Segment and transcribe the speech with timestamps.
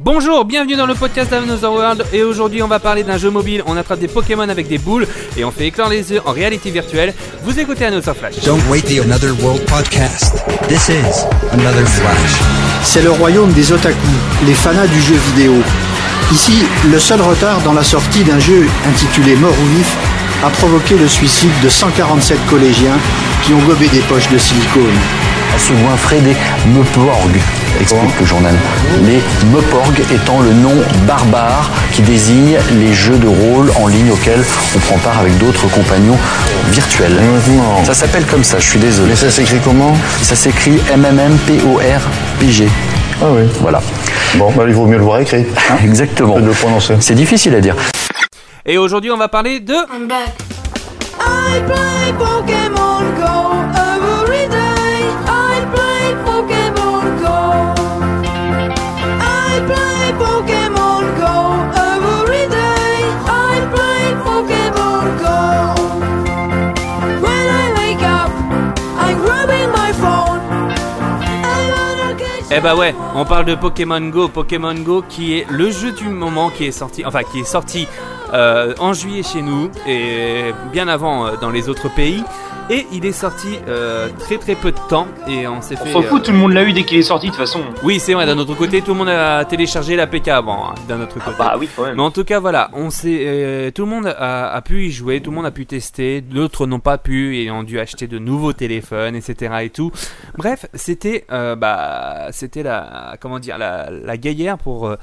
[0.00, 3.64] Bonjour, bienvenue dans le podcast d'Another World et aujourd'hui on va parler d'un jeu mobile,
[3.66, 6.70] on attrape des Pokémon avec des boules et on fait éclore les yeux en réalité
[6.70, 7.12] virtuelle.
[7.42, 8.36] Vous écoutez Another Flash.
[8.44, 10.36] Don't wait the Another World podcast.
[10.68, 12.40] This is Another Flash.
[12.84, 13.96] C'est le royaume des otaku,
[14.46, 15.54] les fanas du jeu vidéo.
[16.32, 19.96] Ici, le seul retard dans la sortie d'un jeu intitulé Mort ou Vif
[20.44, 22.98] a provoqué le suicide de 147 collégiens
[23.42, 24.94] qui ont gobé des poches de silicone.
[25.56, 26.36] Se goinfrer des
[26.66, 27.30] Meporg,
[27.80, 28.54] explique le journal.
[29.06, 29.20] Les
[29.52, 30.74] Meporg étant le nom
[31.06, 34.44] barbare qui désigne les jeux de rôle en ligne auxquels
[34.76, 36.16] on prend part avec d'autres compagnons
[36.70, 37.16] virtuels.
[37.84, 39.10] Ça s'appelle comme ça, je suis désolé.
[39.10, 39.94] Mais ça s'écrit comment?
[40.22, 42.68] Ça s'écrit MMMPORPG.
[43.20, 43.42] Ah oui.
[43.60, 43.80] Voilà.
[44.34, 45.44] Bon, bah, il vaut mieux le voir écrit.
[45.70, 46.34] hein, Exactement.
[46.34, 46.94] que de le prononcer.
[47.00, 47.74] C'est difficile à dire.
[48.66, 49.72] Et aujourd'hui on va parler de...
[49.72, 50.34] I'm back.
[51.20, 52.12] I play
[72.58, 74.26] Eh bah ouais, on parle de Pokémon Go.
[74.26, 77.86] Pokémon Go qui est le jeu du moment qui est sorti, enfin qui est sorti
[78.34, 82.24] euh, en juillet chez nous et bien avant euh, dans les autres pays.
[82.70, 85.92] Et il est sorti euh, très très peu de temps et on s'est On fait.
[85.92, 87.60] s'en euh, fout, tout le monde l'a eu dès qu'il est sorti de toute façon.
[87.82, 88.26] Oui, c'est vrai.
[88.26, 90.68] D'un autre côté, tout le monde a téléchargé l'APK avant.
[90.70, 91.30] hein, D'un autre côté.
[91.38, 91.96] Bah oui, quand même.
[91.96, 94.90] Mais en tout cas, voilà, on s'est, euh, tout le monde a, a pu y
[94.90, 98.06] jouer, tout le monde a pu tester, d'autres n'ont pas pu et ont dû acheter
[98.06, 99.54] de nouveaux téléphones, etc.
[99.62, 99.90] et tout.
[100.36, 104.96] Bref, c'était, euh, bah, c'était la, comment dire, la, la guerrière pour, euh,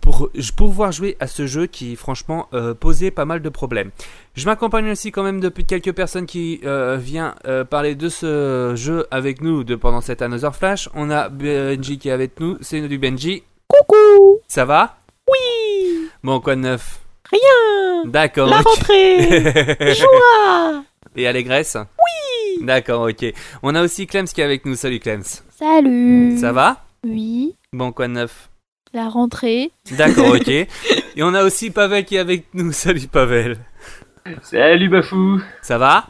[0.00, 3.90] pour pouvoir jouer à ce jeu qui, franchement, euh, posait pas mal de problèmes.
[4.34, 8.72] Je m'accompagne aussi quand même depuis quelques personnes qui euh, vient euh, parler de ce
[8.76, 10.88] jeu avec nous de pendant cette Another Flash.
[10.94, 12.56] On a Benji qui est avec nous.
[12.60, 13.42] C'est du Benji.
[13.68, 14.40] Coucou.
[14.48, 14.96] Ça va?
[15.28, 16.08] Oui.
[16.22, 17.00] Bon, quoi de neuf?
[17.30, 18.04] Rien.
[18.06, 18.48] D'accord.
[18.48, 20.84] La rentrée Joie
[21.16, 21.76] Et Allégresse?
[21.76, 22.64] Oui.
[22.64, 23.32] D'accord, ok.
[23.62, 24.74] On a aussi Clems qui est avec nous.
[24.74, 25.22] Salut Clems.
[25.50, 26.84] Salut Ça va?
[27.04, 28.49] Oui, Bon, quoi de neuf?
[28.92, 29.70] La rentrée.
[29.96, 30.48] D'accord, ok.
[31.16, 32.72] Et on a aussi Pavel qui est avec nous.
[32.72, 33.58] Salut Pavel.
[34.42, 36.06] Salut Bafou Ça va?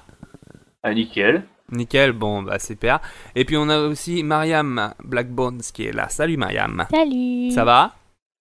[0.83, 1.45] Ah nickel.
[1.73, 3.01] Nickel, bon, bah super.
[3.35, 6.09] Et puis on a aussi Mariam Blackbones qui est là.
[6.09, 6.85] Salut Mariam.
[6.91, 7.95] Salut Ça va?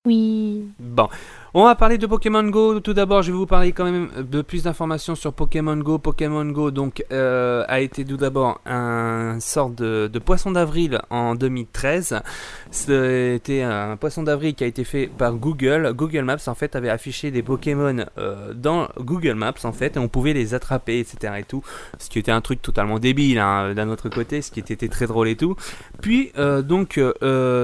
[0.06, 0.66] Oui.
[0.80, 1.10] Bon.
[1.56, 2.80] On va parler de Pokémon Go.
[2.80, 5.98] Tout d'abord, je vais vous parler quand même de plus d'informations sur Pokémon Go.
[5.98, 12.22] Pokémon Go donc euh, a été tout d'abord un sort de, poisson d'avril en 2013.
[12.70, 15.92] C'était un poisson d'avril qui a été fait par Google.
[15.96, 20.00] Google Maps en fait avait affiché des Pokémon euh, dans Google Maps en fait et
[20.00, 21.64] on pouvait les attraper etc et tout.
[21.98, 25.08] Ce qui était un truc totalement débile hein, d'un autre côté, ce qui était très
[25.08, 25.56] drôle et tout.
[26.00, 27.00] Puis euh, donc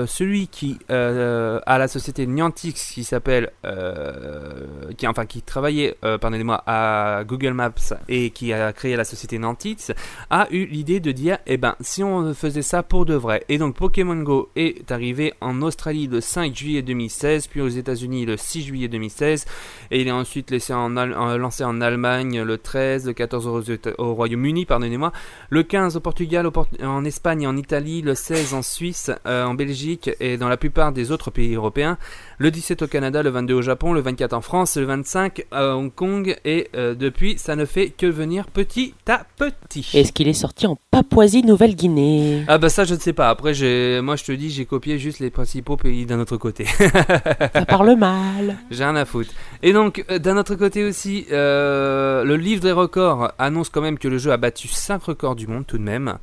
[0.07, 6.63] celui qui a la société Niantic qui s'appelle euh, qui enfin qui travaillait euh, pardonnez-moi
[6.65, 7.71] à Google Maps
[8.07, 9.91] et qui a créé la société Niantic
[10.29, 13.43] a eu l'idée de dire eh ben si on faisait ça pour de vrai.
[13.49, 18.25] Et donc Pokémon Go est arrivé en Australie le 5 juillet 2016 puis aux États-Unis
[18.25, 19.45] le 6 juillet 2016
[19.91, 23.61] et il est ensuite laissé en, en- lancé en Allemagne le 13 le 14 aux
[23.61, 25.11] Éta- au Royaume-Uni pardonnez-moi
[25.49, 26.49] le 15 au Portugal,
[26.83, 30.91] en Espagne en Italie, le 16 en Suisse, euh, en Belgique et dans la plupart
[30.91, 31.97] des autres pays européens,
[32.37, 35.75] le 17 au Canada, le 22 au Japon, le 24 en France, le 25 à
[35.75, 39.89] Hong Kong et euh, depuis ça ne fait que venir petit à petit.
[39.93, 42.45] Est-ce qu'il est sorti en Papouasie-Nouvelle-Guinée?
[42.47, 44.97] Ah bah ça je ne sais pas, après j'ai, moi je te dis j'ai copié
[44.97, 46.65] juste les principaux pays d'un autre côté.
[47.53, 48.57] Ça parle mal.
[48.71, 49.31] J'ai rien à foutre.
[49.63, 53.97] Et donc, euh, d'un autre côté aussi, euh, le livre des records annonce quand même
[53.97, 56.17] que le jeu a battu 5 records du monde tout de même.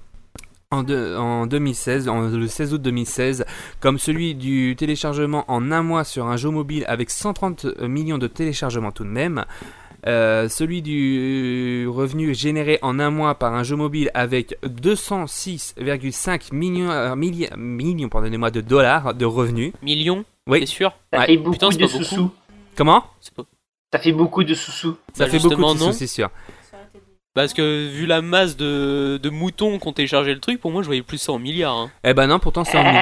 [0.73, 3.45] En, deux- en 2016, en- le 16 août 2016,
[3.81, 8.27] comme celui du téléchargement en un mois sur un jeu mobile avec 130 millions de
[8.27, 9.45] téléchargements tout de même.
[10.07, 16.91] Euh, celui du revenu généré en un mois par un jeu mobile avec 206,5 millions,
[16.91, 19.73] euh, milli- millions pardonnez-moi, de dollars de revenus.
[19.83, 20.61] Millions Oui.
[20.61, 20.93] C'est sûr?
[21.13, 21.27] Ça Ouais.
[21.27, 22.31] fait beaucoup Putain, de sous-sous.
[22.77, 23.05] Comment?
[23.37, 23.45] Pas-
[23.93, 24.97] Ça fait beaucoup de sous-sous.
[25.13, 25.77] Ça Bah, fait beaucoup de non.
[25.77, 26.31] sous, c'est sûr.
[27.35, 30.83] Parce que vu la masse de, de moutons qui ont téléchargé le truc, pour moi
[30.83, 31.75] je voyais plus ça en milliards.
[31.75, 31.91] hein.
[32.05, 33.01] Eh ben non, pourtant c'est en millions.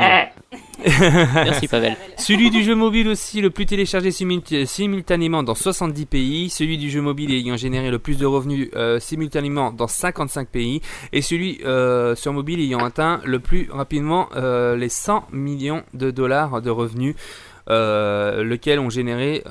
[1.34, 1.96] Merci Pavel.
[2.16, 6.48] Celui du jeu mobile aussi le plus téléchargé simultanément dans 70 pays.
[6.48, 10.80] Celui du jeu mobile ayant généré le plus de revenus euh, simultanément dans 55 pays.
[11.12, 16.12] Et celui euh, sur mobile ayant atteint le plus rapidement euh, les 100 millions de
[16.12, 17.16] dollars de revenus.
[17.66, 19.44] Lequel ont généré,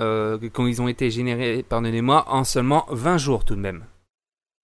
[0.53, 3.83] quand ils ont été générés, pardonnez-moi, en seulement 20 jours tout de même.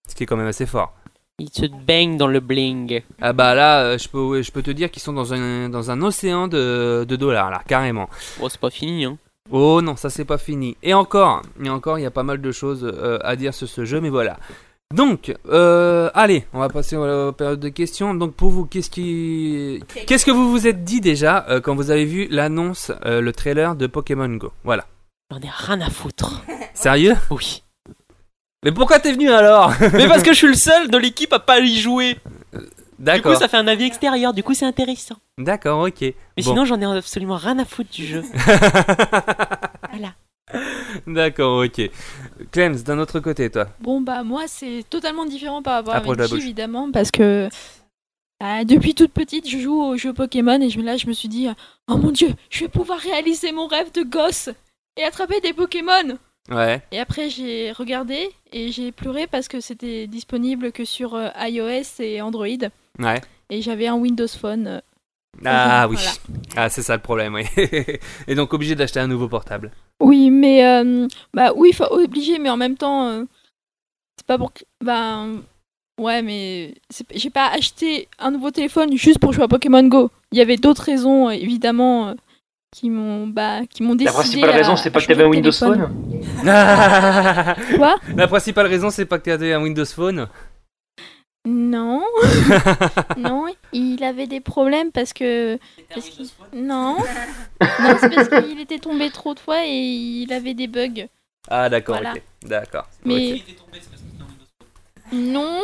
[0.07, 0.94] Ce qui est quand même assez fort.
[1.38, 3.02] Il se baigne dans le bling.
[3.22, 5.92] Ah bah là, euh, je peux, je peux te dire qu'ils sont dans un, dans
[5.92, 8.10] un océan de, de dollars, là, carrément.
[8.40, 9.18] Bon, c'est pas fini, hein.
[9.52, 10.78] Oh non, ça c'est pas fini.
[10.81, 13.68] Et encore, et encore, il y a pas mal de choses euh, à dire sur
[13.68, 14.38] ce jeu, mais voilà.
[14.94, 18.13] Donc, euh, allez, on va passer à la période de questions.
[18.13, 21.92] Donc pour vous, qu'est-ce qui, qu'est-ce que vous vous êtes dit déjà euh, quand vous
[21.92, 24.54] avez vu l'annonce, euh, le trailer de Pokémon Go?
[24.63, 24.86] Voilà.
[25.31, 26.44] J'en ai rien à foutre.
[26.74, 27.16] Sérieux?
[27.30, 27.62] Oui.
[28.66, 31.40] Mais pourquoi t'es venu alors Mais parce que je suis le seul de l'équipe à
[31.40, 32.16] pas y jouer.
[32.52, 32.66] Du coup,
[33.00, 33.38] D'accord.
[33.38, 34.34] ça fait un avis extérieur.
[34.34, 35.16] Du coup, c'est intéressant.
[35.38, 36.02] D'accord, ok.
[36.02, 36.42] Mais Bon.
[36.44, 38.24] sinon, j'en ai absolument rien à foutre du jeu.
[39.90, 40.14] voilà.
[41.08, 41.90] D'accord, ok.
[42.52, 43.68] Clems, d'un autre côté, toi.
[43.82, 46.40] Bon bah moi c'est totalement différent par rapport Approche de à la bouche.
[46.40, 47.50] évidemment parce que
[48.40, 51.28] bah, depuis toute petite je joue aux jeux Pokémon et je, là je me suis
[51.28, 51.48] dit
[51.90, 54.50] oh mon dieu je vais pouvoir réaliser mon rêve de gosse
[54.98, 56.18] et attraper des Pokémon
[56.52, 56.82] Ouais.
[56.92, 62.00] et après j'ai regardé et j'ai pleuré parce que c'était disponible que sur euh, iOS
[62.00, 62.46] et Android
[63.00, 63.20] Ouais.
[63.50, 64.82] et j'avais un Windows Phone euh,
[65.44, 65.96] Ah oui.
[65.98, 66.12] Voilà.
[66.56, 67.44] Ah, c'est ça le problème, oui.
[68.28, 69.72] Et donc obligé d'acheter un nouveau portable.
[70.00, 73.26] Oui, mais euh, bah oui, obligé, mais en même temps,
[74.18, 74.54] c'est pas pour.
[74.82, 75.26] Bah
[76.00, 76.76] ouais, mais
[77.14, 80.10] j'ai pas acheté un nouveau téléphone juste pour jouer à Pokémon Go.
[80.32, 82.16] Il y avait d'autres raisons, évidemment,
[82.75, 84.12] qui m'ont bah qui m'ont décidé.
[84.12, 85.88] La principale à- raison, c'est pas que t'avais un Windows téléphone.
[86.44, 87.95] Phone Quoi?
[88.18, 90.27] La principale raison, c'est pas que t'avais un Windows Phone.
[91.48, 92.01] Non,
[93.18, 95.57] non, il avait des problèmes parce que.
[95.94, 96.10] parce
[96.54, 96.98] non,
[97.62, 101.07] non, c'est parce qu'il était tombé trop de fois et il avait des bugs.
[101.48, 102.13] Ah, d'accord, Voilà.
[102.13, 102.22] ok.
[102.44, 102.88] D'accord.
[103.06, 103.42] Mais
[105.13, 105.60] non,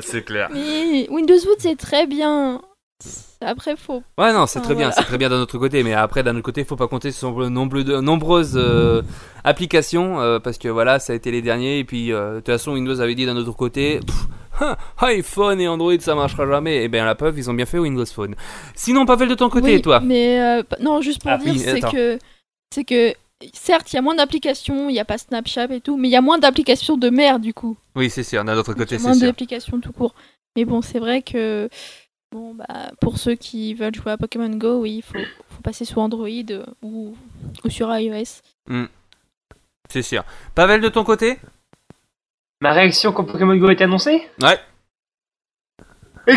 [0.00, 0.48] c'est clair.
[0.52, 2.62] mais Windows Phone c'est très bien.
[3.44, 4.92] Après, faut Ouais, non, c'est très bien, voilà.
[4.92, 7.34] c'est très bien d'un autre côté, mais après, d'un autre côté, faut pas compter sur
[7.36, 9.02] de nombreux- de nombreuses euh,
[9.44, 12.46] applications, euh, parce que voilà, ça a été les derniers, et puis, euh, de toute
[12.46, 14.16] façon, Windows avait dit d'un autre côté, pff,
[14.60, 17.78] hein, iPhone et Android, ça marchera jamais, et bien, la preuve, ils ont bien fait
[17.78, 18.34] Windows Phone.
[18.74, 21.58] Sinon, Pavel, de ton côté, Oui, toi Mais euh, non, juste pour Ah, dire, oui,
[21.58, 22.18] c'est que
[22.74, 23.12] c'est que
[23.52, 26.12] certes, il y a moins d'applications, il n'y a pas Snapchat et tout, mais il
[26.12, 27.76] y a moins d'applications de merde du coup.
[27.96, 29.26] Oui, c'est sûr, d'un autre Il y côté, a c'est moins sûr.
[29.26, 30.14] d'applications tout court.
[30.56, 31.68] Mais bon, c'est vrai que
[32.32, 35.18] bon bah pour ceux qui veulent jouer à Pokémon Go, oui, il faut,
[35.50, 37.14] faut passer sur Android euh, ou,
[37.64, 38.40] ou sur iOS.
[39.88, 40.24] C'est sûr.
[40.54, 41.38] Pavel, de ton côté?
[42.60, 44.58] Ma réaction quand Pokémon Go a été annoncé Ouais.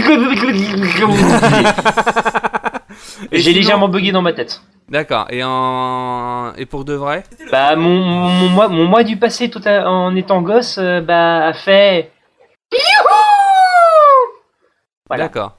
[3.31, 4.61] J'ai sinon- légèrement bugué dans ma tête.
[4.89, 6.53] D'accord, et, en...
[6.57, 7.23] et pour de vrai?
[7.51, 11.01] Bah, mon, mon, mon mois, mon mois du passé tout à- en étant gosse, euh,
[11.01, 12.11] bah, a fait.
[15.07, 15.23] Voilà.
[15.25, 15.55] D'accord.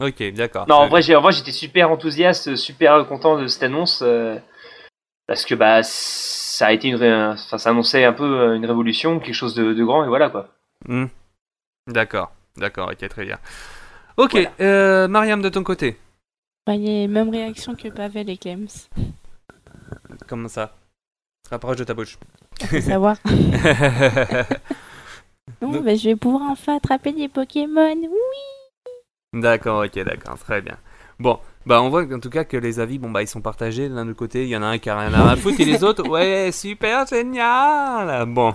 [0.00, 0.66] Ok, d'accord.
[0.68, 4.02] Non, en vrai, j'ai- en vrai, j'étais super enthousiaste, super content de cette annonce.
[4.02, 4.36] euh,
[5.26, 6.96] parce que, bah, ça a été une.
[6.96, 10.08] ré- Enfin, ça annonçait un peu euh, une révolution, quelque chose de, de grand, et
[10.08, 10.48] voilà quoi.
[10.86, 11.06] Hmm.
[11.86, 13.38] D'accord, d'accord, ok, très bien.
[14.18, 15.96] Ok, euh, Mariam, de ton côté
[16.66, 18.66] Voyez, même réaction que Pavel et Clems.
[20.28, 20.74] Comment ça?
[21.50, 22.18] Rapproche de ta bouche.
[22.68, 23.16] Faut savoir.
[25.62, 27.94] Non, Donc- bah, je vais pouvoir enfin attraper des Pokémon.
[27.94, 28.08] Oui.
[29.40, 30.76] D'accord, ok, d'accord, très bien.
[31.18, 33.88] Bon, bah on voit en tout cas que les avis, bon bah ils sont partagés
[33.88, 35.82] d'un autre côté, il y en a un qui a rien à foutre et les
[35.82, 38.52] autres, ouais, super génial Bon,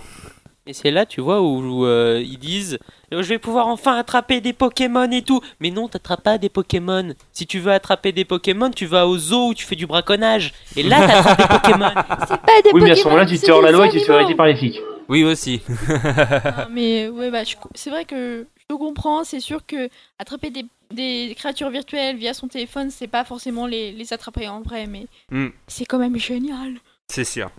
[0.67, 2.77] Et c'est là, tu vois, où, où, euh, ils disent
[3.13, 5.41] euh, Je vais pouvoir enfin attraper des Pokémon et tout.
[5.59, 7.13] Mais non, t'attrapes pas des Pokémon.
[7.33, 10.53] Si tu veux attraper des Pokémon, tu vas au zoo où tu fais du braconnage.
[10.77, 11.91] Et là, t'attrapes des Pokémon.
[12.27, 13.89] C'est pas des oui, mais à Pokémon, ce moment-là, tu te hors la loi et
[13.89, 14.79] tu te fais arrêter par les flics.
[15.09, 15.61] oui aussi.
[15.89, 19.23] Ah, mais ouais, bah, je c'est vrai que je comprends.
[19.23, 23.91] C'est sûr que attraper des, des créatures virtuelles via son téléphone, c'est pas forcément les,
[23.91, 25.49] les attraper en vrai, mais Hmm.
[25.67, 26.75] c'est quand même génial.
[27.07, 27.49] C'est sûr.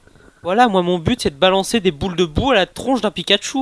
[0.42, 3.12] Voilà, moi, mon but, c'est de balancer des boules de boue à la tronche d'un
[3.12, 3.58] Pikachu.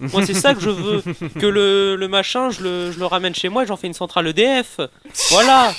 [0.00, 1.02] Moi, c'est ça que je veux.
[1.40, 3.94] Que le, le machin, je le, je le ramène chez moi et j'en fais une
[3.94, 4.80] centrale EDF.
[5.30, 5.72] Voilà.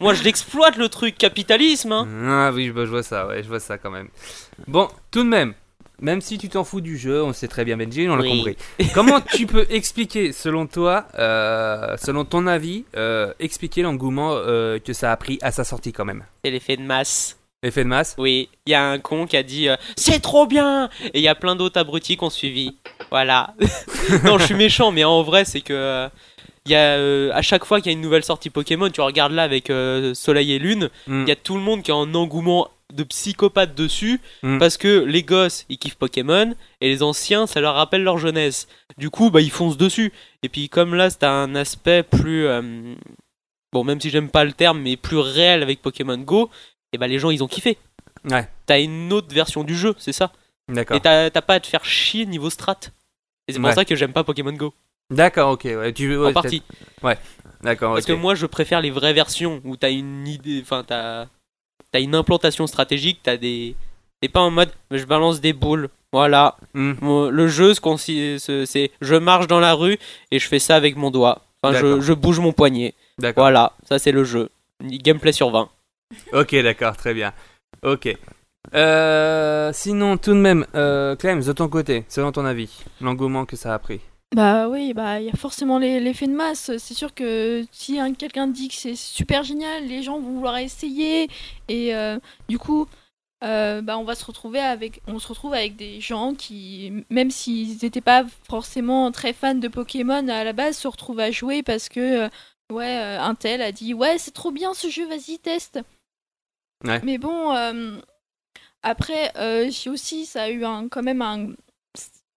[0.00, 1.16] Moi, je l'exploite, le truc.
[1.16, 2.08] Capitalisme, hein.
[2.26, 4.08] Ah oui, bah, je vois ça, ouais, je vois ça quand même.
[4.66, 5.54] Bon, tout de même,
[6.00, 8.36] même si tu t'en fous du jeu, on sait très bien Benji, on l'a Oui.
[8.36, 8.56] compris.
[8.94, 14.92] Comment tu peux expliquer, selon toi, euh, selon ton avis, euh, expliquer l'engouement euh, que
[14.92, 16.24] ça a pris à sa sortie quand même?
[16.44, 17.38] C'est l'effet de masse.
[17.62, 18.14] Effet de masse?
[18.18, 21.28] Oui, il y a un con qui a dit c'est trop bien et il y
[21.28, 22.76] a plein d'autres abrutis qui ont suivi.
[23.10, 23.54] Voilà.
[24.24, 26.08] non, je suis méchant, mais en vrai, c'est que
[26.66, 29.32] y a euh, à chaque fois qu'il y a une nouvelle sortie Pokémon, tu regardes
[29.32, 31.26] là avec euh, Soleil et Lune, il Mm.
[31.28, 34.58] y a tout le monde qui a un engouement de psychopathe dessus Mm.
[34.58, 38.66] parce que les gosses ils kiffent Pokémon et les anciens ça leur rappelle leur jeunesse.
[38.98, 40.12] Du coup, bah ils foncent dessus.
[40.42, 42.94] Et puis comme là, c'est un aspect plus euh,
[43.72, 46.50] bon, même si j'aime pas le terme, mais plus réel avec Pokémon Go,
[46.92, 47.76] et bah les gens ils ont kiffé
[48.30, 48.48] Ouais.
[48.66, 50.32] t'as une autre version du jeu, c'est ça
[50.68, 50.96] D'accord.
[50.96, 52.78] Et t'as pas à te faire chier niveau strat.
[53.46, 53.74] Et c'est pour Ouais.
[53.74, 54.72] ça que j'aime pas Pokémon Go.
[55.10, 55.64] D'accord, ok.
[55.64, 56.62] Ouais, tu, ouais, en partie.
[57.02, 57.18] Ouais.
[57.62, 61.26] D'accord, Parce que moi, je préfère les vraies versions où t'as une idée, enfin, t'as
[61.96, 63.76] as une implantation stratégique, t'as des.
[64.20, 65.88] T'es pas en mode je balance des boules.
[66.12, 66.56] Voilà.
[66.74, 66.94] Hmm.
[67.30, 69.98] Le jeu, c'est je marche dans la rue
[70.30, 71.42] et je fais ça avec mon doigt.
[71.62, 72.94] Enfin, je, bouge mon poignet.
[73.18, 73.44] D'accord.
[73.44, 74.50] Voilà, ça c'est le jeu.
[74.82, 75.68] Gameplay sur 20.
[76.32, 77.32] Ok, d'accord, très bien.
[77.82, 78.14] Ok.
[78.74, 83.56] Euh, sinon, tout de même, euh, Clem, de ton côté, selon ton avis, l'engouement que
[83.56, 84.00] ça a pris.
[84.34, 86.76] Bah oui, bah il y a forcément l'effet de masse.
[86.78, 90.58] C'est sûr que si un- quelqu'un dit que c'est super génial, les gens vont vouloir
[90.58, 91.28] essayer
[91.68, 92.88] et euh, du coup,
[93.44, 97.30] euh, bah on va se retrouver avec, on se retrouve avec des gens qui, même
[97.30, 101.62] s'ils n'étaient pas forcément très fans de Pokémon à la base, se retrouvent à jouer
[101.62, 102.28] parce que euh,
[102.72, 105.80] ouais, un tel a dit ouais c'est trop bien ce jeu, vas-y teste.
[106.84, 107.00] Ouais.
[107.04, 107.98] Mais bon, euh,
[108.82, 109.32] après
[109.70, 111.48] si aussi ça a eu un, quand même un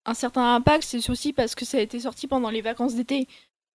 [0.08, 3.28] un certain impact, c'est aussi parce que ça a été sorti pendant les vacances d'été.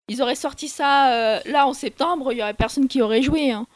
[0.09, 3.51] Ils auraient sorti ça euh, là en septembre, il y aurait personne qui aurait joué.
[3.51, 3.67] hein.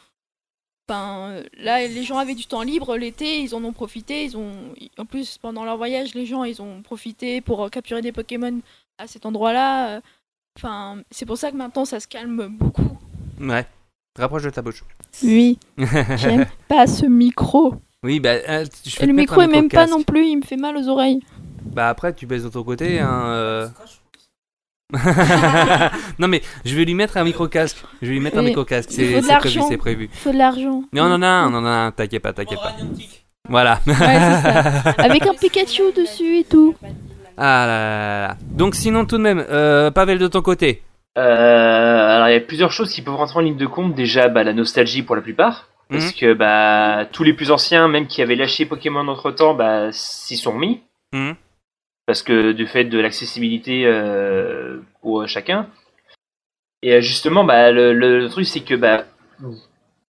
[0.90, 4.24] Enfin, euh, là, les gens avaient du temps libre l'été, ils en ont profité.
[4.26, 4.52] Ils ont,
[4.98, 8.60] en plus, pendant leur voyage, les gens, ils ont profité pour euh, capturer des Pokémon
[8.98, 10.02] à cet endroit-là.
[10.58, 12.98] Enfin, c'est pour ça que maintenant, ça se calme beaucoup.
[13.40, 13.66] Ouais.
[14.18, 14.84] Rapproche de ta bouche.
[15.22, 15.60] Oui,
[16.16, 17.76] j'aime pas ce micro.
[18.04, 20.76] Oui, bah, je Et le micro est même pas non plus, il me fait mal
[20.78, 21.22] aux oreilles.
[21.74, 23.00] Bah après, tu baisses de ton côté.
[23.00, 23.68] Hein, euh.
[26.18, 27.78] non mais je vais lui mettre un micro casque.
[28.02, 28.90] Je vais lui mettre un micro casque.
[28.92, 29.68] C'est prévu, l'argent.
[29.68, 30.10] c'est prévu.
[30.14, 30.84] Il faut de l'argent.
[30.94, 31.92] Mais on en a un, on en a un.
[31.92, 32.74] T'inquiète pas, t'inquiète pas.
[33.50, 33.82] Voilà.
[33.86, 34.60] Ouais, c'est ça.
[34.98, 36.76] Avec un Pikachu dessus et tout.
[37.38, 38.38] Ah là là là.
[38.50, 40.84] Donc sinon tout de même, euh, Pavel de ton côté.
[41.18, 41.22] Euh,
[42.16, 43.94] alors il y a plusieurs choses qui peuvent rentrer en ligne de compte.
[43.94, 45.68] Déjà, bah, la nostalgie pour la plupart.
[45.90, 49.90] Parce que bah, tous les plus anciens, même qui avaient lâché Pokémon entre temps, bah,
[49.92, 50.82] s'y sont remis.
[51.14, 51.36] Mhm.
[52.08, 55.70] Parce que du fait de l'accessibilité euh, pour chacun.
[56.84, 59.06] Et euh, justement, bah, le, truc, c'est que bah,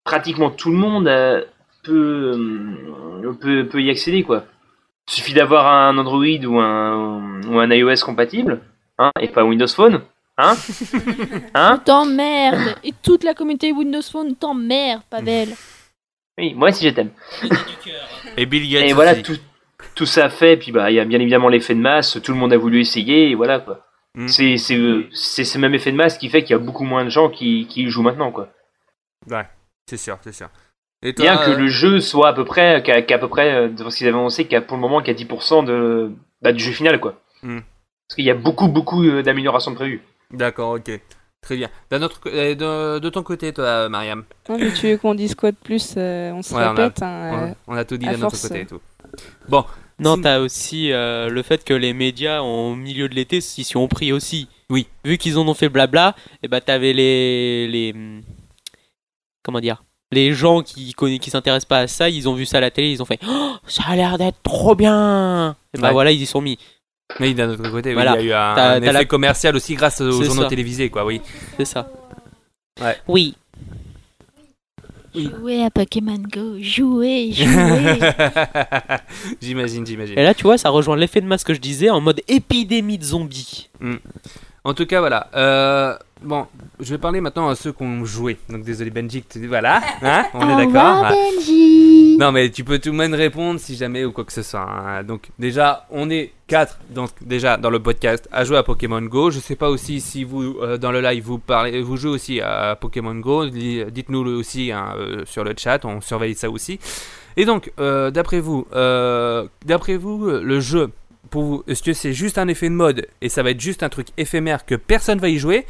[0.05, 1.45] pratiquement tout le monde euh,
[1.83, 2.33] peut,
[3.25, 4.23] euh, peut, peut y accéder.
[4.23, 4.45] quoi.
[5.09, 8.61] Il suffit d'avoir un Android ou un, ou un iOS compatible,
[8.99, 10.03] hein, et pas Windows Phone.
[10.37, 10.55] Hein
[11.55, 12.77] Hein T'emmerdes.
[12.85, 15.49] Et toute la communauté Windows Phone t'emmerde, Pavel.
[16.39, 17.11] Oui, moi aussi je t'aime.
[18.37, 18.89] Et Bill Gates.
[18.89, 19.37] Et voilà, tout,
[19.99, 22.39] tout ça fait, puis bah il y a bien évidemment l'effet de masse, tout le
[22.39, 23.85] monde a voulu essayer, et voilà quoi.
[24.15, 24.29] Mm.
[24.29, 26.85] C'est c'est euh, c'est ce même effet de masse qui fait qu'il y a beaucoup
[26.85, 28.49] moins de gens qui, qui jouent maintenant quoi.
[29.29, 29.47] Ouais,
[29.91, 30.49] c'est sûr, c'est sûr.
[31.03, 33.69] Et toi, Bien que euh, le jeu soit à peu près, qu'à peu près, euh,
[33.69, 36.13] de ce qu'ils avaient annoncé, qu'à pour le moment qu'à 10% de,
[36.43, 37.21] bah, du jeu final quoi.
[37.43, 37.59] Mm.
[38.09, 40.03] Parce qu'il y a beaucoup beaucoup euh, d'améliorations prévues.
[40.31, 40.91] D'accord, ok.
[41.41, 41.69] Très bien.
[41.91, 44.25] D'un autre, euh, de, de ton côté, toi, Mariam?
[44.49, 46.71] Non, mais tu veux qu'on dise quoi de plus euh, On se Ouais, on a-
[46.71, 47.03] répète.
[47.03, 48.63] hein, euh, On, on a tout dit à de notre côté euh.
[48.63, 48.81] et tout.
[49.49, 49.65] Bon.
[50.01, 53.89] Non, t'as aussi euh, le fait que les médias, au milieu de l'été, s'y sont
[53.89, 54.47] pris aussi.
[54.71, 54.87] Oui.
[55.05, 57.95] Vu qu'ils en ont fait blabla, et bah t'avais les, les.
[59.43, 62.61] Comment dire Les gens qui qui s'intéressent pas à ça, ils ont vu ça à
[62.61, 65.93] la télé, ils ont fait Oh, ça a l'air d'être trop bien Et bah Ouais.
[65.93, 66.59] voilà, ils y sont mis.
[67.21, 68.21] Oui, d'un autre côté, oui, Voilà.
[68.21, 70.49] il y a eu un, un effet la- commercial aussi grâce aux journaux ça.
[70.49, 71.23] télévisés, quoi, oui.
[71.57, 71.91] C'est ça.
[72.81, 72.97] Ouais.
[73.09, 73.35] Oui.
[75.15, 77.99] Jouer à Pokémon Go, jouer, jouer.
[79.41, 80.19] j'imagine, j'imagine.
[80.19, 82.99] Et là, tu vois, ça rejoint l'effet de masse que je disais en mode épidémie
[82.99, 83.71] de zombies.
[84.65, 85.29] En tout cas, voilà.
[85.35, 86.47] Euh, bon,
[86.81, 88.37] je vais parler maintenant à ceux qui ont joué.
[88.51, 89.81] Donc, désolé, Benji, que tu- voilà.
[90.03, 91.07] Hein, on est d'accord.
[91.07, 91.15] hein.
[92.19, 94.61] Non, mais tu peux tout de même répondre si jamais ou quoi que ce soit.
[94.69, 95.05] hein.
[95.05, 99.31] Donc, déjà, on est quatre donc, déjà dans le podcast à jouer à Pokémon Go.
[99.31, 102.41] Je sais pas aussi si vous, euh, dans le live, vous, parlez, vous jouez aussi
[102.41, 103.47] à Pokémon Go.
[103.47, 105.85] Di- Dites-nous le aussi hein, euh, sur le chat.
[105.85, 106.81] On surveille ça aussi.
[107.37, 110.91] Et donc, euh, d'après vous, euh, d'après vous, euh, le jeu,
[111.31, 113.83] pour vous, est-ce que c'est juste un effet de mode et ça va être juste
[113.83, 115.67] un truc éphémère que personne va y jouer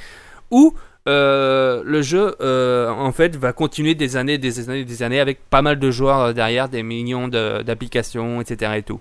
[0.50, 0.74] ou
[1.08, 5.40] euh, le jeu euh, en fait va continuer des années, des années, des années avec
[5.48, 8.72] pas mal de joueurs euh, derrière, des millions de- d'applications, etc.
[8.76, 9.00] et tout,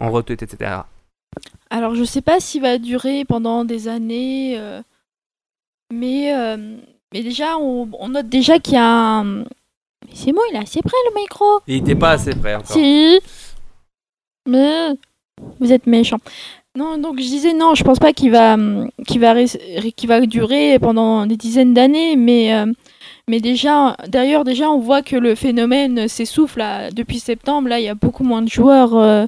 [0.00, 0.80] en retweet, etc.
[1.70, 4.80] Alors, je sais pas s'il va durer pendant des années, euh,
[5.92, 6.32] mais,
[7.12, 8.86] mais déjà, on, on note déjà qu'il y a
[9.18, 9.44] un.
[10.12, 11.44] C'est moi, il est assez près le micro.
[11.66, 12.68] Il était pas assez près encore.
[12.68, 13.20] Si.
[14.48, 14.90] Mais
[15.60, 16.18] vous êtes méchant.
[16.76, 20.78] Non, donc je disais non, je pense pas qu'il va, hum, qu'il va, va durer
[20.80, 22.66] pendant des dizaines d'années, mais, euh,
[23.28, 27.68] mais déjà, d'ailleurs, déjà, on voit que le phénomène s'essouffle depuis septembre.
[27.68, 29.26] Là, il y a beaucoup moins de joueurs, euh,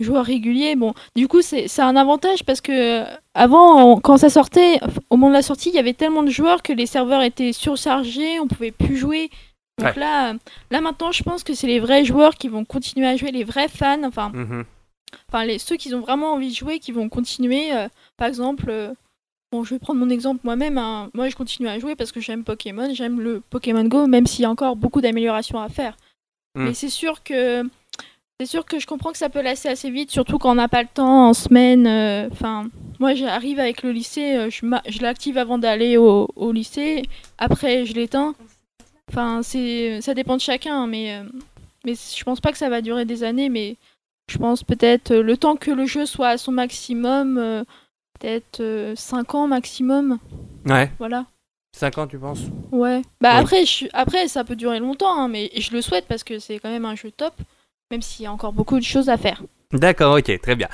[0.00, 0.74] joueurs réguliers.
[0.74, 5.28] Bon, du coup, c'est un avantage parce que avant, on- quand ça sortait, au moment
[5.28, 8.48] de la sortie, il y avait tellement de joueurs que les serveurs étaient surchargés, on
[8.48, 9.30] pouvait plus jouer.
[9.78, 10.00] Donc Ouais.
[10.00, 10.34] là,
[10.72, 13.44] là maintenant, je pense que c'est les vrais joueurs qui vont continuer à jouer, les
[13.44, 14.02] vrais fans.
[14.04, 14.64] Enfin, Mhm.
[15.28, 17.72] Enfin les ceux qui ont vraiment envie de jouer, qui vont continuer.
[17.74, 18.92] euh, par exemple, euh,
[19.50, 20.78] bon, je vais prendre mon exemple moi-même.
[20.78, 21.10] hein.
[21.14, 24.42] Moi, je continue à jouer parce que j'aime Pokémon, j'aime le Pokémon Go, même s'il
[24.42, 25.96] y a encore beaucoup d'améliorations à faire.
[26.54, 26.64] Hmm.
[26.64, 27.62] Mais c'est sûr que
[28.40, 30.68] c'est sûr que je comprends que ça peut lasser assez vite, surtout quand on n'a
[30.68, 31.86] pas le temps en semaine.
[31.86, 32.66] euh, Enfin,
[32.98, 37.02] moi, j'arrive avec le lycée, je, je l'active avant d'aller au, au lycée.
[37.38, 38.34] Après, je l'éteins.
[39.08, 41.20] Enfin, c'est ça dépend de chacun, mais
[41.84, 43.76] mais je pense pas que ça va durer des années, mais
[44.32, 47.64] je pense peut-être euh, le temps que le jeu soit à son maximum, euh,
[48.18, 50.18] peut-être 5 ans maximum.
[50.64, 50.90] Ouais.
[50.98, 51.26] Voilà.
[51.76, 52.40] 5 ans, tu penses?
[52.70, 53.02] Ouais.
[53.20, 56.38] Bah après, je, après, ça peut durer longtemps, hein, mais je le souhaite parce que
[56.38, 57.34] c'est quand même un jeu top,
[57.90, 59.42] même s'il y a encore beaucoup de choses à faire.
[59.72, 60.68] D'accord, ok, très bien.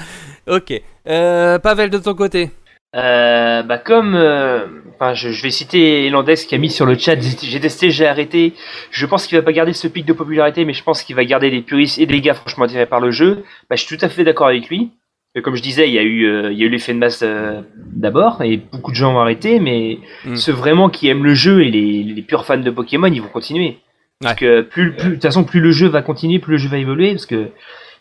[0.48, 0.72] Ok.
[1.06, 2.50] Euh, Pavel, de ton côté?
[2.96, 6.96] Euh, bah comme, euh, enfin, je, je vais citer Elandex qui a mis sur le
[6.96, 8.54] chat, j'ai testé, j'ai arrêté.
[8.90, 11.24] Je pense qu'il va pas garder ce pic de popularité, mais je pense qu'il va
[11.24, 13.44] garder des puristes et des gars franchement attirés par le jeu.
[13.68, 14.90] Bah, je suis tout à fait d'accord avec lui.
[15.34, 16.98] Et comme je disais, il y a eu, euh, il y a eu l'effet de
[16.98, 20.36] masse euh, d'abord, et beaucoup de gens ont arrêté, mais Mm.
[20.36, 23.28] ceux vraiment qui aiment le jeu et les, les purs fans de Pokémon, ils vont
[23.28, 23.78] continuer.
[24.22, 26.78] Parce que plus, de toute façon, plus le jeu va continuer, plus le jeu va
[26.78, 27.50] évoluer, parce que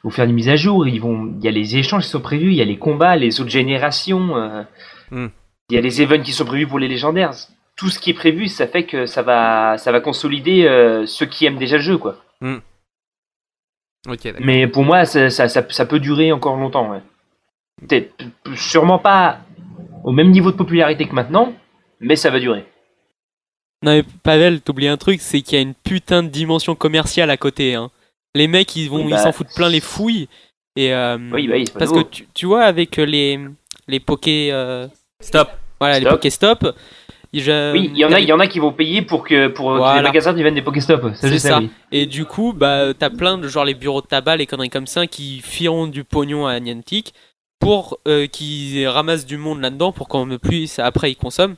[0.04, 2.22] vont faire des mises à jour, ils vont, il y a les échanges qui sont
[2.22, 4.64] prévus, il y a les combats, les autres générations, euh,
[5.12, 5.28] Mm.
[5.70, 7.32] il y a les events qui sont prévus pour les légendaires.
[7.76, 11.28] Tout ce qui est prévu, ça fait que ça va, ça va consolider euh, ceux
[11.28, 12.18] qui aiment déjà le jeu, quoi.
[12.42, 12.58] Hmm.
[14.08, 14.42] Ok, d'accord.
[14.44, 16.92] Mais pour moi, ça, ça, ça, ça peut durer encore longtemps.
[16.92, 17.02] Ouais.
[17.88, 18.14] Peut-être
[18.56, 19.40] sûrement pas
[20.04, 21.54] au même niveau de popularité que maintenant,
[22.00, 22.66] mais ça va durer.
[23.84, 27.30] Non mais Pavel, t'oublies un truc, c'est qu'il y a une putain de dimension commerciale
[27.30, 27.76] à côté.
[27.76, 27.92] Hein.
[28.38, 30.28] Les mecs, ils vont, ils bah, s'en foutent plein les fouilles.
[30.76, 33.40] Et euh, Oui, bah parce que tu, tu vois avec les
[33.88, 34.88] les Poké euh,
[35.22, 35.50] Stop.
[35.80, 36.06] Voilà, les.
[36.06, 36.76] Poké Stop.
[37.34, 39.48] je- oui, il y en a, il y en a qui vont payer pour que
[39.48, 41.12] pour que les magasins deviennent des Pokéstop.
[41.16, 41.60] C'est ça.
[41.60, 41.70] oui.
[41.92, 44.88] Et du coup, bah, t'as plein de genre les bureaux de tabac, les conneries comme
[44.88, 47.14] ça, qui firont du pognon à Niantic
[47.60, 51.56] pour euh, qu'ils ramassent du monde là-dedans pour qu'en plus après ils consomment.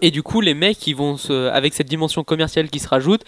[0.00, 3.22] Et du coup, les mecs, ils vont se, avec cette dimension commerciale qui se rajoute,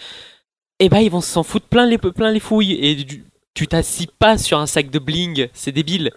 [0.79, 2.73] et bah ils vont s'en foutre plein les plein les fouilles.
[2.73, 6.11] Et du- tu t'assis pas sur un sac de bling, c'est débile.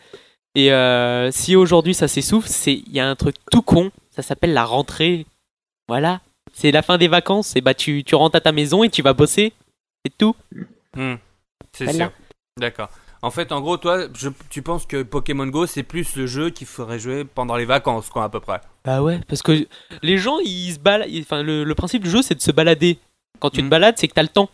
[0.55, 4.23] Et euh, si aujourd'hui ça s'essouffle, c'est il y a un truc tout con, ça
[4.23, 5.27] s'appelle la rentrée.
[5.89, 6.21] Voilà,
[6.53, 7.57] c'est la fin des vacances.
[7.57, 9.53] Et bah tu, tu rentres à ta maison et tu vas bosser.
[10.05, 10.37] C'est tout.
[10.97, 11.15] Hmm,
[11.73, 11.99] C'est Voilà.
[12.07, 12.13] sûr.
[12.59, 12.91] D'accord.
[13.25, 16.51] En fait, en gros, toi, je- tu penses que Pokémon Go, c'est plus le jeu
[16.51, 18.61] qu'il faudrait jouer pendant les vacances, quoi, à peu près.
[18.85, 19.67] Bah ouais, parce que
[20.03, 21.09] les gens ils se baladent.
[21.21, 22.99] Enfin, le, le principe du jeu c'est de se balader.
[23.41, 24.49] Quand tu te balades, c'est que t'as le temps.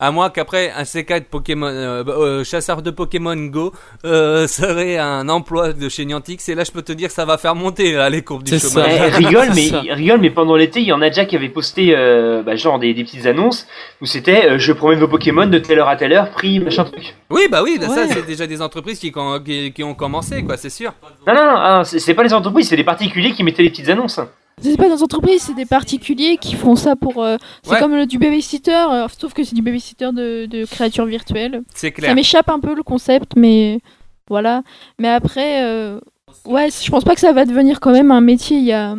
[0.00, 3.72] À moins qu'après un C4 Pokémon, euh, bah, euh, chasseur de Pokémon Go
[4.04, 7.24] euh, serait un emploi de chez Niantic, et là je peux te dire que ça
[7.24, 8.90] va faire monter là, les courbes du chômage.
[8.92, 11.94] Eh, rigole, mais rigole, mais pendant l'été, il y en a déjà qui avaient posté
[11.96, 13.68] euh, bah, genre des, des petites annonces
[14.00, 16.84] où c'était euh, je promets vos Pokémon de telle heure à telle heure, prix machin
[16.84, 17.14] truc.
[17.30, 18.08] Oui, bah oui, ça Ouais.
[18.08, 20.92] c'est déjà des entreprises qui, com- qui, qui ont commencé, quoi, c'est sûr.
[21.26, 23.70] Non, non, non, ah, c'est c'est pas les entreprises, c'est les particuliers qui mettaient les
[23.70, 24.18] petites annonces.
[24.60, 27.22] C'est pas des entreprises, c'est des particuliers qui font ça pour.
[27.22, 27.78] euh, c'est Ouais.
[27.80, 31.62] comme le, du babysitter, euh, sauf que c'est du babysitter de, de créatures virtuelles.
[31.74, 32.10] C'est clair.
[32.10, 33.80] Ça m'échappe un peu le concept, mais
[34.28, 34.62] voilà.
[34.98, 35.98] Mais après, euh,
[36.46, 38.56] ouais, je pense pas que ça va devenir quand même un métier.
[38.58, 38.96] Il y a...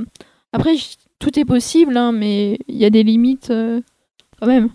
[0.54, 0.76] Après,
[1.20, 3.82] tout est possible, hein, mais il y a des limites euh,
[4.40, 4.70] quand même.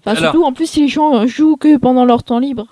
[0.00, 2.66] Enfin, Alors- surtout en plus si les gens jouent que pendant leur temps libre.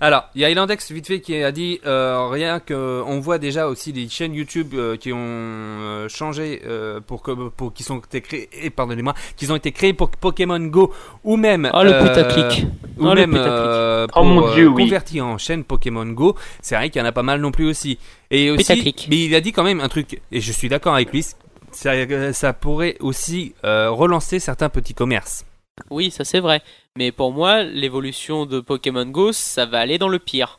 [0.00, 3.38] Alors, il y a Ilandex vite fait qui a dit euh, rien que on voit
[3.38, 7.82] déjà aussi des chaînes YouTube euh, qui ont euh, changé euh, pour que pour qui
[7.82, 11.82] sont été créées et pardonnez-moi, qui ont été créées pour Pokémon Go ou même Oh,
[11.82, 12.66] le euh, putaclic.
[12.96, 13.50] ou Oh, le même putaclic.
[13.52, 14.84] euh, Oh, mon euh, Dieu, oui.
[14.84, 16.36] convertir en chaîne Pokémon Go.
[16.62, 17.98] C'est vrai qu'il y en a pas mal non plus aussi.
[18.30, 19.08] Et aussi, Putaclic.
[19.10, 21.26] mais il a dit quand même un truc et je suis d'accord avec lui.
[21.72, 21.92] Ça,
[22.32, 25.44] ça pourrait aussi euh, relancer certains petits commerces.
[25.90, 26.62] Oui, ça c'est vrai.
[26.96, 30.58] Mais pour moi, l'évolution de Pokémon Go, ça va aller dans le pire.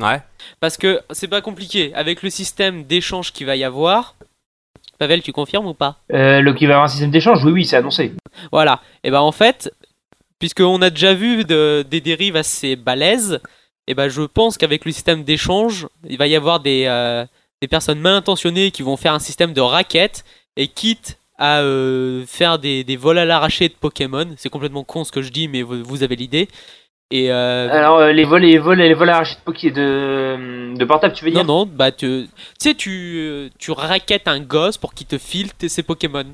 [0.00, 0.20] Ouais.
[0.60, 1.92] Parce que c'est pas compliqué.
[1.94, 4.14] Avec le système d'échange qu'il va y avoir.
[4.98, 5.96] Pavel, tu confirmes ou pas?
[6.12, 8.12] Euh, le qui va avoir un système d'échange, oui, oui, c'est annoncé.
[8.52, 8.80] Voilà.
[9.02, 9.72] Et ben en fait,
[10.38, 13.40] puisqu'on a déjà vu de- des dérives assez balèzes,
[13.86, 17.24] et ben je pense qu'avec le système d'échange, il va y avoir des, euh,
[17.62, 20.24] des personnes mal intentionnées qui vont faire un système de raquettes
[20.56, 24.26] et quitte à euh, faire des, des vols à l'arraché de Pokémon.
[24.36, 26.48] C'est complètement con ce que je dis, mais vous, vous avez l'idée.
[27.10, 30.84] Et euh, Alors, euh, les vols, les vols, les vols arrachés de Poké de, de
[30.84, 31.44] portable, tu veux dire?
[31.44, 32.28] Non, non, bah tu tu
[32.60, 36.24] sais, tu, tu raquettes un gosse pour qu'il te file ses Pokémon.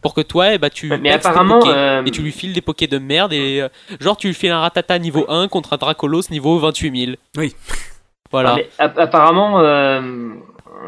[0.00, 2.60] Pour que toi, eh bah, tu Mais tes apparemment, euh, et tu lui files des
[2.60, 3.68] Pokés de merde et euh,
[4.00, 7.16] genre tu lui files un Ratata niveau 1 contre un Dracolos niveau 28 000.
[7.36, 7.54] Oui.
[8.32, 8.50] Voilà.
[8.50, 10.00] Ah, mais app- apparemment, euh,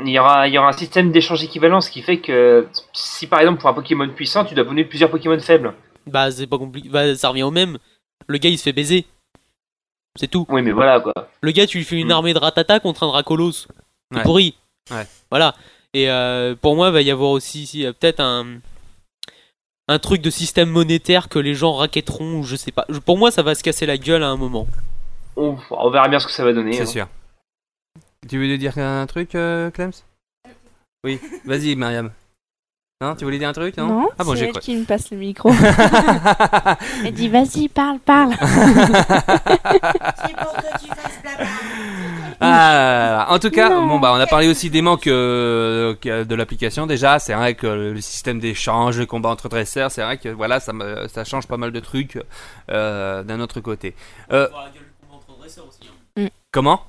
[0.03, 3.27] il y aura, il y aura un système d'échange équivalent, ce qui fait que si
[3.27, 5.75] par exemple pour un Pokémon puissant, tu dois donner plusieurs Pokémon faibles.
[6.07, 7.79] Bah c'est pas compliqué, bah, ça revient au même.
[8.27, 9.07] Le gars il se fait baiser.
[10.17, 10.47] C'est tout.
[10.49, 11.13] Oui, mais voilà quoi.
[11.41, 13.67] Le gars, tu lui fais une armée de ratata contre un Dracolos.
[14.15, 14.23] Ouais.
[14.23, 14.57] pourri.
[14.91, 15.07] Ouais.
[15.31, 15.55] Voilà.
[15.93, 18.61] Et euh, pour moi, il va y avoir aussi euh, peut-être un
[19.89, 22.87] un truc de système monétaire que les gens raquetteront ou je sais pas.
[23.05, 24.67] Pour moi, ça va se casser la gueule à un moment.
[25.37, 26.73] On, on verra bien ce que ça va donner.
[26.73, 26.87] C'est hein.
[26.87, 27.09] sûr.
[28.29, 29.93] Tu veux nous dire un truc, euh, Clems
[31.05, 32.11] Oui, vas-y, Mariam.
[33.03, 34.85] Non, tu voulais dire un truc Non, Non, Ah bon, c'est j'ai elle qui me
[34.85, 35.51] passe le micro.
[37.05, 38.35] Elle dit vas-y, parle, parle.
[42.41, 43.87] Ah, en tout cas, Non.
[43.87, 47.19] bon bah on a parlé aussi des manques euh, que- de l'application déjà.
[47.19, 50.73] C'est vrai que le système d'échange, le combat entre dresseurs, c'est vrai que voilà, ça,
[50.73, 52.19] me- ça change pas mal de trucs
[52.71, 53.95] euh, d'un autre côté.
[54.33, 54.49] Euh,
[56.53, 56.83] comment?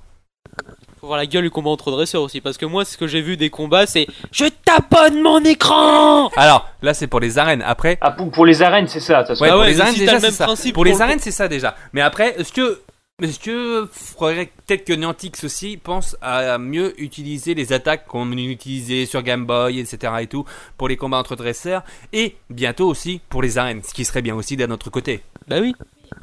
[1.05, 3.21] Faut voir la gueule du combat entre dresseurs aussi, parce que moi, ce que j'ai
[3.21, 6.29] vu des combats, c'est je taponne mon écran.
[6.35, 7.61] Alors là, c'est pour les arènes.
[7.61, 9.19] Après, Ah, pour, pour les arènes, c'est ça.
[9.19, 10.45] Ouais, Ah pour ouais, les mais arènes déjà le même c'est ça.
[10.45, 11.75] principe Pour pour les le- arènes c'est ça déjà.
[11.93, 12.81] Mais après, est-ce que
[13.21, 19.05] est-ce que faudrait peut-être que Niantic aussi pense à mieux utiliser les attaques qu'on utilisait
[19.05, 20.11] sur Game Boy, etc.
[20.21, 20.43] et tout
[20.75, 24.33] pour les combats entre dresseurs et bientôt aussi pour les arènes, ce qui serait bien
[24.35, 25.21] aussi d'un autre côté.
[25.47, 25.75] Bah oui.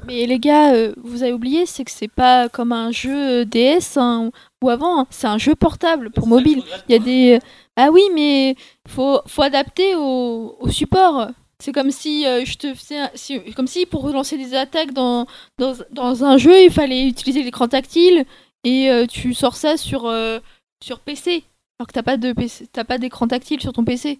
[0.06, 3.44] Mais les gars, euh, vous avez oublié, c'est que c'est pas comme un jeu euh,
[3.44, 4.30] DS hein,
[4.62, 6.62] ou avant, hein, c'est un jeu portable pour mobile.
[6.88, 7.38] Il y a des.
[7.76, 8.54] Ah oui, mais
[8.88, 11.28] faut, faut adapter au, au support.
[11.58, 12.98] C'est comme si euh, je te faisais.
[12.98, 15.26] un- si- comme si pour lancer des attaques dans,
[15.58, 18.24] dans, dans un jeu, il fallait utiliser l'écran tactile
[18.64, 20.38] et euh, tu sors ça sur, euh,
[20.82, 21.44] sur PC.
[21.78, 24.18] Alors que t'as pas de PC t'as pas d'écran tactile sur ton PC.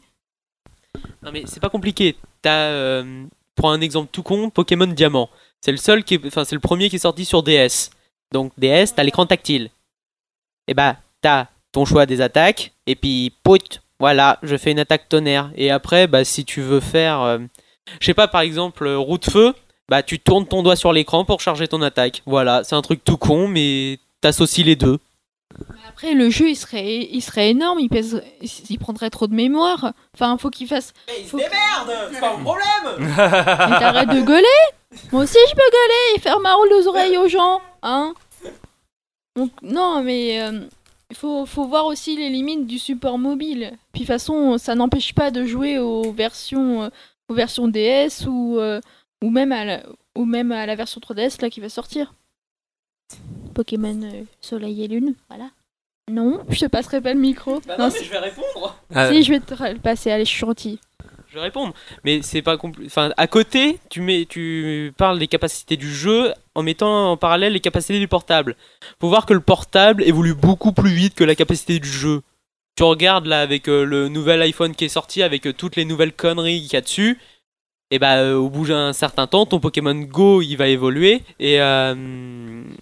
[1.22, 2.16] Non mais c'est pas compliqué.
[2.42, 5.28] T'as, euh, prends un exemple tout con, Pokémon Diamant.
[5.64, 7.90] C'est le seul qui, c'est le premier qui est sorti sur DS.
[8.32, 9.70] Donc DS, t'as l'écran tactile.
[10.66, 15.08] Et bah t'as ton choix des attaques et puis pout, voilà, je fais une attaque
[15.08, 15.50] tonnerre.
[15.54, 17.38] Et après, bah si tu veux faire, euh,
[18.00, 19.54] je sais pas par exemple euh, roue de feu,
[19.88, 22.22] bah tu tournes ton doigt sur l'écran pour charger ton attaque.
[22.26, 24.98] Voilà, c'est un truc tout con mais t'associes les deux.
[25.88, 28.22] Après, le jeu, il serait, il serait énorme, il, pèse,
[28.70, 29.92] il prendrait trop de mémoire.
[30.14, 30.92] Enfin, faut qu'il fasse.
[31.26, 31.36] Faut...
[31.36, 32.66] démerde, c'est pas un problème.
[32.98, 34.46] Mais t'arrêtes de gueuler
[35.12, 38.14] Moi aussi, je peux gueuler et faire ma roule aux oreilles aux gens, hein
[39.36, 40.66] Donc, non, mais euh,
[41.10, 43.72] il faut, faut voir aussi les limites du support mobile.
[43.92, 46.88] Puis, de toute façon, ça n'empêche pas de jouer aux versions, euh,
[47.28, 48.80] aux versions DS ou, euh,
[49.22, 49.82] ou, même à la,
[50.16, 52.14] ou même à la version 3DS là, qui va sortir.
[53.54, 55.50] Pokémon euh, Soleil et Lune, voilà.
[56.10, 57.60] Non, je te passerai pas le micro.
[57.66, 58.76] Bah Non, non, mais je vais répondre.
[58.96, 60.78] Euh, Si, je vais te le passer, allez, je suis gentille.
[61.28, 61.72] Je vais répondre.
[62.04, 66.32] Mais c'est pas compli- Enfin, à côté, tu mets, tu parles des capacités du jeu
[66.54, 68.56] en mettant en parallèle les capacités du portable.
[69.00, 72.22] Faut voir que le portable évolue beaucoup plus vite que la capacité du jeu.
[72.76, 75.84] Tu regardes là avec euh, le nouvel iPhone qui est sorti avec euh, toutes les
[75.84, 77.18] nouvelles conneries qu'il y a dessus.
[77.94, 81.20] Et bah euh, au bout d'un certain temps, ton Pokémon Go il va évoluer.
[81.38, 81.94] Et euh,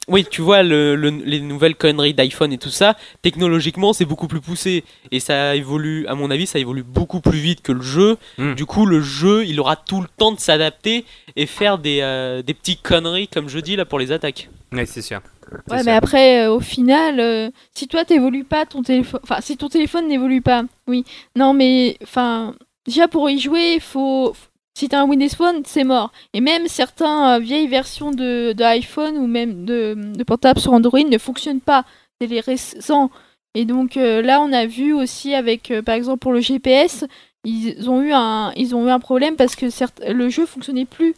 [0.09, 2.97] oui, tu vois le- le- les nouvelles conneries d'iPhone et tout ça.
[3.21, 6.07] Technologiquement, c'est beaucoup plus poussé et ça évolue.
[6.07, 8.19] À mon avis, ça évolue beaucoup plus vite que le jeu.
[8.39, 8.55] Hmm.
[8.55, 12.43] Du coup, le jeu, il aura tout le temps de s'adapter et faire des, euh,
[12.43, 14.49] des petites conneries, comme je dis là, pour les attaques.
[14.73, 15.21] Ouais, c'est sûr.
[15.69, 15.87] Ouais, sûr.
[15.87, 19.69] mais après, euh, au final, euh, si toi t'évolues pas, ton téléphone, enfin, si ton
[19.69, 21.05] téléphone n'évolue pas, oui.
[21.35, 22.55] Non, mais, enfin,
[22.87, 24.33] déjà pour y jouer, il faut.
[24.75, 26.13] Si t'as un Windows Phone, c'est mort.
[26.33, 31.19] Et même certaines euh, vieilles versions de, iPhone ou même de, portable sur Android ne
[31.19, 31.85] fonctionnent pas.
[32.21, 33.11] C'est les récents.
[33.55, 37.05] Et donc euh, là, on a vu aussi avec, euh, par exemple, pour le GPS,
[37.45, 40.85] ils ont eu un, ils ont eu un problème parce que certes, le jeu fonctionnait
[40.85, 41.15] plus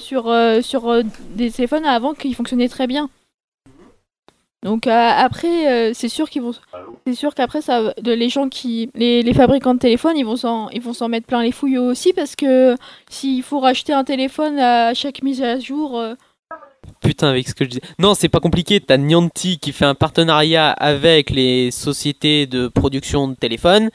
[0.00, 3.10] sur, sur des téléphones avant qu'ils fonctionnaient très bien.
[4.62, 6.28] Donc euh, après, euh, c'est sûr
[7.34, 11.52] qu'après ça, les gens qui, les, fabricants de téléphones, ils vont s'en, mettre plein les
[11.52, 12.76] fouilles aussi parce que
[13.08, 16.14] s'il faut racheter un téléphone à chaque mise à jour, euh,
[17.00, 17.82] Putain, avec ce que je disais.
[17.98, 18.80] Non, c'est pas compliqué.
[18.80, 23.90] T'as Niantic qui fait un partenariat avec les sociétés de production de téléphones,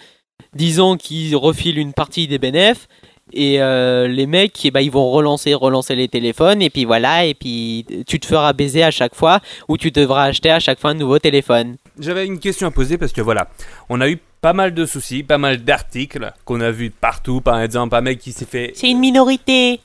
[0.55, 2.87] disant qu'ils refilent une partie des bénéfices.
[3.33, 7.25] Et euh, les mecs, eh ben, ils vont relancer, relancer les téléphones, et puis voilà,
[7.25, 10.79] et puis tu te feras baiser à chaque fois, ou tu devras acheter à chaque
[10.79, 11.77] fois un nouveau téléphone.
[11.99, 13.47] J'avais une question à poser parce que voilà,
[13.89, 17.41] on a eu pas mal de soucis, pas mal d'articles qu'on a vus partout.
[17.41, 18.73] Par exemple, un mec qui s'est fait.
[18.75, 19.79] C'est une minorité.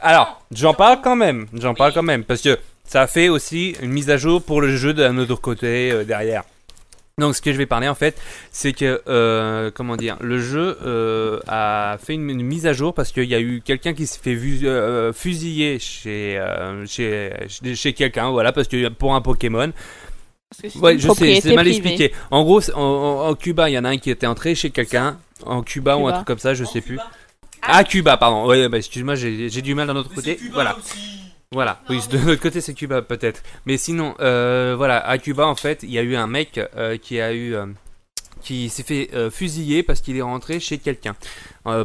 [0.00, 3.76] Alors, j'en parle quand même, j'en parle quand même parce que ça a fait aussi
[3.80, 6.42] une mise à jour pour le jeu d'un autre côté euh, derrière.
[7.20, 10.76] Donc, ce que je vais parler en fait, c'est que euh, comment dire, le jeu
[10.84, 14.04] euh, a fait une, une mise à jour parce qu'il y a eu quelqu'un qui
[14.06, 17.30] s'est fait vu- euh, fusiller chez euh, chez
[17.76, 19.72] chez, quelqu'un, voilà, parce que pour un Pokémon.
[20.80, 21.70] Ouais, je sais, c'est mal privée.
[21.90, 22.14] expliqué.
[22.32, 24.70] En gros, en, en- en Cuba, il y en a un qui était entré chez
[24.70, 26.98] quelqu'un, en Cuba, ou un truc comme ça, je sais plus.
[27.62, 28.46] Ah, Cuba, pardon.
[28.46, 30.38] Ouais, bah, excuse-moi, j'ai j'ai du mal d'un autre côté.
[30.52, 30.76] Voilà.
[31.54, 33.42] Voilà, oui, de l'autre côté c'est Cuba peut-être.
[33.64, 36.96] Mais sinon, euh, voilà, à Cuba en fait, il y a eu un mec euh,
[36.96, 37.66] qui a eu, euh,
[38.42, 41.14] qui s'est fait fusiller parce qu'il est rentré chez quelqu'un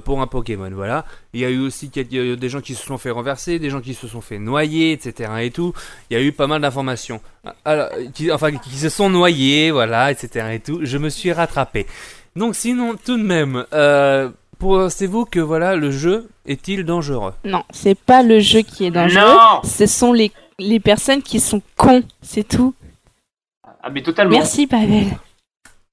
[0.03, 0.71] pour un Pokémon.
[0.71, 1.05] Voilà.
[1.34, 3.93] Il y a eu aussi des gens qui se sont fait renverser, des gens qui
[3.93, 5.32] se sont fait noyer, etc.
[5.41, 5.71] Et tout.
[6.10, 7.21] Il y a eu pas mal d'informations.
[8.13, 10.47] Qui, enfin, qui se sont noyés, voilà, etc.
[10.51, 10.79] Et tout.
[10.82, 11.86] Je me suis rattrapé.
[12.36, 17.33] Donc sinon, tout de même, euh, pensez-vous que voilà, le jeu est-il dangereux?
[17.45, 19.21] Non, c'est pas le jeu qui est dangereux.
[19.33, 22.73] Non Ce sont les, les personnes qui sont cons, c'est tout.
[23.81, 24.37] Ah, mais totalement.
[24.37, 25.07] Merci, Pavel.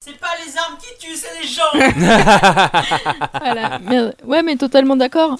[0.00, 1.62] C'est pas les armes qui tuent, c'est les gens
[3.40, 3.78] Voilà.
[3.80, 5.36] Mais- ouais, mais totalement d'accord.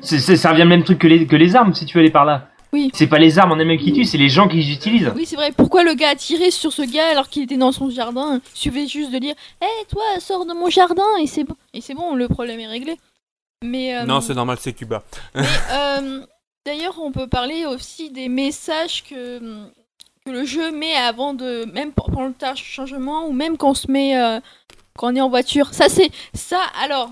[0.00, 2.10] C'est- ça revient le même truc que les, que les armes, si tu veux aller
[2.10, 2.48] par là.
[2.72, 2.90] Oui.
[2.94, 5.10] C'est pas les armes en elles-mêmes qui tuent, c'est les gens qui les utilisent.
[5.16, 5.52] Oui, c'est vrai.
[5.52, 8.40] Pourquoi le gars a tiré sur ce gars alors qu'il était dans son jardin?
[8.54, 11.56] Il suffisait juste de dire Hé, toi, sors de mon jardin et c'est bon.
[11.72, 12.96] Et c'est bon, le problème est réglé.
[13.64, 13.96] Mais.
[13.96, 15.02] euh, Non, c'est normal, c'est Cuba.
[15.72, 16.20] Euh,
[16.66, 19.38] D'ailleurs, on peut parler aussi des messages que,
[20.26, 21.64] que le jeu met avant de.
[21.72, 24.18] Même pour- pendant le tâche changement ou même quand on se met.
[24.20, 24.38] euh,
[24.98, 25.72] quand on est en voiture.
[25.72, 26.10] Ça, c'est.
[26.34, 27.10] Ça, alors.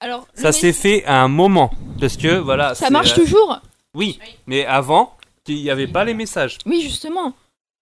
[0.00, 0.26] Alors.
[0.34, 1.70] Ça s'est fait à un moment.
[2.00, 2.74] Parce que voilà.
[2.74, 3.60] Ça marche euh, toujours
[3.96, 5.16] Oui, mais avant,
[5.48, 6.58] il n'y avait pas les messages.
[6.66, 7.34] Oui, justement.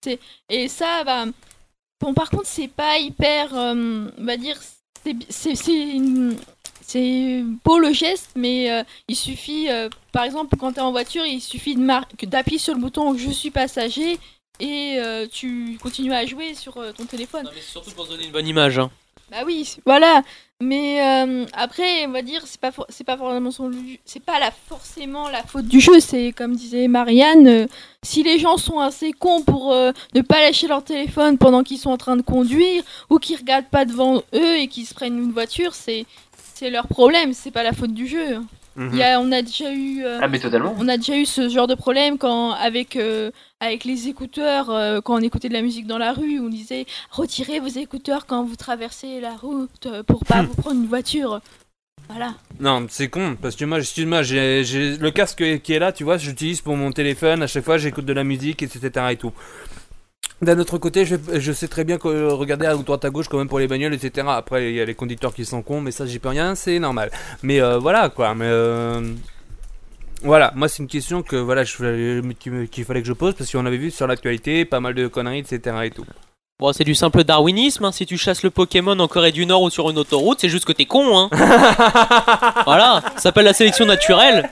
[0.03, 1.24] C'est et ça, bah,
[2.00, 4.57] bon, par contre, c'est pas hyper, euh, on va dire,
[5.05, 6.37] c'est c'est c'est une-
[6.87, 11.24] c'est beau le geste, mais euh, il suffit, euh, par exemple, quand t'es en voiture,
[11.27, 11.74] il suffit
[12.22, 14.18] d'appuyer sur le bouton je suis passager
[14.61, 17.50] et euh, tu continues à jouer sur euh, ton téléphone.
[17.61, 18.79] Surtout pour se donner une bonne image.
[18.79, 18.90] Hein.
[19.30, 20.22] Bah oui, voilà.
[20.60, 23.70] Mais euh, après, on va dire, c'est pas for- c'est pas forcément son
[24.04, 25.98] c'est pas la forcément la faute du jeu.
[26.00, 27.66] C'est comme disait Marianne, euh,
[28.02, 31.78] si les gens sont assez cons pour euh, ne pas lâcher leur téléphone pendant qu'ils
[31.78, 35.18] sont en train de conduire ou qu'ils regardent pas devant eux et qu'ils se prennent
[35.18, 36.06] une voiture, c'est
[36.54, 37.32] c'est leur problème.
[37.32, 38.38] C'est pas la faute du jeu.
[38.76, 38.90] Mhm.
[38.92, 40.04] Il y a, on a déjà eu.
[40.20, 40.74] Ah, mais totalement.
[40.78, 42.96] on a déjà eu ce genre de problème quand avec
[43.64, 46.87] avec les écouteurs euh, quand on écoutait de la musique dans la rue on disait
[47.11, 51.40] retirez vos écouteurs quand vous traversez la route euh, pour pas vous prendre une voiture.
[52.09, 52.35] Voilà.
[52.61, 56.18] Non, c'est con, parce que moi, excuse-moi, j'ai le casque qui est là, tu vois,
[56.18, 59.07] j'utilise pour mon téléphone, à chaque fois j'écoute de la musique, etc.
[59.11, 59.33] et tout.
[60.42, 63.29] D'un autre côté, je, je sais très bien que euh, regarder à droite à gauche
[63.29, 64.27] quand même pour les bagnoles, etc.
[64.29, 66.79] Après, il y a les conducteurs qui sont cons, mais ça, j'y peux rien, c'est
[66.79, 67.11] normal.
[67.42, 68.44] Mais euh, voilà, quoi, mais...
[68.46, 69.00] euh,
[70.24, 73.76] Voilà, moi c'est une question que voilà, qu'il fallait que je pose parce qu'on avait
[73.76, 75.76] vu sur l'actualité pas mal de conneries, etc.
[75.84, 76.06] et tout.
[76.58, 77.84] Bon, c'est du simple darwinisme.
[77.84, 77.92] Hein.
[77.92, 80.64] Si tu chasses le Pokémon en Corée du Nord ou sur une autoroute, c'est juste
[80.64, 81.18] que t'es con.
[81.18, 81.28] Hein.
[82.64, 84.50] voilà, ça s'appelle la sélection naturelle.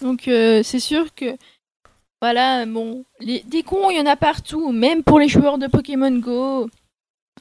[0.00, 1.36] Donc euh, c'est sûr que
[2.22, 5.66] voilà, bon, les, des cons, il y en a partout, même pour les joueurs de
[5.66, 6.70] Pokémon Go.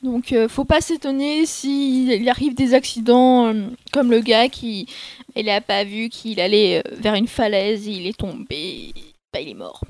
[0.04, 4.88] Donc euh, faut pas s'étonner s'il arrive des accidents euh, comme le gars qui
[5.36, 8.94] il a pas vu qu'il allait euh, vers une falaise, il est tombé,
[9.32, 9.82] bah, il est mort.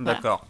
[0.00, 0.44] D'accord.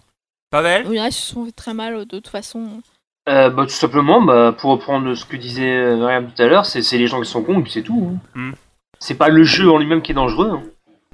[0.51, 2.81] Pavel Il y en a qui se sont fait très mal de toute façon.
[3.29, 6.81] Euh, bah, tout simplement, bah, pour reprendre ce que disait Mariam tout à l'heure, c'est
[6.97, 8.13] les gens qui sont cons et puis c'est tout.
[8.15, 8.39] hein.
[8.39, 8.53] Hmm.
[9.01, 10.51] C'est pas le jeu en lui-même qui est dangereux.
[10.51, 10.63] hein.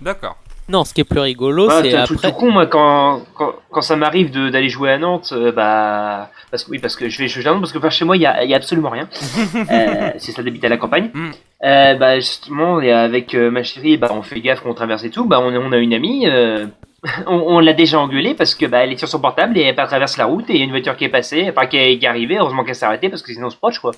[0.00, 0.36] D'accord.
[0.68, 2.30] Non, ce qui est plus rigolo, c'est après.
[2.30, 6.30] tout con, moi, quand, quand, quand ça m'arrive de- d'aller jouer à Nantes, euh, bah.
[6.50, 8.16] Parce que, oui, parce que je vais jouer à Nantes, parce que vers chez moi,
[8.16, 9.08] il y a, y a absolument rien.
[9.70, 11.10] euh, c'est ça d'habiter à la campagne.
[11.12, 11.30] Mm.
[11.64, 15.10] Euh, bah, justement, et avec euh, ma chérie, bah, on fait gaffe qu'on traverse et
[15.10, 15.26] tout.
[15.26, 16.26] Bah, on, on a une amie,
[17.26, 19.74] on, on l'a déjà engueulée parce que, bah, elle est sur son portable et elle
[19.76, 21.98] traverse la route et il y a une voiture qui est passée, enfin, qui est,
[21.98, 22.38] qui est arrivée.
[22.38, 23.90] Heureusement qu'elle s'est arrêtée parce que sinon on se proche, quoi.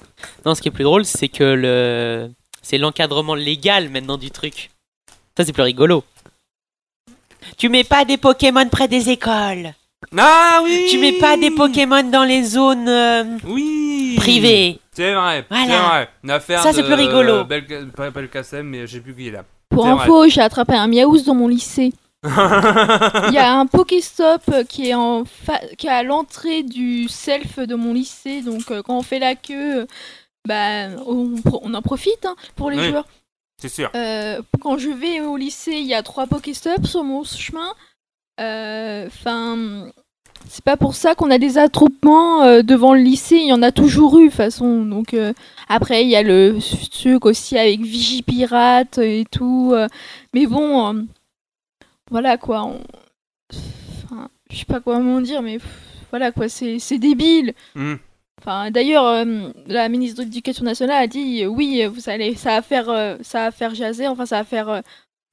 [0.45, 2.31] Non, ce qui est plus drôle, c'est que le
[2.63, 4.71] c'est l'encadrement légal maintenant du truc.
[5.37, 6.03] Ça, c'est plus rigolo.
[7.57, 9.73] Tu mets pas des Pokémon près des écoles.
[10.17, 14.79] Ah oui Tu mets pas des Pokémon dans les zones euh, Oui privées.
[14.93, 15.67] C'est vrai, Voilà.
[15.67, 16.09] c'est vrai.
[16.25, 17.45] Une affaire Ça, c'est de- plus rigolo.
[17.45, 19.45] Bel- pas Belkacem, mais je sais plus qui est là.
[19.71, 20.03] Pour C'est vrai.
[20.05, 21.93] info, j'ai attrapé un Miaouz dans mon lycée.
[22.25, 27.09] Il y a un Pokéstop euh, qui est, en fa- qui est à l'entrée du
[27.09, 28.41] self de mon lycée.
[28.43, 29.87] Donc, euh, quand on fait la queue, euh,
[30.47, 32.89] bah, on, pro- on en profite hein, pour les Oui.
[32.89, 33.05] joueurs.
[33.59, 33.91] C'est sûr.
[33.95, 37.73] Euh, quand je vais au lycée, il y a trois Pokéstops sur mon chemin.
[38.39, 39.89] Enfin,
[40.49, 43.37] c'est pas pour ça qu'on a des attroupements euh, devant le lycée.
[43.37, 44.85] Il y en a toujours eu, de toute façon.
[44.85, 45.33] Donc, euh,
[45.69, 46.59] après, il y a le
[46.91, 49.73] truc aussi avec Vigipirate et tout.
[49.75, 49.89] euh,
[50.35, 51.03] mais bon, euh,
[52.11, 52.65] voilà quoi.
[52.65, 52.81] on-
[54.05, 55.59] Enfin, je sais pas comment dire, mais
[56.11, 57.55] voilà quoi, c'est débile.
[57.75, 57.95] Hmm.
[58.47, 62.51] Enfin, d'ailleurs, euh, la ministre de l'Éducation nationale a dit euh, oui, vous allez, ça
[62.51, 64.81] va faire, euh, ça va faire jaser, enfin, ça va faire, euh,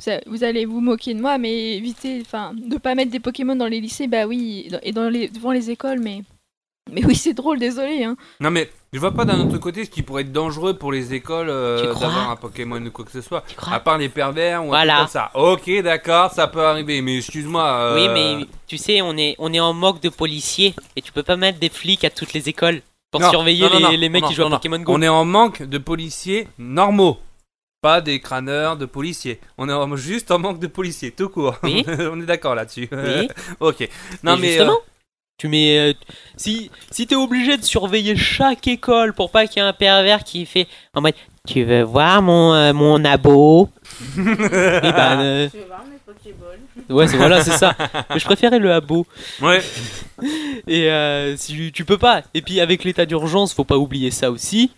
[0.04, 3.56] ça- vous allez vous moquer de moi, mais évitez, enfin, de pas mettre des Pokémon
[3.56, 6.24] dans les lycées, bah oui, et dans- les, devant les écoles, mais
[6.92, 8.04] Mais oui, c'est drôle, désolé.
[8.04, 8.18] Hein.
[8.42, 11.14] Non mais je vois pas d'un autre côté ce qui pourrait être dangereux pour les
[11.14, 13.46] écoles euh, d'avoir un Pokémon ou quoi que ce soit.
[13.56, 13.74] crois?
[13.76, 14.94] À part les pervers ou un Voilà.
[14.96, 15.32] truc comme ça.
[15.34, 17.64] Ok d'accord, ça peut arriver, mais excuse-moi.
[17.66, 21.14] euh, Oui, mais tu sais, on est, on est en manque de policiers et tu
[21.14, 22.82] peux pas mettre des flics à toutes les écoles
[23.14, 24.56] pour non, surveiller non, non, les, non, les mecs non, qui jouent non, à non.
[24.58, 24.94] Pokémon Go.
[24.96, 27.20] On est en manque de policiers normaux.
[27.80, 29.40] Pas des crâneurs de policiers.
[29.60, 31.58] On est en- juste en manque de policiers, tout court.
[31.62, 31.86] Oui.
[32.00, 32.90] On est d'accord là-dessus.
[32.92, 33.30] Oui.
[33.60, 33.88] ok.
[34.24, 34.90] Non mais, justement, euh,
[35.38, 35.94] tu mets, euh,
[36.36, 40.24] si, si t'es obligé de surveiller chaque école pour pas qu'il y ait un pervers
[40.24, 41.14] qui fait en mode,
[41.48, 43.70] tu veux voir mon, euh, mon abo?
[44.18, 44.22] Eh
[44.92, 45.50] ben, euh,
[46.90, 47.76] Ouais, c'est voilà, c'est ça.
[48.10, 49.06] Mais je préférais le abo.
[49.42, 49.62] Ouais.
[50.68, 52.24] Et euh, si tu peux pas.
[52.34, 54.72] Et puis avec l'état d'urgence, faut pas oublier ça aussi.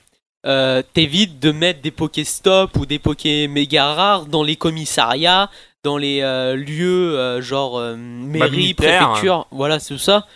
[0.46, 5.50] Euh, T'évites de mettre des Pokéstop ou des Poké méga rares dans les commissariats,
[5.84, 9.08] dans les euh, lieux genre mairie, militaire.
[9.08, 9.48] préfecture.
[9.52, 10.28] Voilà, c'est tout ça.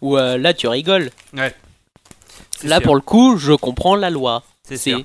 [0.00, 1.10] Ou là, tu rigoles.
[1.32, 1.54] Ouais.
[2.62, 2.84] Là, sûr.
[2.84, 4.42] pour le coup, je comprends la loi.
[4.66, 5.02] C'est sûr.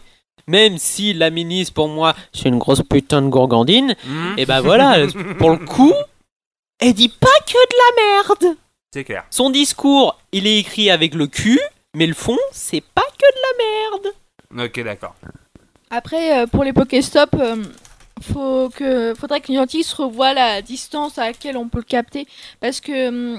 [0.50, 4.34] Même si la ministre, pour moi, c'est une grosse putain de gourgandine, Mhm.
[4.38, 5.06] et ben voilà,
[5.38, 5.94] pour le coup,
[6.80, 8.04] elle dit pas que de la
[8.48, 8.58] merde.
[8.92, 9.24] C'est clair.
[9.30, 11.60] Son discours, il est écrit avec le cul,
[11.96, 14.68] mais le fond, c'est pas que de la merde.
[14.68, 15.14] Ok d'accord.
[15.92, 17.64] Après, euh, pour les Pokéstop, euh,
[18.34, 22.26] faut que, faudrait que Niantic se revoie la distance à laquelle on peut le capter.
[22.60, 23.38] Parce que.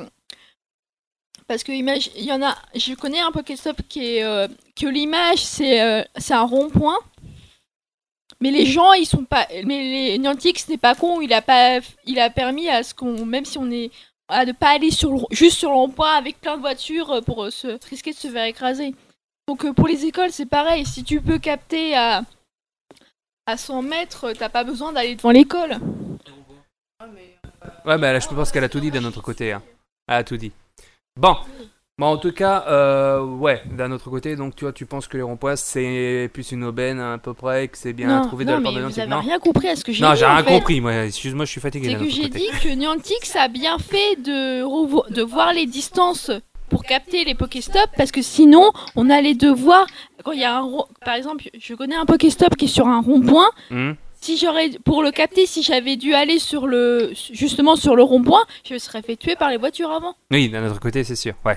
[1.50, 2.56] Parce que il y en a.
[2.76, 4.22] Je connais un Pokéstop qui est.
[4.22, 4.46] euh,
[4.80, 6.96] que l'image, c'est euh, c'est un rond-point.
[8.40, 9.48] Mais les gens, ils sont pas.
[9.64, 11.20] Mais les Niantic, ce n'est pas con.
[11.20, 11.80] Il a pas.
[12.06, 13.26] Il a permis à ce qu'on.
[13.26, 13.90] Même si on est.
[14.28, 17.50] À ne pas aller sur juste sur le rond-point avec plein de voitures euh, pour
[17.50, 18.94] se risquer de se faire écraser.
[19.48, 20.86] Donc pour les écoles, c'est pareil.
[20.86, 22.22] Si tu peux capter à,
[23.46, 25.80] à 100 mètres, t'as pas besoin d'aller devant l'école.
[27.84, 29.50] Ouais, bah là, je pense qu'elle a tout dit d'un autre côté.
[29.50, 29.64] hein.
[30.06, 30.52] Elle a tout dit.
[31.18, 31.36] Bon.
[31.98, 35.18] Bon, en tout cas, euh, ouais, d'un autre côté, donc tu vois, tu penses que
[35.18, 38.50] les ronds-points, c'est plus une aubaine à peu près, que c'est bien non, trouvé de
[38.52, 40.02] non, la part mais de vous Niantic, avez non rien compris à ce que j'ai
[40.02, 40.20] Non, dit.
[40.20, 40.50] j'ai en rien fait.
[40.50, 43.76] compris, moi, excuse-moi, je suis fatigué C'est que j'ai dit que Niantic, ça a bien
[43.78, 46.30] fait de, de voir les distances
[46.70, 49.86] pour capter les Pokéstop, parce que sinon, on allait devoir...
[50.24, 50.70] Quand il y a un...
[51.04, 53.50] Par exemple, je connais un Pokéstop qui est sur un rond-point.
[53.70, 53.92] Hmm.
[54.20, 54.70] Si j'aurais...
[54.84, 57.12] Pour le capter, si j'avais dû aller sur le...
[57.32, 60.14] Justement sur le rond-point, je me serais fait tuer par les voitures avant.
[60.30, 61.56] Oui, d'un autre côté, c'est sûr, ouais.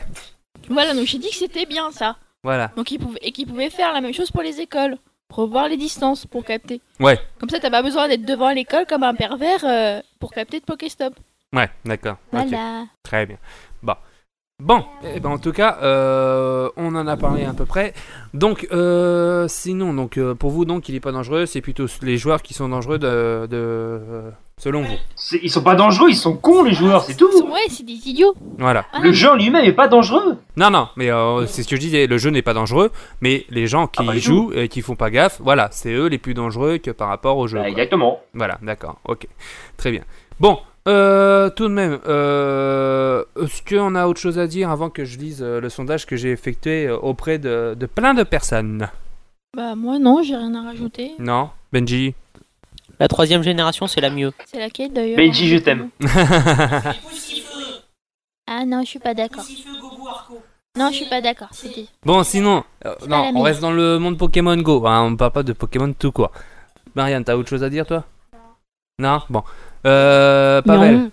[0.70, 2.16] Voilà, donc j'ai dit que c'était bien ça.
[2.44, 2.72] Voilà.
[2.76, 4.98] Donc ils pouvaient, et qu'ils pouvaient faire la même chose pour les écoles.
[5.30, 6.80] Revoir les distances pour capter.
[7.00, 10.60] Ouais, Comme ça, t'as pas besoin d'être devant l'école comme un pervers euh, pour capter
[10.60, 11.16] de Pokéstop.
[11.54, 12.18] ouais, d'accord.
[12.32, 12.86] Voilà.
[13.02, 13.38] Très bien.
[13.82, 13.96] Bon.
[14.62, 17.94] Bon, eh ben, en tout cas, euh, on en a parlé à peu près.
[18.34, 21.46] Donc, euh, sinon, donc, euh, pour vous, donc, il est pas dangereux.
[21.48, 24.00] C'est plutôt les joueurs qui sont dangereux de, de
[24.58, 24.94] selon vous.
[25.42, 27.30] Ils sont pas dangereux, ils sont cons les joueurs, c'est tout.
[27.52, 28.36] Ouais, c'est des idiots.
[28.60, 28.86] Voilà.
[28.94, 30.38] Ah Le jeu en lui-même est pas dangereux.
[30.56, 32.06] Non, non, mais euh, c'est ce que je disais.
[32.06, 34.96] Le jeu n'est pas dangereux, mais les gens qui Ah, du jouent et qui font
[34.96, 37.58] pas gaffe, voilà, c'est eux les plus dangereux que par rapport au jeu.
[37.58, 38.22] Bah, exactement.
[38.36, 39.28] Voilà, d'accord, ok,
[39.78, 40.04] très bien.
[40.40, 45.06] Bon, euh, tout de même, euh, est-ce qu'on a autre chose à dire avant que
[45.06, 48.90] je lise euh, le sondage que j'ai effectué euh, auprès de, de plein de personnes?
[49.56, 51.12] Bah, moi, non, j'ai rien à rajouter.
[51.20, 51.50] Non?
[51.72, 52.16] Benji?
[53.00, 54.32] La troisième génération, c'est la mieux.
[54.46, 55.18] C'est laquelle d'ailleurs?
[55.18, 55.90] Benji, je t'aime.
[58.46, 59.46] Ah non, je suis pas d'accord.
[60.78, 61.48] Non, je suis pas d'accord.
[61.52, 61.86] C'était.
[62.06, 64.86] Bon, sinon, euh, non, on reste dans le monde Pokémon Go.
[64.86, 66.32] hein, on parle pas de Pokémon tout quoi.
[66.94, 68.04] Marianne, t'as autre chose à dire toi?
[69.00, 69.44] Non Bon.
[69.86, 71.12] Euh, Pavel Non.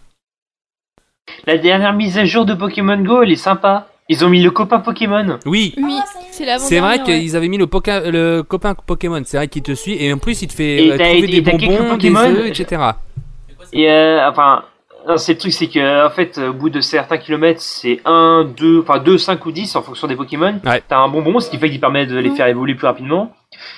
[1.46, 3.86] La dernière mise à jour de Pokémon Go, elle est sympa.
[4.08, 5.38] Ils ont mis le copain Pokémon.
[5.46, 5.98] Oui, Oui,
[6.32, 9.22] c'est la c'est vrai qu'ils avaient mis le, poca- le copain Pokémon.
[9.24, 11.26] C'est vrai qu'il te suit et en plus il te fait Et euh, trouver et
[11.26, 12.82] des t'as quelques bonbons, des Pokémon œufs, etc.
[13.72, 14.64] Et euh, enfin,
[15.16, 18.80] c'est le truc, c'est que en fait, au bout de certains kilomètres, c'est 1, 2,
[18.80, 20.60] enfin 2, 5 ou 10 en fonction des Pokémon.
[20.64, 20.82] Ouais.
[20.88, 23.32] T'as un bonbon, ce qui fait qu'il permet de les faire évoluer plus rapidement.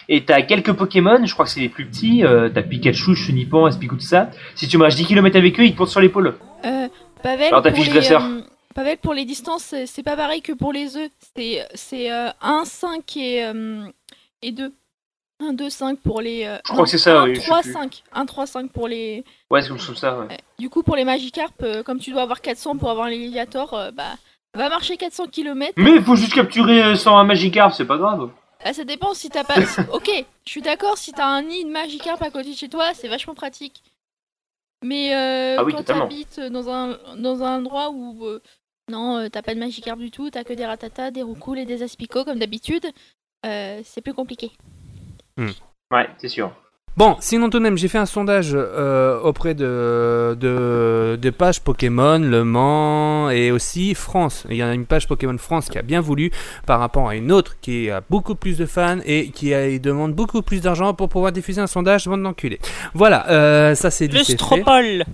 [0.09, 3.69] Et t'as quelques Pokémon, je crois que c'est les plus petits, euh, t'as Pikachu, Chunipan,
[4.01, 4.31] ça.
[4.55, 6.35] Si tu marches 10 km avec eux, ils te montent sur l'épaule.
[6.65, 6.89] Euh,
[7.23, 8.23] Pavel, Alors, ta pour fiche les, dresseur.
[8.25, 8.41] euh,
[8.75, 11.11] Pavel, pour les distances, c'est pas pareil que pour les œufs.
[11.37, 13.85] C'est c'est, euh, 1, 5 et, euh,
[14.43, 14.73] et 2.
[15.41, 16.45] 1, 2, 5 pour les.
[16.47, 17.73] euh, Je crois non, que c'est ça, 1, oui, je sais 3, plus.
[17.73, 18.03] 5.
[18.13, 19.25] 1, 3, 5 pour les.
[19.53, 20.39] Ouais, c'est comme ça, ouais.
[20.59, 23.91] Du coup, pour les Magikarp, euh, comme tu dois avoir 400 pour avoir les euh,
[23.91, 24.15] bah,
[24.55, 25.75] va marcher 400 km.
[25.77, 28.31] Mais il faut juste capturer euh, sans un Magikarp, c'est pas grave.
[28.65, 29.57] Ah, ça dépend si t'as pas.
[29.93, 30.11] ok,
[30.47, 33.09] je suis d'accord, si t'as un nid de Magikarp à côté de chez toi, c'est
[33.09, 33.83] vachement pratique.
[34.83, 38.25] Mais euh, Ah oui, quand t'habites dans un, dans un endroit où.
[38.25, 38.41] euh,
[38.89, 41.67] non, euh, t'as pas de Magikarp du tout, t'as que des Ratata, des Roucoule et
[41.67, 42.87] des Aspico comme d'habitude,
[43.45, 44.51] euh, c'est plus compliqué.
[45.91, 46.53] Ouais, c'est sûr.
[46.95, 51.63] Bon, sinon tout de même, j'ai fait un sondage euh, auprès de, de, de pages
[51.63, 54.45] Pokémon, Le Mans et aussi France.
[54.51, 56.31] Il y en a une page Pokémon France qui a bien voulu
[56.67, 60.13] par rapport à une autre qui a beaucoup plus de fans et qui a- demande
[60.13, 62.61] beaucoup plus d'argent pour pouvoir diffuser un sondage, bande d'enculés.
[62.93, 64.25] Voilà, euh, ça c'est dit, Le.
[64.25, 65.05] Stropole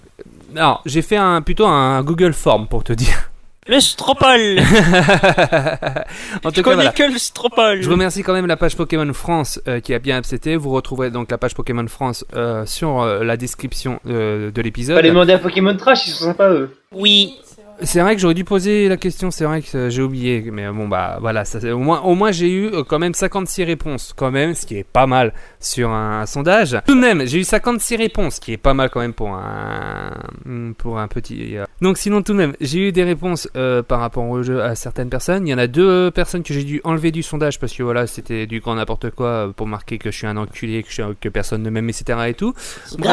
[0.57, 3.31] Alors, j'ai fait un, plutôt un Google Form pour te dire.
[3.69, 6.93] Le Stropole en Je tout cas, connais voilà.
[6.93, 10.17] que le Stropole Je remercie quand même la page Pokémon France euh, qui a bien
[10.17, 10.57] accepté.
[10.57, 14.97] Vous retrouverez donc la page Pokémon France euh, sur euh, la description euh, de l'épisode.
[14.97, 16.71] Fallait demander à Pokémon Trash, ils sont sympas eux.
[16.93, 17.35] Oui.
[17.81, 20.67] C'est vrai que j'aurais dû poser la question, c'est vrai que euh, j'ai oublié, mais
[20.67, 23.63] euh, bon bah voilà, ça, au moins, au moins j'ai eu euh, quand même 56
[23.63, 26.77] réponses, quand même, ce qui est pas mal sur un, sondage.
[26.87, 29.29] Tout de même, j'ai eu 56 réponses, ce qui est pas mal quand même pour
[29.33, 30.11] un
[30.45, 31.57] hmm, pour un petit.
[31.57, 31.67] euh.
[31.81, 34.75] Donc sinon tout de même, j'ai eu des réponses euh, par rapport au jeu à
[34.75, 35.47] certaines personnes.
[35.47, 38.09] Il y en a deux personnes que j'ai dû enlever du sondage parce que voilà,
[38.09, 41.17] c'était du grand n'importe quoi pour marquer que je suis un enculé, que, je suis-
[41.21, 42.19] que personne ne m'aime, etc.
[42.27, 42.55] et tout.
[42.99, 43.13] Bref.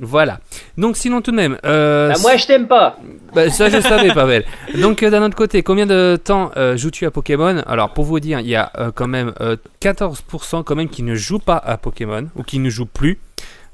[0.00, 0.40] Voilà.
[0.78, 1.58] Donc sinon tout de même.
[1.66, 2.96] euh, Bah, moi je t'aime pas.
[3.34, 4.44] bah, ça, je savais, Pavel.
[4.80, 7.62] Donc, euh, d'un autre côté, combien de temps euh, joues-tu à Pokémon?
[7.66, 11.02] Alors, pour vous dire, il y a euh, quand même euh, 14% quand même qui
[11.02, 13.18] ne jouent pas à Pokémon ou qui ne jouent plus.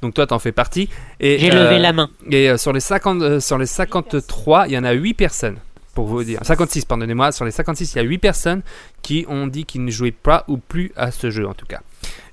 [0.02, 0.88] Donc, toi, t'en fais partie.
[1.20, 2.10] Et, J'ai levé la main.
[2.30, 5.56] Et sur, les 50, euh, sur les 53, il y en a 8 personnes.
[5.94, 6.38] Pour vous dire.
[6.42, 7.32] 56, pardonnez-moi.
[7.32, 8.62] Sur les 56, il y a 8 personnes
[9.02, 11.80] qui ont dit qu'ils ne jouaient pas ou plus à ce jeu, en tout cas.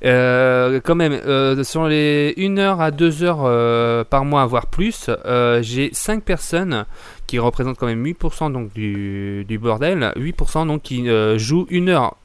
[0.06, 4.68] Euh, quand même, euh, sur les 1 heure à 2 heures euh, par mois, voire
[4.68, 6.86] plus, euh, j'ai 5 personnes
[7.26, 12.18] qui représentent quand même 8% donc du, bordel, 8% donc qui jouent 1 heure,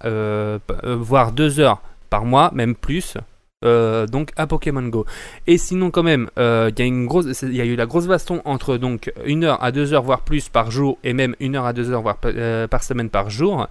[0.85, 3.17] voire 2 heures par mois, même plus.
[3.63, 5.07] donc à Pokémon Go.
[5.47, 9.63] Et sinon quand même, il y a eu la grosse baston entre donc 1 heure
[9.63, 12.19] à 2 heures voire plus par jour et même 1 heure à 2 heures voire
[12.19, 13.69] par semaine par jour,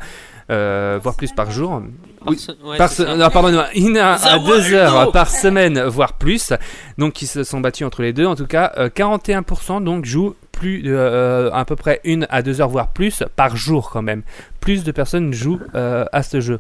[0.50, 1.82] euh, voire plus par jour.
[2.26, 6.14] Oui, ouais, par se- non, pardonnez-moi, 1 heure à Zawaldo 2 heures par semaine voire
[6.14, 6.54] plus.
[6.98, 8.26] Donc qui se sont battus entre les deux.
[8.26, 12.42] En tout cas, euh, 41% donc jouent plus de, euh, à peu près 1 à
[12.42, 14.24] 2 heures voire plus par jour quand même.
[14.60, 16.60] Plus de personnes jouent euh, à ce jeu.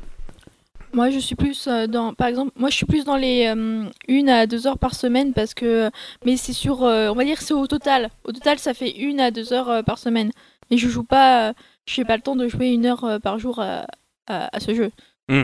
[0.92, 3.84] Moi, je suis plus euh, dans, par exemple, moi, je suis plus dans les euh,
[4.08, 5.92] une à deux heures par semaine parce que,
[6.26, 8.10] mais c'est sur, euh, on va dire, c'est au total.
[8.24, 10.32] Au total, ça fait une à deux heures euh, par semaine.
[10.72, 11.54] Mais je joue pas,
[11.98, 13.86] euh, n'ai pas le temps de jouer une heure euh, par jour à,
[14.28, 14.92] à- à ce jeu.
[15.28, 15.44] Hmm.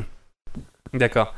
[0.94, 1.34] D'accord.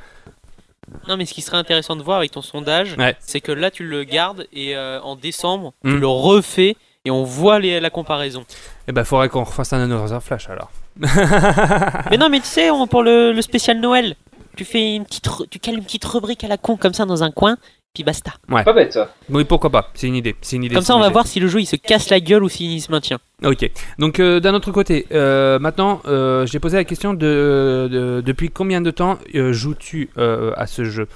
[1.08, 3.16] Non, mais ce qui serait intéressant de voir avec ton sondage, Ouais.
[3.20, 5.92] c'est que là tu le gardes et euh, en décembre Mm.
[5.94, 8.46] tu le refais et on voit les- la comparaison.
[8.88, 10.72] Eh ben, faudrait qu'on refasse un Another Flash alors.
[12.10, 14.16] mais non, mais tu sais, on- pour le, le spécial Noël,
[14.56, 17.22] tu fais une petite, tu cales une petite rubrique à la con comme ça dans
[17.24, 17.58] un coin,
[17.98, 18.32] puis basta.
[18.50, 18.64] Ouais.
[18.64, 19.12] Pas bête ça.
[19.32, 19.90] Oui, pourquoi pas.
[19.96, 20.36] C'est une idée.
[20.42, 20.76] C'est une idée.
[20.76, 22.80] Comme ça, on va voir si le jeu il se casse la gueule ou s'il
[22.80, 23.18] se maintient.
[23.44, 23.70] Ok.
[23.98, 28.50] Donc euh, d'un autre côté, euh, maintenant, euh, j'ai posé la question de, de- depuis
[28.50, 31.08] combien de temps euh, joues-tu euh, à ce jeu?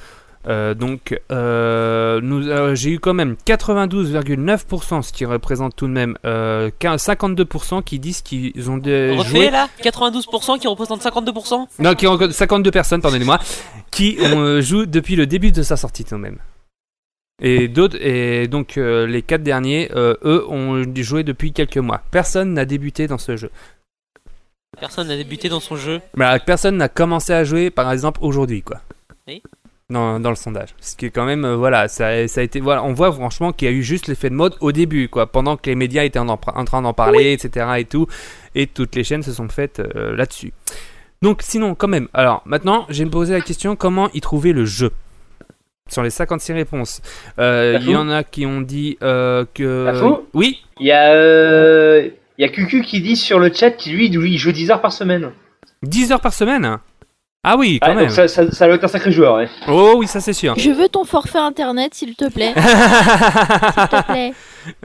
[0.47, 5.91] Euh, donc, euh, nous, euh, j'ai eu quand même 92,9%, ce qui représente tout de
[5.91, 9.49] même euh, 15 52% qui disent qu'ils ont des Refait joué.
[9.51, 13.39] là 92% qui représente 52% Non, qui ont 52 personnes, pardonnez-moi,
[13.91, 16.37] qui ont, euh, joué depuis le début de sa sortie tout de même.
[17.43, 22.01] Et d'autres, et donc euh, les quatre derniers, euh, eux, ont joué depuis quelques mois.
[22.11, 23.49] Personne n'a débuté dans ce jeu.
[24.79, 26.01] Personne n'a débuté dans son jeu.
[26.13, 28.81] Bah, personne n'a commencé à jouer, par exemple, aujourd'hui, quoi.
[29.27, 29.41] Oui.
[29.89, 30.69] Dans, dans le sondage.
[30.79, 33.51] Ce qui est quand même, euh, voilà, ça, ça a été, voilà, on voit franchement
[33.51, 36.03] qu'il y a eu juste l'effet de mode au début, quoi, pendant que les médias
[36.03, 37.65] étaient en, en train d'en parler, etc.
[37.79, 38.07] et tout,
[38.55, 40.53] et toutes les chaînes se sont faites là-dessus.
[41.21, 44.65] Donc, sinon, quand même, alors, maintenant, j'ai me posé la question comment y trouver le
[44.65, 44.91] jeu?
[45.91, 47.01] Sur les 56 réponses.
[47.39, 49.85] Euh, Il y Lafou en a qui ont dit euh, que.
[49.85, 53.71] Lafou Oui Il y a euh, il y a Cucu qui dit sur le chat
[53.71, 55.31] qu'il lui, lui il joue 10 heures par semaine.
[55.83, 56.77] 10 heures par semaine?
[57.43, 58.05] Ah oui, quand Ah, même.
[58.05, 59.49] donc ça, ça, ça doit être un sacré joueur, ouais.
[59.67, 60.53] Oh oui, ça c'est sûr.
[60.57, 62.53] Je veux ton forfait internet, s'il te plaît.
[62.55, 62.63] s'il
[63.87, 64.33] te plaît.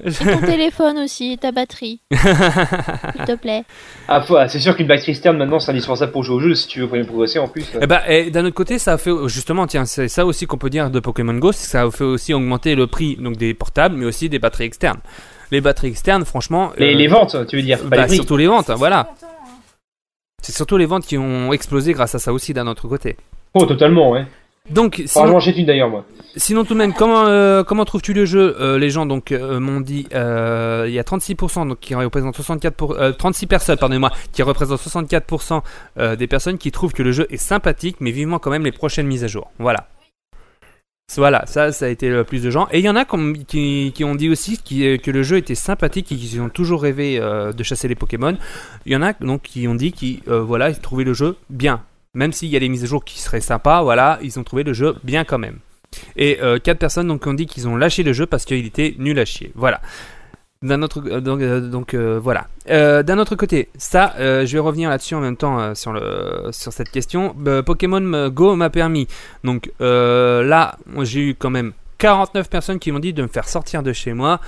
[0.07, 2.01] Et ton téléphone aussi, et ta batterie.
[2.11, 3.65] S'il te plaît.
[4.09, 6.81] Ah, c'est sûr qu'une batterie externe maintenant c'est indispensable pour jouer au jeu si tu
[6.81, 7.67] veux progresser en plus.
[7.79, 10.57] Eh ben, et d'un autre côté, ça a fait justement, tiens, c'est ça aussi qu'on
[10.57, 13.37] peut dire de Pokémon Go, c'est que ça a fait aussi augmenter le prix donc
[13.37, 15.01] des portables, mais aussi des batteries externes.
[15.53, 18.37] Les batteries externes, franchement, Les, euh, les ventes, tu veux dire, pas bah, les surtout
[18.39, 19.11] les ventes, hein, voilà.
[20.43, 23.17] C'est surtout les ventes qui ont explosé grâce à ça aussi d'un autre côté.
[23.55, 24.27] Oh, totalement, ouais.
[24.71, 26.05] Donc, j'en achète une d'ailleurs, moi.
[26.37, 29.61] Sinon tout de même, comment, euh, comment trouves-tu le jeu Euh, Les gens donc euh,
[29.61, 34.11] m'ont dit, il y a 36% donc qui représentent 64 pour, euh, 36 personnes, pardonnez-moi,
[34.33, 35.63] qui représentent 64%
[35.99, 38.73] euh, des personnes qui trouvent que le jeu est sympathique, mais vivement quand même les
[38.73, 39.51] prochaines mises à jour.
[39.59, 39.87] Voilà.
[41.15, 42.67] Voilà, ça, ça a été le plus de gens.
[42.73, 46.11] Et il y en a qui, ont dit aussi qui- que le jeu était sympathique
[46.13, 48.37] et qu'ils ont toujours rêvé euh, de chasser les Pokémon.
[48.87, 51.83] Il y en a donc qui ont dit qu'ils euh, voilà, trouvaient le jeu bien.
[52.15, 54.63] Même s'il y a des mises à jour qui seraient sympas, voilà, ils ont trouvé
[54.65, 55.59] le jeu bien quand même.
[56.17, 59.19] Et 4 personnes donc ont dit qu'ils ont lâché le jeu parce qu'il était nul
[59.19, 59.53] à chier.
[59.55, 59.81] Voilà.
[60.63, 62.47] D'un autre euh, donc, euh, euh, voilà.
[62.67, 66.91] D'un autre côté, ça, je vais revenir là-dessus en même temps sur le sur cette
[66.91, 67.37] question.
[67.47, 69.07] Euh, Pokémon Go m'a permis.
[69.45, 73.83] Donc là, j'ai eu quand même 49 personnes qui m'ont dit de me faire sortir
[73.83, 74.41] de chez moi.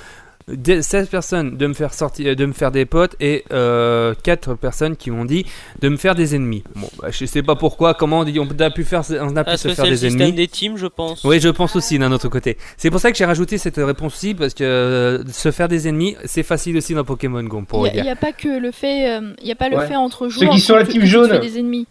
[0.49, 4.55] Des- 16 personnes de me faire sortir, de me faire des potes et euh, 4
[4.55, 5.45] personnes qui m'ont dit
[5.81, 6.65] de me faire des ennemis.
[6.75, 9.63] Bon, bah, je sais pas pourquoi, comment on, a pu faire, on a pu Parce
[9.63, 10.33] se faire c'est le des système ennemis.
[10.33, 11.23] des teams, je pense.
[11.25, 12.57] Oui, je pense aussi d'un autre côté.
[12.77, 16.17] C'est pour ça que j'ai rajouté cette réponse-ci parce que euh, se faire des ennemis,
[16.25, 19.11] c'est facile aussi dans Pokémon Go pour Il le n'y a, pas que le fait,
[19.19, 19.87] euh, y a pas le Ouais.
[19.87, 20.55] fait entre Ceux joueurs.
[20.55, 21.39] qui sont la team jaune.
[21.41, 21.87] des ennemis.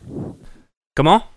[0.96, 1.22] Comment?
[1.22, 1.37] Il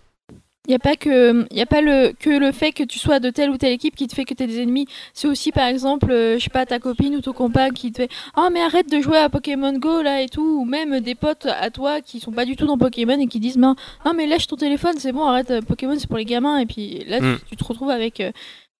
[0.71, 3.29] n'y a pas, que, y a pas le, que le fait que tu sois de
[3.29, 4.87] telle ou telle équipe qui te fait que tu des ennemis.
[5.13, 7.97] C'est aussi, par exemple, euh, je sais pas, ta copine ou ton compas qui te
[8.03, 10.59] fait Ah, mais arrête de jouer à Pokémon Go là et tout.
[10.61, 13.39] Ou même des potes à toi qui sont pas du tout dans Pokémon et qui
[13.39, 16.25] disent Non, non mais lâche ton téléphone, c'est bon, arrête, euh, Pokémon c'est pour les
[16.25, 16.57] gamins.
[16.57, 17.37] Et puis là, Mm.
[17.39, 18.31] tu, tu te retrouves avec euh,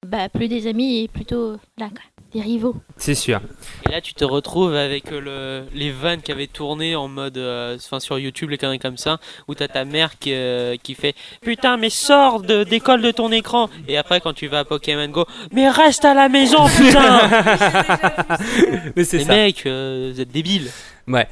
[0.06, 2.02] bah, plus des amis et plutôt là, quoi,
[2.34, 2.76] des rivaux.
[2.98, 3.42] C'est sûr.
[3.88, 7.38] Et là, tu te retrouves avec euh, le, les vannes qui avaient tourné en mode,
[7.38, 10.96] euh, enfin sur YouTube, les conneries comme ça, où t'as ta mère qui, euh, qui
[10.96, 13.70] fait Putain, mais sors de d'école de ton écran.
[13.88, 17.20] Et après, quand tu vas à Pokémon Go, mais reste à la maison, putain.
[18.96, 19.34] Mais c'est les ça.
[19.34, 20.70] mecs, euh, vous êtes débiles.
[21.08, 21.28] Ouais.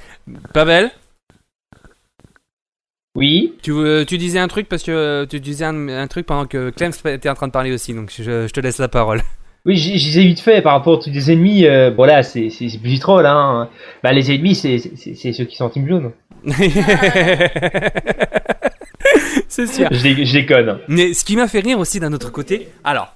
[0.54, 0.92] Pavel?
[3.16, 3.54] Oui.
[3.62, 7.30] tu, disais un truc parce que tu disais un, un truc pendant que Clem était
[7.30, 9.22] en train de parler aussi, donc je, je te laisse la parole.
[9.66, 11.66] Oui, j'ai- je disais vite fait par rapport au truc des ennemis.
[11.66, 12.50] Euh, bon là, c'est
[12.82, 13.26] plus troll.
[13.26, 13.70] Hein.
[14.04, 16.12] Bah les ennemis, c'est c'est- c'est ceux qui sont en team jaune.
[19.48, 19.88] c'est sûr.
[19.92, 20.80] Je, dé- je déconne.
[20.88, 23.14] Mais ce qui m'a fait rire aussi d'un autre côté, alors,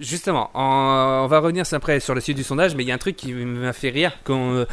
[0.00, 2.94] justement, en- on va revenir après sur le suite du sondage, mais il y a
[2.94, 4.66] un truc qui m'a fait rire quand euh,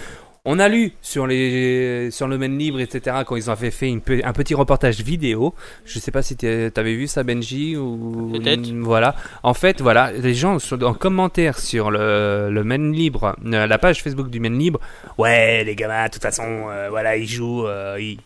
[0.46, 3.18] on a lu sur les sur le main libre, etc.
[3.26, 5.54] Quand ils ont fait, fait une pe- un petit reportage vidéo.
[5.86, 8.72] Je sais pas si tu avais vu ça, Benji ou Peut-être.
[8.82, 9.16] Voilà.
[9.44, 13.78] En fait, voilà, les gens sont en commentaire sur le le main libre, euh, la
[13.78, 14.80] page Facebook du main libre.
[15.18, 18.18] Ouais, les gamins, de toute façon, euh, voilà, ils jouent, euh, ils,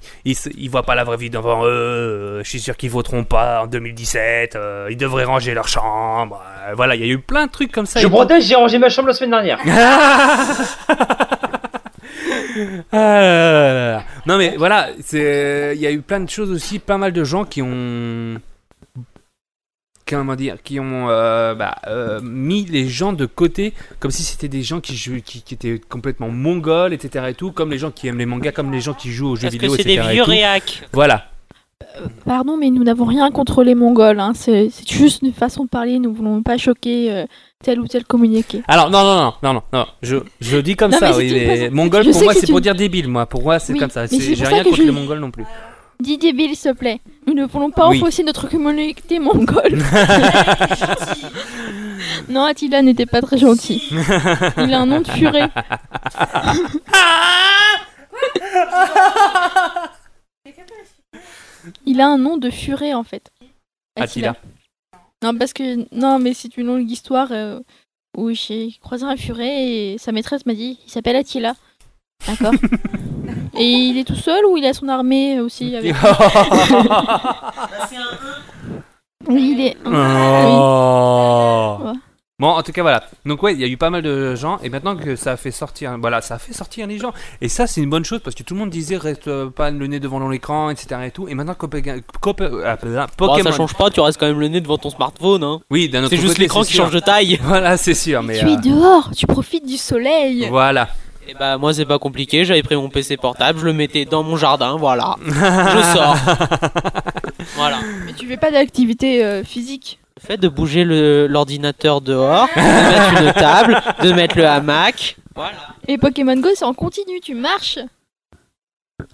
[0.58, 1.70] ils, voient pas la vraie vie devant eux.
[1.70, 4.56] euh, je suis sûr qu'ils voteront pas en 2017.
[4.56, 6.42] euh, ils devraient ranger leur chambre.
[6.68, 8.00] euh, voilà, il y a eu plein de trucs comme ça.
[8.00, 9.60] Je protège, j'ai rangé ma chambre la semaine dernière.
[12.92, 14.04] Ah là là là là.
[14.26, 17.24] Non mais voilà, c'est il y a eu plein de choses aussi, pas mal de
[17.24, 18.40] gens qui ont
[20.10, 24.48] comment dire, qui ont euh, bah, euh, mis les gens de côté comme si c'était
[24.48, 27.26] des gens qui jouent, qui, qui étaient complètement mongols, etc.
[27.30, 29.36] et tout, comme les gens qui aiment les mangas, comme les gens qui jouent aux
[29.36, 30.10] jeux Parce vidéo, que c'est des etc.
[30.12, 30.88] vieux réacs.
[30.94, 31.26] Voilà.
[32.26, 34.20] Pardon, mais nous n'avons rien contre les Mongols.
[34.20, 34.34] Hein.
[34.36, 36.00] C'est c'est juste une façon de parler.
[36.00, 37.26] Nous voulons pas choquer euh,
[37.64, 38.64] tel ou tel communiqué.
[38.68, 41.16] Alors non non non non non non, je je le dis comme Non, ça.
[41.18, 43.26] Oui, façon- mongol je pour moi c'est pour dire débile moi.
[43.26, 44.06] Pour moi c'est Oui, comme ça.
[44.08, 45.44] J'ai rien contre je- les mongols non plus.
[46.02, 47.02] Dis débile, s'il te plaît.
[47.28, 47.98] Nous ne voulons pas Oui.
[47.98, 49.78] enfoncer notre communauté mongole.
[52.30, 53.84] non, Attila n'était pas très gentil.
[54.60, 55.50] Il a un nom de furet.
[61.86, 63.30] Il a un nom de furet en fait.
[63.98, 64.36] Attila.
[65.24, 65.86] Non, parce que.
[65.96, 67.60] Non, mais c'est une longue histoire euh,
[68.18, 71.56] où j'ai croisé un furet et sa maîtresse m'a dit il s'appelle Attila.
[72.28, 72.54] D'accord.
[73.58, 76.00] et il est tout seul ou il a son armée aussi avec lui?
[79.28, 79.78] Oui, il est.
[79.86, 81.78] Oh.
[81.84, 81.94] Ouais.
[82.40, 83.04] Bon, en tout cas, voilà.
[83.26, 85.38] Donc, ouais, il y a eu pas mal de gens, et maintenant que ça a
[85.38, 87.12] fait sortir, voilà, ça a fait sortir les gens.
[87.42, 89.72] Et ça, c'est une bonne chose parce que tout le monde disait reste euh, pas
[89.72, 91.02] le nez devant l'écran, etc.
[91.06, 91.28] et tout.
[91.28, 93.52] Et maintenant, Copé- Copé- euh, euh, Bon, Pokémon.
[93.52, 95.44] ça change pas, tu restes quand même le nez devant ton smartphone.
[95.44, 95.60] Hein.
[95.70, 96.86] Oui, d'un autre C'est juste côté, l'écran qui sûr.
[96.86, 97.38] change de taille.
[97.44, 98.40] Voilà, c'est sûr, mais.
[98.40, 100.48] Tu es euh, dehors, tu profites du soleil.
[100.50, 100.88] Voilà.
[101.28, 104.24] Et bah moi c'est pas compliqué, j'avais pris mon PC portable, je le mettais dans
[104.24, 105.16] mon jardin, voilà.
[105.28, 106.16] je sors.
[107.56, 107.78] voilà.
[108.08, 109.99] Mais tu fais pas d'activité euh, physique.
[110.22, 110.84] Le fait de bouger
[111.28, 115.16] l'ordinateur dehors, de mettre une table, de mettre le hamac.
[115.36, 115.54] Voilà.
[115.88, 117.80] Et Pokémon Go, c'est en continu, tu marches.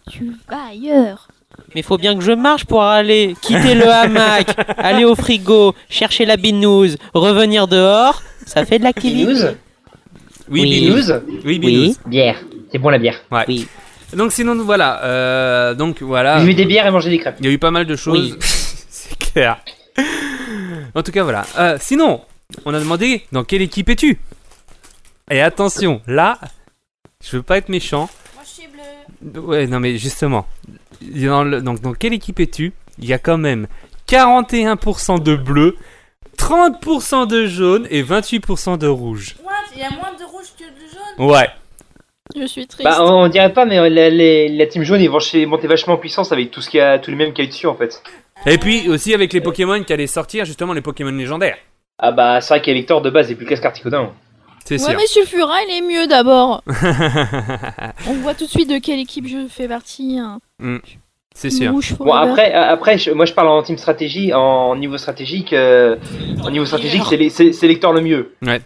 [0.10, 1.28] Tu vas ailleurs.
[1.76, 4.48] Mais faut bien que je marche pour aller quitter le hamac,
[4.78, 8.22] aller au frigo, chercher la binouse, revenir dehors.
[8.46, 9.26] Ça fait de l'activité.
[9.32, 9.46] Binous
[10.50, 10.80] Oui, Oui.
[10.80, 10.96] Binous.
[10.96, 11.96] Binous Oui, Binous.
[12.08, 12.38] Bière.
[12.72, 13.22] C'est bon la bière.
[13.32, 13.46] Ouais.
[13.48, 13.68] Oui.
[14.14, 15.04] Donc, sinon, voilà.
[15.04, 16.40] euh, donc, voilà.
[16.40, 17.36] Buvez des bières et mangez des crêpes.
[17.40, 18.32] Il y a eu pas mal de choses.
[18.34, 18.40] Oui.
[18.42, 19.58] c'est clair.
[20.96, 21.46] En tout cas, voilà.
[21.58, 22.22] Euh, sinon,
[22.66, 24.20] on a demandé dans quelle équipe es-tu?
[25.30, 26.40] Et attention, là,
[27.24, 28.10] je veux pas être méchant.
[28.36, 29.42] Moi, je suis bleu.
[29.42, 30.46] Ouais, non, mais justement,
[31.02, 32.74] dans le- donc, dans quelle équipe es-tu?
[33.00, 33.68] Il y a quand même
[34.08, 35.76] 41% de bleu,
[36.38, 39.36] 30% de jaune et 28% de rouge.
[39.44, 39.52] What?
[39.74, 40.90] Il y a moins de rouge que de
[41.20, 41.50] jaune Ouais.
[42.36, 42.84] Je suis triste.
[42.84, 45.68] Bah, on, on dirait pas, mais la, la- la team jaune, ils vont chez- monter
[45.68, 47.50] vachement en puissance avec tout ce qu'il y a, tous les mêmes qu'il y a
[47.50, 48.02] eu dessus en fait.
[48.46, 51.58] Et puis aussi avec les Pokémon qui allaient sortir, justement les Pokémon légendaires.
[51.98, 54.12] Ah bah, c'est vrai qu'Elector de base est plus classe qu'Articodin.
[54.66, 54.98] C'est Ouais, sûr.
[54.98, 56.62] mais Sulfura, il est mieux d'abord.
[58.08, 60.18] On voit tout de suite de quelle équipe je fais partie.
[60.20, 60.40] hein.
[60.60, 60.78] Hmm,
[61.34, 61.74] C'est sûr.
[62.00, 65.54] Bon, après, euh, après je- moi je parle en team stratégie, en niveau stratégique.
[65.54, 65.96] euh,
[66.44, 68.34] en niveau stratégique, c'est les- c'est c'est Lector le mieux.
[68.42, 68.60] Ouais.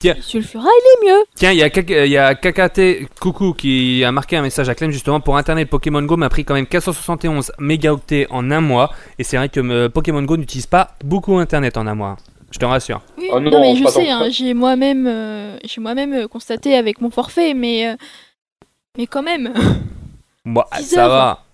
[0.00, 1.24] Tiens, Sulfura, il est mieux.
[1.34, 2.80] tiens, il y a Kak- il y a Kakate
[3.20, 5.68] Coucou qui a marqué un message à Clem justement pour Internet.
[5.68, 8.92] Pokémon Go m'a pris quand même 471 mégaoctets en un mois.
[9.18, 12.16] Et c'est vrai que euh, Pokémon Go n'utilise pas beaucoup Internet en un mois.
[12.52, 13.02] Je te rassure.
[13.18, 16.76] Oui, Oh non, non, mais je sais, hein, j'ai moi-même euh, j'ai moi-même euh, constaté
[16.76, 17.96] avec mon forfait, mais, euh,
[18.96, 19.52] mais quand même,
[20.80, 21.08] ça heures.
[21.08, 21.44] va.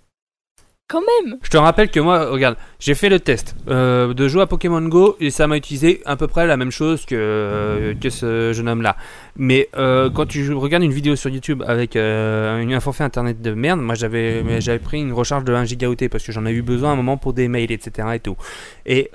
[0.88, 1.38] Quand même.
[1.42, 4.82] Je te rappelle que moi, regarde, j'ai fait le test euh, de jouer à Pokémon
[4.82, 8.52] Go et ça m'a utilisé à peu près la même chose que, euh, que ce
[8.52, 8.96] jeune homme-là.
[9.36, 13.52] Mais euh, quand tu regardes une vidéo sur YouTube avec euh, un forfait internet de
[13.54, 16.62] merde, moi j'avais j'avais pris une recharge de 1 gigaoctet parce que j'en ai eu
[16.62, 18.08] besoin à un moment pour des mails, etc.
[18.14, 18.36] Et tout.
[18.84, 19.10] Et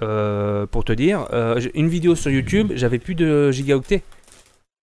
[0.72, 1.28] pour te dire,
[1.76, 4.02] une vidéo sur YouTube, j'avais plus de gigaoctets.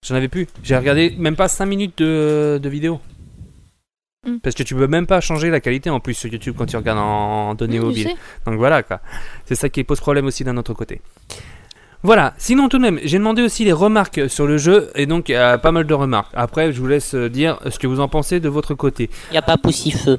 [0.07, 0.47] J'en avais plus.
[0.62, 3.01] J'ai regardé même pas 5 minutes de vidéo.
[4.27, 4.39] Mm.
[4.43, 6.77] Parce que tu peux même pas changer la qualité en plus sur YouTube quand tu
[6.77, 8.11] regardes en, en données Oui, mobiles.
[8.47, 9.01] Donc voilà quoi.
[9.45, 11.01] C'est ça qui pose problème aussi d'un autre côté.
[12.03, 15.29] Voilà, sinon tout de même, j'ai demandé aussi les remarques sur le jeu et donc
[15.29, 16.31] il y a pas mal de remarques.
[16.35, 19.11] Après, je vous laisse euh, dire ce que vous en pensez de votre côté.
[19.33, 20.18] Y a pas feu.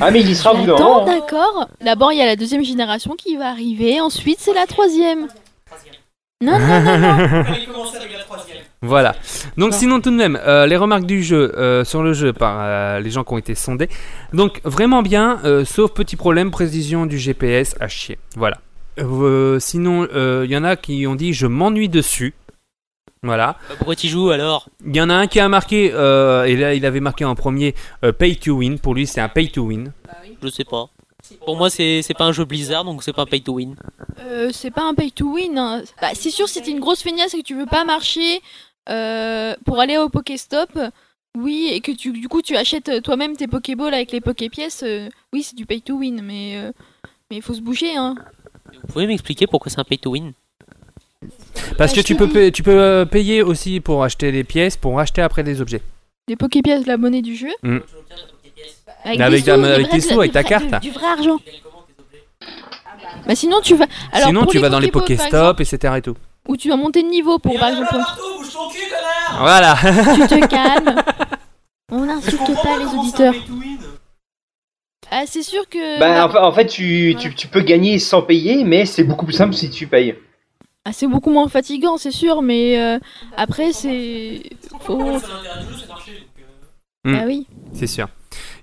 [0.00, 1.02] Ah, mais il y sera moment.
[1.02, 1.06] hein.
[1.06, 1.68] d'accord.
[1.84, 4.00] D'abord, il y a la deuxième génération qui va arriver.
[4.00, 5.28] Ensuite, c'est la troisième.
[6.42, 7.44] Non, non, non, non.
[8.82, 9.14] Voilà.
[9.58, 9.76] Donc Non.
[9.76, 13.00] sinon tout de même, euh, les remarques du jeu euh, sur le jeu par euh,
[13.00, 13.88] les gens qui ont été sondés.
[14.32, 18.18] Donc vraiment bien, euh, sauf petit problème, précision du GPS à chier.
[18.36, 18.58] Voilà.
[18.98, 22.34] Euh, sinon, euh, il y en a qui ont dit je m'ennuie dessus.
[23.22, 23.56] Voilà.
[23.76, 24.70] Pourquoi tu joues alors?
[24.86, 27.34] Il y en a un qui a marqué, euh, et là il avait marqué en
[27.34, 28.78] premier euh, pay to win.
[28.78, 29.92] Pour lui, c'est un pay to win.
[30.42, 30.86] Je sais pas.
[31.44, 33.76] Pour moi, c'est c'est pas un jeu Blizzard, donc c'est pas pay to win.
[34.20, 35.58] Euh, c'est pas un pay to win.
[35.58, 35.82] hein.
[36.00, 38.40] Bah, c'est sûr, si t'es une grosse feignasse et que tu veux pas marcher
[38.88, 40.70] euh, pour aller au Pokéstop,
[41.38, 44.82] oui, et que tu, du coup tu achètes euh, toi-même tes Pokéballs avec les Poképièces,
[44.84, 46.72] euh, oui, c'est du pay to win, mais euh,
[47.30, 48.14] mais il faut se bouger, hein.
[48.82, 50.32] Vous pouvez m'expliquer pourquoi c'est un pay to win?
[51.76, 55.42] Parce que tu peux, tu peux payer aussi pour acheter des pièces, pour acheter après
[55.42, 55.82] des objets.
[56.28, 57.48] Les Poképièces, la monnaie du jeu?
[57.62, 57.78] Mm.
[59.04, 60.82] Avec, Avec des ta- sous, des avec vrais- tes sous, avec ta vrai- carte.
[60.82, 61.38] Du, du vrai argent.
[63.26, 63.86] Bah sinon tu vas.
[64.12, 65.94] Alors, Sinon, pour tu les vas dans les Pokéstop, exemple, etc.
[65.98, 66.16] Et tout.
[66.48, 67.96] Où tu vas monter de niveau pour par exemple.
[69.38, 69.76] Voilà.
[69.80, 70.96] tu te calmes.
[71.92, 73.34] On n'insulte pas les auditeurs.
[75.10, 75.98] Ah, c'est sûr que.
[75.98, 79.26] Bah, en fait, en fait, tu, tu, tu peux gagner sans payer, mais c'est beaucoup
[79.26, 80.14] plus simple si tu payes.
[80.84, 82.98] Ah, c'est beaucoup moins fatigant, c'est sûr, mais euh,
[83.36, 84.42] après, c'est.
[84.80, 85.18] Faut...
[87.06, 87.46] Ah oui.
[87.72, 88.08] C'est sûr.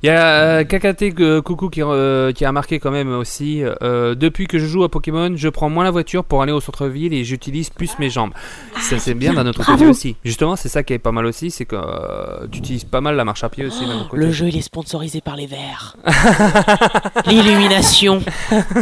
[0.04, 3.64] Il y a euh, Kakate euh, Coucou qui, euh, qui a marqué quand même aussi
[3.82, 6.62] euh, Depuis que je joue à Pokémon, je prends moins la voiture pour aller au
[6.62, 8.32] centre-ville et j'utilise plus mes jambes.
[8.80, 10.16] ça, c'est bien d'un autre côté aussi.
[10.24, 13.16] Justement, c'est ça qui est pas mal aussi c'est que euh, tu utilises pas mal
[13.16, 14.24] la marche à pied aussi côté.
[14.24, 15.98] Le jeu, il est sponsorisé par les verts.
[17.26, 18.22] L'illumination.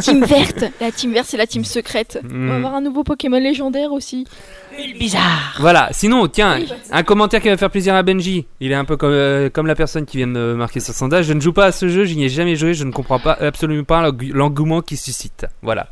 [0.01, 2.20] Team verte La team verte, c'est la team secrète.
[2.30, 4.26] On va avoir un nouveau Pokémon légendaire aussi.
[4.99, 5.55] Bizarre.
[5.59, 8.45] Voilà, sinon, tiens, bah, un commentaire qui va faire plaisir à Benji.
[8.59, 10.93] Il est un peu comme, euh, comme la personne qui vient de me marquer sur
[10.93, 11.26] sondage.
[11.26, 13.19] Je ne joue pas à ce jeu, je n'y ai jamais joué, je ne comprends
[13.19, 15.45] pas absolument pas l'engouement qui suscite.
[15.61, 15.88] Voilà.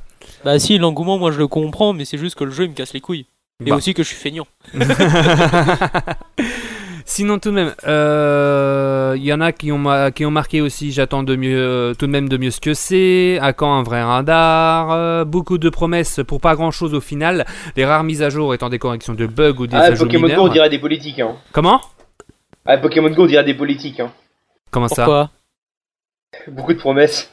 [0.45, 2.75] Bah si, l'engouement, moi je le comprends, mais c'est juste que le jeu, il me
[2.75, 3.25] casse les couilles.
[3.65, 3.75] Et Bah.
[3.77, 4.47] aussi que je suis feignant.
[7.05, 10.61] Sinon, tout de même, euh, il y en a qui ont, ma- qui ont marqué
[10.61, 10.91] aussi.
[10.91, 13.39] J'attends de mieux, euh, tout de même de mieux ce que c'est.
[13.41, 17.45] À quand un vrai radar euh, Beaucoup de promesses pour pas grand chose au final.
[17.75, 20.27] Les rares mises à jour étant des corrections de bugs ou des Ah, ajouts Pokémon
[20.27, 21.19] Go, on dirait des politiques.
[21.19, 21.35] Hein.
[21.51, 21.81] Comment?
[22.65, 23.99] Ah, Pokémon Go, on dirait des politiques.
[23.99, 24.11] Hein.
[24.71, 25.03] Comment ça?
[25.03, 25.29] Pourquoi?
[26.47, 27.29] Beaucoup de promesses.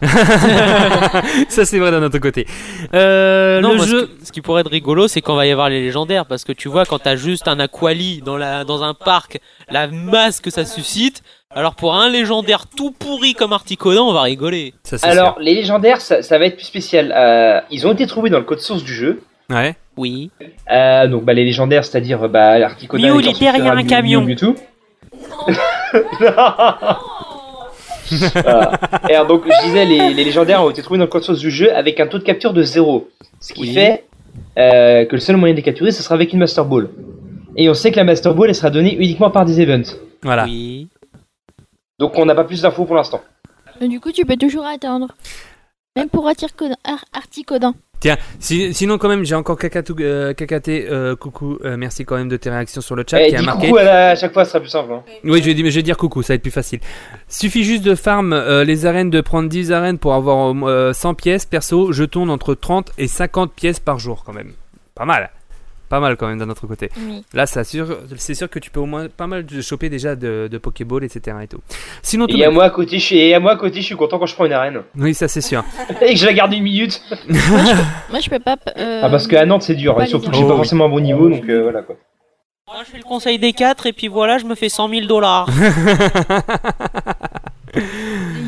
[1.48, 2.46] Ça, c'est vrai d'un autre côté.
[2.94, 4.06] Euh, Non, le moi, ce jeu.
[4.06, 6.52] qui- ce qui pourrait être rigolo, c'est quand va y avoir les légendaires, parce que
[6.52, 9.40] tu vois, quand t'as juste un Aquali dans, la, dans un parc,
[9.70, 11.22] la masse que ça suscite,
[11.54, 14.74] alors pour un légendaire tout pourri comme Articodin, on va rigoler.
[14.84, 17.12] Ça, Alors, les légendaires, ça, ça va être plus spécial.
[17.16, 19.22] Euh, ils ont été trouvés dans le code source du jeu.
[19.48, 19.74] Ouais.
[19.96, 20.30] Oui.
[20.70, 24.20] Euh, donc, bah, les légendaires, c'est-à-dire bah, Articodin, Mew, il est derrière un Mew, camion.
[24.20, 24.54] Mew, Mewtwo.
[28.34, 28.72] Voilà.
[29.08, 31.38] Et alors, donc, je disais, les, les légendaires ont été trouvés dans le code source
[31.38, 33.08] du jeu avec un taux de capture de 0.
[33.40, 33.74] Ce qui Oui.
[33.74, 34.04] fait
[34.58, 36.88] euh, que le seul moyen de les capturer, ce sera avec une Master Ball.
[37.56, 39.96] Et on sait que la Master Ball, elle sera donnée uniquement par des events.
[40.22, 40.44] Voilà.
[40.44, 40.88] Oui.
[41.98, 43.20] Donc, on n'a pas plus d'infos pour l'instant.
[43.80, 45.08] Du coup, tu peux toujours attendre.
[45.96, 46.76] Même pour Articodin.
[46.84, 47.74] Ar- Articodin.
[47.98, 52.16] Tiens, si- sinon quand même, j'ai encore Kakatou, euh, Kakaté, euh, coucou, euh, merci quand
[52.16, 53.66] même de tes réactions sur le chat Eh, qui a marqué.
[53.66, 54.92] coucou à, la- à chaque fois, ce sera plus simple.
[54.92, 55.02] hein.
[55.24, 56.78] Oui, je vais, dire- je vais dire coucou, ça va être plus facile.
[57.28, 61.14] Suffit juste de farm euh, les arènes, de prendre 10 arènes pour avoir euh, 100
[61.14, 61.44] pièces.
[61.44, 64.52] Perso, je tourne entre 30 et 50 pièces par jour quand même.
[64.94, 65.30] Pas mal.
[65.90, 66.88] Pas mal quand même d'un autre côté.
[66.96, 67.22] Oui.
[67.34, 70.14] Là, ça assure- c'est sûr que tu peux au moins pas mal de choper déjà
[70.16, 71.36] de, de Pokéball, etc.
[71.42, 71.60] Et, tout.
[72.02, 73.86] Sinon, tout Et à moi à côté, je suis, et à moi à côté, je
[73.86, 74.82] suis content quand je prends une arène.
[74.96, 75.62] Oui, ça c'est sûr.
[76.00, 77.02] et que je la garde une minute.
[77.28, 78.56] Moi, je peux pas.
[78.78, 80.00] euh, Ah, parce qu'à Nantes, c'est dur.
[80.00, 81.96] Et surtout que j'ai pas Oh, forcément un bon niveau, donc euh, voilà quoi.
[82.72, 85.06] Moi, je fais le conseil des 4 et puis voilà, je me fais 100 000
[85.06, 85.48] dollars.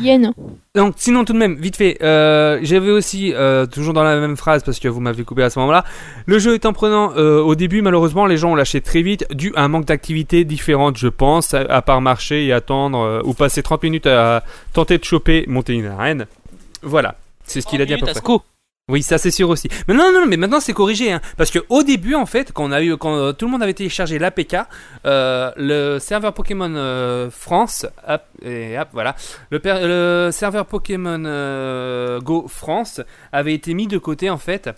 [0.01, 0.33] Yen.
[0.75, 4.35] Donc, sinon, tout de même, vite fait, euh, j'avais aussi, euh, toujours dans la même
[4.35, 5.83] phrase, parce que vous m'avez coupé à ce moment-là,
[6.25, 9.53] le jeu étant prenant euh, au début, malheureusement, les gens ont lâché très vite, dû
[9.55, 13.33] à un manque d'activités différentes, je pense, à, à part marcher et attendre, euh, ou
[13.33, 14.43] passer 30 minutes à
[14.73, 16.25] tenter de choper, monter une arène.
[16.81, 17.15] Voilà,
[17.45, 18.13] c'est ce qu'il a dit à peu près.
[18.89, 19.69] Oui, ça c'est sûr aussi.
[19.87, 22.51] Mais non, non, non, mais maintenant c'est corrigé, hein, parce que au début en fait,
[22.51, 24.57] quand on a eu, quand euh, tout le monde avait téléchargé l'APK,
[25.05, 29.15] euh, le serveur Pokémon euh, France, hop, et hop, voilà,
[29.51, 32.99] le, serveur Pokémon Go France
[33.31, 34.69] avait été mis de côté en fait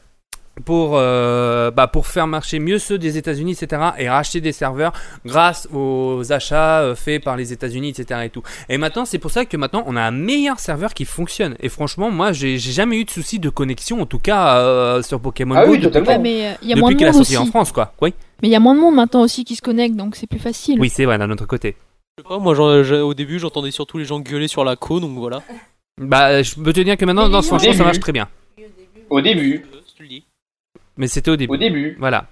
[0.63, 3.81] pour, euh, bah, pour faire marcher mieux ceux des États-Unis, etc.
[3.97, 4.93] et racheter des serveurs
[5.25, 8.21] grâce aux achats euh, faits par les États-Unis, etc.
[8.23, 8.41] et tout.
[8.69, 11.55] Et maintenant, c'est pour ça que maintenant on a un meilleur serveur qui fonctionne.
[11.59, 15.19] Et franchement, moi, j'ai jamais eu de souci de connexion, en tout cas euh, sur
[15.19, 16.11] Pokémon Ah Go oui, depuis, totalement.
[16.11, 17.37] Ouais, mais il y a moins de monde aussi.
[17.37, 17.93] en France, quoi.
[18.01, 20.27] Oui, Mais il y a moins de monde maintenant aussi qui se connecte, donc c'est
[20.27, 20.79] plus facile.
[20.79, 21.75] oui, c'est vrai d'un autre côté.
[22.17, 25.17] Je sais pas, moi au début j'entendais surtout les gens gueuler sur la co, donc
[25.17, 25.41] voilà.
[26.01, 28.27] Bah, je peux te dire que maintenant, les franchement, gens- ça marche très bien.
[29.09, 29.65] Au début.
[29.99, 30.24] Le dis.
[30.97, 31.53] Mais c'était au début.
[31.53, 31.95] Au début.
[31.99, 32.27] Voilà.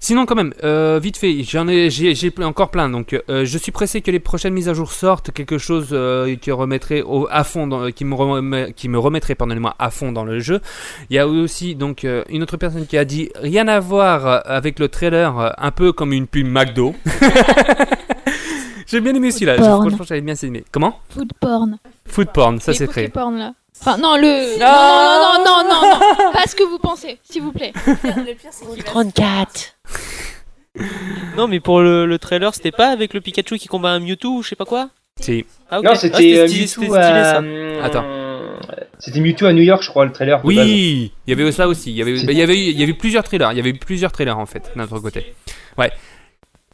[0.00, 2.88] Sinon, quand même, euh, vite fait, j'en ai, j'ai, encore plein.
[2.88, 6.36] Donc, euh, je suis pressé que les prochaines mises à jour sortent, quelque chose euh,
[6.36, 10.12] qui remettrait au, à fond, dans- qui me remet- qui me remettrait, pardonnez-moi, à fond
[10.12, 10.60] dans le jeu.
[11.10, 14.42] Il y a aussi donc euh, une autre personne qui a dit rien à voir
[14.46, 16.94] avec le trailer, un peu comme une pub McDo.
[18.86, 19.56] j'ai bien aimé celui-là.
[19.56, 19.80] Food porn.
[19.88, 20.64] Franchement, j'avais bien aimé.
[20.72, 20.98] Comment?
[21.10, 21.78] Food porn.
[22.06, 23.08] Food porn, ça c'est créé.
[23.08, 23.52] Poképorn, là.
[23.80, 24.58] Enfin, non, le.
[24.58, 26.32] Non, non, non, non, non, non.
[26.32, 27.72] Pas ce que vous pensez, s'il vous plaît.
[28.84, 29.76] 34
[31.36, 34.28] Non, mais pour le, le trailer, c'était pas avec le Pikachu qui combat un Mewtwo
[34.38, 35.44] ou je sais pas quoi Si.
[35.70, 35.84] Ah, ok.
[35.84, 37.24] Non, Ah, c'était euh, stylé- Mewtwo c'était stylé, à...
[37.24, 37.38] ça.
[37.38, 38.04] hum, Attends.
[39.00, 40.40] C'était Mewtwo à New York, je crois, le trailer.
[40.44, 41.90] Oui, il y avait ça aussi.
[41.90, 43.50] Il y avait, il y avait, eu- il y avait eu plusieurs trailers.
[43.52, 45.34] Il y avait eu plusieurs trailers en fait, d'un autre côté.
[45.76, 45.90] Ouais.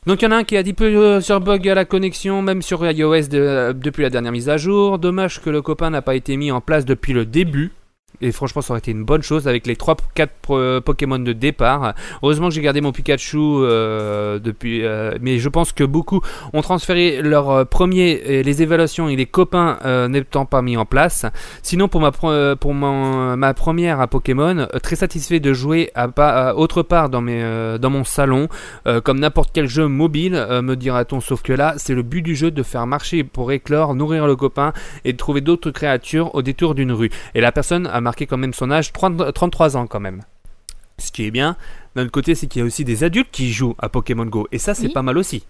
[0.07, 2.61] Donc il y en a un qui a dit plusieurs bugs à la connexion, même
[2.61, 4.99] sur iOS de- depuis la dernière mise à jour.
[4.99, 7.73] Dommage que le copain n'a pas été mis en place depuis le début.
[8.21, 11.95] Et franchement, ça aurait été une bonne chose avec les 3-4 Pokémon de départ.
[12.23, 14.85] Heureusement que j'ai gardé mon Pikachu euh, depuis.
[14.85, 16.21] euh, mais je pense que beaucoup
[16.53, 20.77] ont transféré leurs euh, premiers, euh, les évaluations et les copains euh, n'étant pas mis
[20.77, 21.27] en place.
[21.63, 25.91] Sinon, pour ma, euh, pour mon- ma première à Pokémon, euh, très satisfait de jouer
[25.95, 28.49] à, à autre part dans, mes, euh, dans mon salon,
[28.87, 31.21] euh, comme n'importe quel jeu mobile, euh, me dira-t-on.
[31.21, 34.37] Sauf que là, c'est le but du jeu de faire marcher pour éclore, nourrir le
[34.37, 34.73] copain
[35.05, 37.11] et de trouver d'autres créatures au détour d'une rue.
[37.35, 40.23] Et la personne a marqué quand même son âge, 30 33 ans quand même.
[40.99, 41.57] Ce qui est bien.
[41.97, 44.47] D'un autre côté, c'est qu'il y a aussi des adultes qui jouent à Pokémon Go.
[44.53, 44.93] Et ça, c'est Oui.
[44.93, 45.45] pas mal aussi.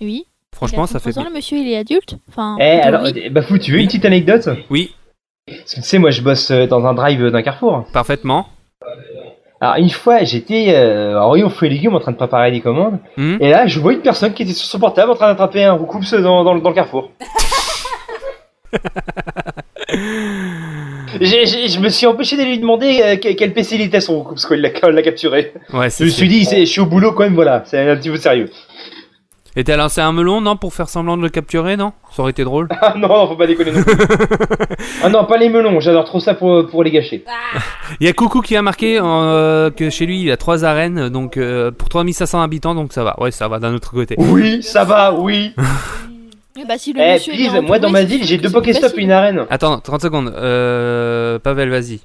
[0.00, 0.24] Oui.
[0.54, 1.30] Franchement, ça fait 33 ans, bien.
[1.30, 2.16] le monsieur, il est adulte.
[2.30, 2.56] Enfin.
[2.58, 3.26] Eh, alors, théorie.
[3.26, 4.48] euh, bah, fou, tu veux une petite anecdote?
[4.70, 4.94] Oui,
[5.46, 7.84] Parce que tu sais, moi, je bosse euh, dans un drive d'un carrefour.
[7.92, 8.48] parfaitement.
[9.60, 12.60] Alors, une fois, j'étais euh, en rayon fruits et légumes en train de préparer des
[12.62, 12.98] commandes.
[13.18, 13.36] Hmm.
[13.40, 15.72] Et là, je vois une personne qui était sur son portable en train d'attraper un
[15.72, 17.10] roucoups dans, dans, le- dans le carrefour.
[21.20, 24.16] J'ai- j'ai- je me suis empêché d'aller lui demander euh, quel PC il était son
[24.18, 25.52] roucoups quand il l'a capturé.
[25.72, 27.96] Ouais, Je me suis dit, c'est- je suis au boulot quand même, voilà, c'est un
[27.96, 28.50] petit peu sérieux.
[29.56, 31.92] Et t'as lancé un melon, non, pour faire semblant de le capturer, non?
[32.14, 32.68] Ça aurait été drôle.
[32.80, 33.96] Ah non, non, faut pas déconner non plus.
[35.02, 37.24] ah non, pas les melons, j'adore trop ça pour, pour les gâcher.
[37.98, 41.08] Il y a Coucou qui a marqué euh, que chez lui il a trois arènes,
[41.08, 43.20] donc euh, pour 3500 habitants, donc ça va.
[43.20, 44.14] Ouais, ça va d'un autre côté.
[44.18, 45.52] Oui, ça va, oui.
[46.60, 49.02] Eh bah, si le Eh, monsieur please, moi dans ma ville, j'ai deux Pokéstop et
[49.02, 49.46] une arène.
[49.50, 50.28] Attends, 30 secondes.
[50.36, 52.00] Euh, Pavel, vas-y.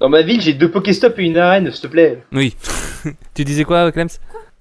[0.00, 2.22] Dans ma ville, j'ai deux Pokéstop et une arène, s'il te plaît.
[2.32, 2.56] Oui.
[3.34, 4.08] tu disais quoi, Clems?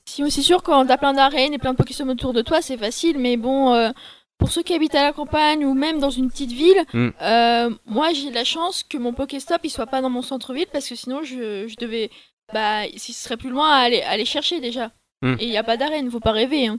[0.05, 2.77] Si, c'est sûr, quand t'as plein d'arènes et plein de Pokéstop autour de toi, c'est
[2.77, 3.89] facile, mais bon, euh,
[4.37, 7.09] pour ceux qui habitent à la campagne ou même dans une petite ville, Mm.
[7.21, 10.89] euh, moi j'ai la chance que mon Pokéstop il soit pas dans mon centre-ville parce
[10.89, 12.09] que sinon je, je devais.
[12.53, 14.91] Bah, si ce serait plus loin à aller, à aller chercher déjà.
[15.21, 15.35] Mm.
[15.39, 16.67] Et il n'y a pas d'arène, faut pas rêver.
[16.67, 16.77] hein.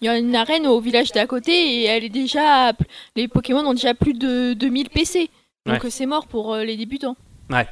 [0.00, 2.72] Il y a une arène au village d'à côté et elle est déjà.
[3.16, 5.28] Les Pokémon ont déjà plus de 2000 PC.
[5.66, 5.90] Donc Ouais.
[5.90, 7.16] c'est mort pour euh, les débutants.
[7.50, 7.66] Ouais.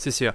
[0.00, 0.32] C'est sûr.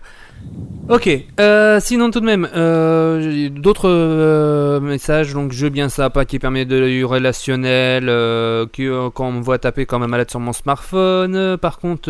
[0.89, 1.09] Ok,
[1.39, 6.25] euh, sinon tout de même, euh, d'autres euh, messages, donc je veux bien ça, pas
[6.25, 10.09] qui permet de du relationnel, euh, qui, euh, quand on me voit taper quand même
[10.09, 11.55] malade sur mon smartphone.
[11.55, 12.09] Par contre,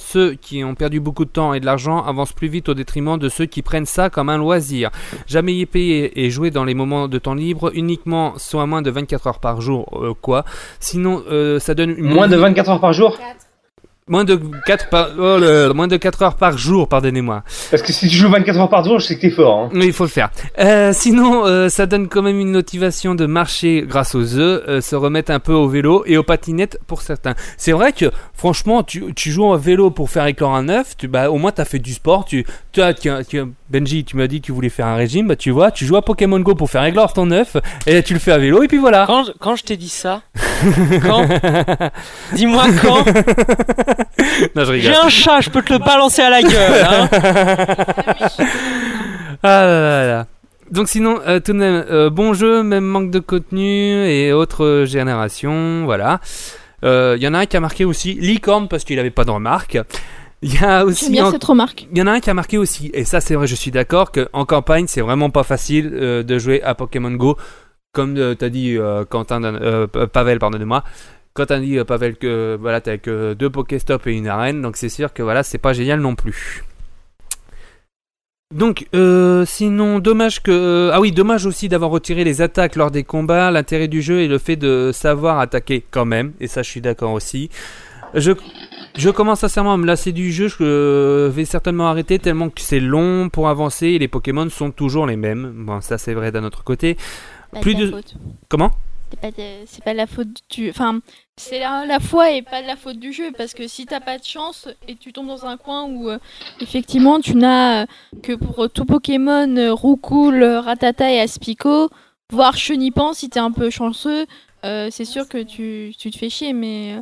[0.00, 3.16] ceux qui ont perdu beaucoup de temps et de l'argent avancent plus vite au détriment
[3.16, 4.90] de ceux qui prennent ça comme un loisir.
[5.28, 8.90] Jamais y payer et jouer dans les moments de temps libre, uniquement soit moins de
[8.90, 10.44] 24 heures par jour, quoi.
[10.80, 11.22] Sinon,
[11.60, 13.16] ça donne une Moins de 24 heures par jour?
[14.08, 15.10] Moins de 4 par...
[15.16, 17.44] oh là là, moins de 4 heures par jour, pardonnez-moi.
[17.70, 19.60] Parce que si tu joues 24 heures par jour, je sais que t'es fort.
[19.60, 19.70] Hein.
[19.74, 20.30] Oui, il faut le faire.
[20.58, 24.80] Euh, sinon, euh, ça donne quand même une motivation de marcher grâce aux œufs, euh,
[24.80, 27.34] se remettre un peu au vélo et aux patinettes pour certains.
[27.56, 31.06] C'est vrai que, franchement, tu, tu joues au vélo pour faire éclore un œuf, tu,
[31.06, 32.24] bah, au moins tu as fait du sport.
[32.24, 34.86] Tu, tu, as- tu, as- tu as- Benji, tu m'as dit que tu voulais faire
[34.86, 37.56] un régime, bah, tu vois, tu joues à Pokémon Go pour faire éclore ton œuf,
[37.86, 39.04] et tu le fais à vélo, et puis voilà.
[39.06, 40.22] Quand, je- quand je t'ai dit ça
[41.02, 41.24] Quand?
[42.34, 43.04] Dis-moi quand
[44.56, 46.86] Non, je J'ai un chat, je peux te le balancer à la gueule.
[46.88, 47.08] Hein
[49.44, 50.26] Ah là là là.
[50.70, 54.64] Donc sinon, euh, tout de même, euh, bon jeu, même manque de contenu et autres
[54.64, 56.20] euh, générations, voilà.
[56.84, 59.30] Il y en a un qui a marqué aussi licorne parce qu'il avait pas de
[59.30, 59.78] remarque.
[60.42, 61.86] Il y a aussi J'aime bien en- cette remarque.
[61.92, 63.70] il y en a un qui a marqué aussi, et ça c'est vrai, je suis
[63.70, 67.36] d'accord, qu'en campagne c'est vraiment pas facile euh, de jouer à Pokémon Go,
[67.92, 70.82] comme euh, t'as dit euh, Quentin, euh, Pavel, pardonnez-moi.
[71.34, 74.76] Quand t'as dit euh, Pavel que voilà t'as que deux Pokéstop et une arène, donc
[74.76, 76.64] c'est sûr que voilà c'est pas génial non plus.
[78.54, 80.90] Donc, euh, sinon, dommage que.
[80.92, 83.50] Ah oui, dommage aussi d'avoir retiré les attaques lors des combats.
[83.50, 86.82] L'intérêt du jeu est le fait de savoir attaquer quand même, et ça je suis
[86.82, 87.48] d'accord aussi.
[88.14, 88.32] Je,
[88.94, 92.60] je commence sincèrement à me lasser du jeu, je euh, vais certainement arrêter tellement que
[92.60, 95.52] c'est long pour avancer et les Pokémon sont toujours les mêmes.
[95.56, 96.98] Bon, ça c'est vrai d'un autre côté.
[97.52, 98.16] Pas Plus de faute.
[98.50, 98.72] Comment?
[99.66, 100.70] C'est pas, la faute du.
[100.70, 101.00] Enfin,
[101.36, 103.32] c'est la, la foi et pas de la faute du jeu.
[103.36, 106.18] Parce que si t'as pas de chance et tu tombes dans un coin où euh,
[106.60, 107.86] effectivement tu n'as euh,
[108.22, 111.90] que pour tout Pokémon, euh, Roucoule, Ratata et Aspico,
[112.30, 114.26] voire Chenipan si t'es un peu chanceux,
[114.62, 116.52] c'est sûr que tu, tu te fais chier.
[116.52, 116.96] Mais.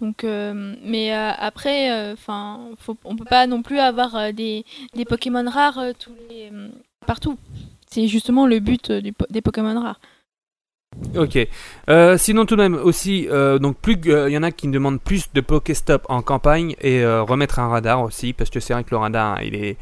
[0.00, 2.70] donc, mais après, enfin,
[3.04, 4.64] on peut pas non plus avoir des,
[5.08, 5.80] Pokémon rares
[7.06, 7.38] partout.
[7.88, 10.00] C'est justement le but des Pokémon rares.
[11.16, 11.38] Ok.
[11.90, 14.72] Euh, sinon, tout de même, aussi, euh, donc plus il y en a qui me
[14.72, 18.72] demandent plus de Pokéstop en campagne et euh, remettre un radar aussi, parce que c'est
[18.72, 19.76] vrai que le radar, il est,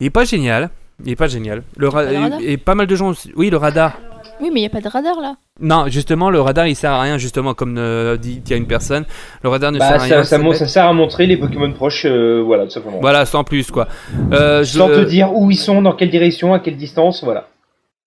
[0.00, 0.70] il est pas génial.
[1.04, 1.62] Il est pas génial.
[1.76, 3.30] Le ra- Pas le radar et pas mal de gens aussi.
[3.36, 3.98] Oui, le radar.
[4.40, 5.36] Oui, mais il n'y a pas de radar là.
[5.60, 8.56] Non, justement, le radar, il sert à rien, justement, comme euh, dit il y a
[8.56, 9.04] une personne.
[9.42, 10.24] Le radar ne Bah, sert à rien.
[10.24, 12.98] ça, sert à montrer les Pokémon proches, euh, voilà, tout simplement.
[13.00, 13.88] Voilà, sans plus, quoi.
[14.32, 17.48] Euh, je- Sans te dire où ils sont, dans quelle direction, à quelle distance, voilà.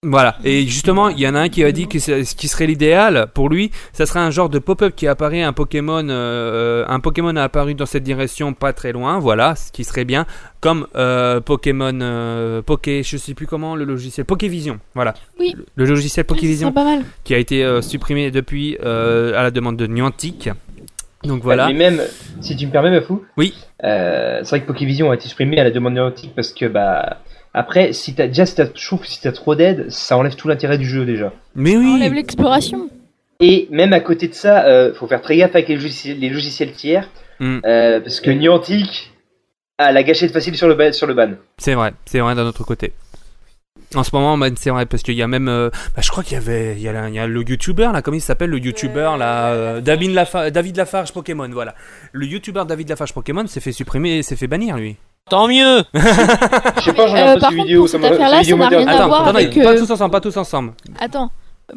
[0.02, 2.48] Voilà, et justement, il y en a un qui a dit que c'est- ce qui
[2.48, 6.86] serait l'idéal pour lui, ça serait un genre de pop-up qui apparaît, un Pokémon, euh,
[6.88, 10.26] un Pokémon a apparu dans cette direction pas très loin, voilà, ce qui serait bien,
[10.62, 15.16] comme euh, Pokémon, euh, Poké, je sais plus comment, le logiciel, Pokévision, voilà.
[15.38, 15.54] Oui.
[15.58, 17.04] Le, le logiciel Pokévision C'est pas mal.
[17.26, 20.50] qui a été euh, supprimé depuis euh, à la demande de Niantic.
[21.26, 21.68] Donc voilà.
[21.68, 22.02] Mais même,
[22.40, 23.26] si tu me permets, Bafou.
[23.36, 23.54] Oui.
[23.84, 26.68] Euh, c'est vrai que Pokévision a été supprimé à la demande de Niantic parce que,
[26.68, 27.18] bah.
[27.54, 30.36] Après, si t'as, déjà, si t'as, je trouve que si t'as trop d'aide, ça enlève
[30.36, 31.34] tout l'intérêt du jeu déjà.
[31.56, 31.94] Mais oui.
[31.96, 32.90] enlève l'exploration.
[33.40, 36.30] Et même à côté de ça, euh, faut faire très gaffe avec les logiciels, les
[36.30, 37.10] logiciels tiers.
[37.40, 37.60] Mm.
[37.66, 39.14] euh, parce que Niantic
[39.78, 41.32] a la gâchette facile sur le, ba- sur le ban.
[41.58, 42.92] C'est vrai, c'est vrai d'un autre côté.
[43.96, 46.22] En ce moment, bah, c'est vrai parce qu'il y a même, euh, bah, je crois
[46.22, 48.22] qu'il y avait, il y a, la- il y a le YouTuber là, comment il
[48.22, 51.74] s'appelle le YouTuber là, euh, David, Lafa- David Lafarge Pokémon, voilà.
[52.12, 54.98] Le YouTuber David Lafarge Pokémon s'est fait supprimer, s'est fait bannir lui.
[55.30, 57.82] Tant mieux Je sais pas, j'en ai Euh, un peu par ces contre, vidéos.
[57.82, 59.92] pour ça cette m'a- vidéos ça n'a rien à Attends, voir avec, pas euh, tous
[59.92, 60.74] ensemble, pas tous ensemble.
[61.00, 61.32] Attends.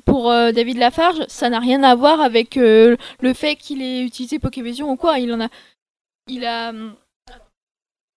[0.07, 4.03] Pour euh, David Lafarge, ça n'a rien à voir avec euh, le fait qu'il ait
[4.05, 5.19] utilisé Pokévision ou quoi.
[5.19, 5.49] Il en a.
[6.29, 6.71] Il a.
[6.71, 6.95] hum,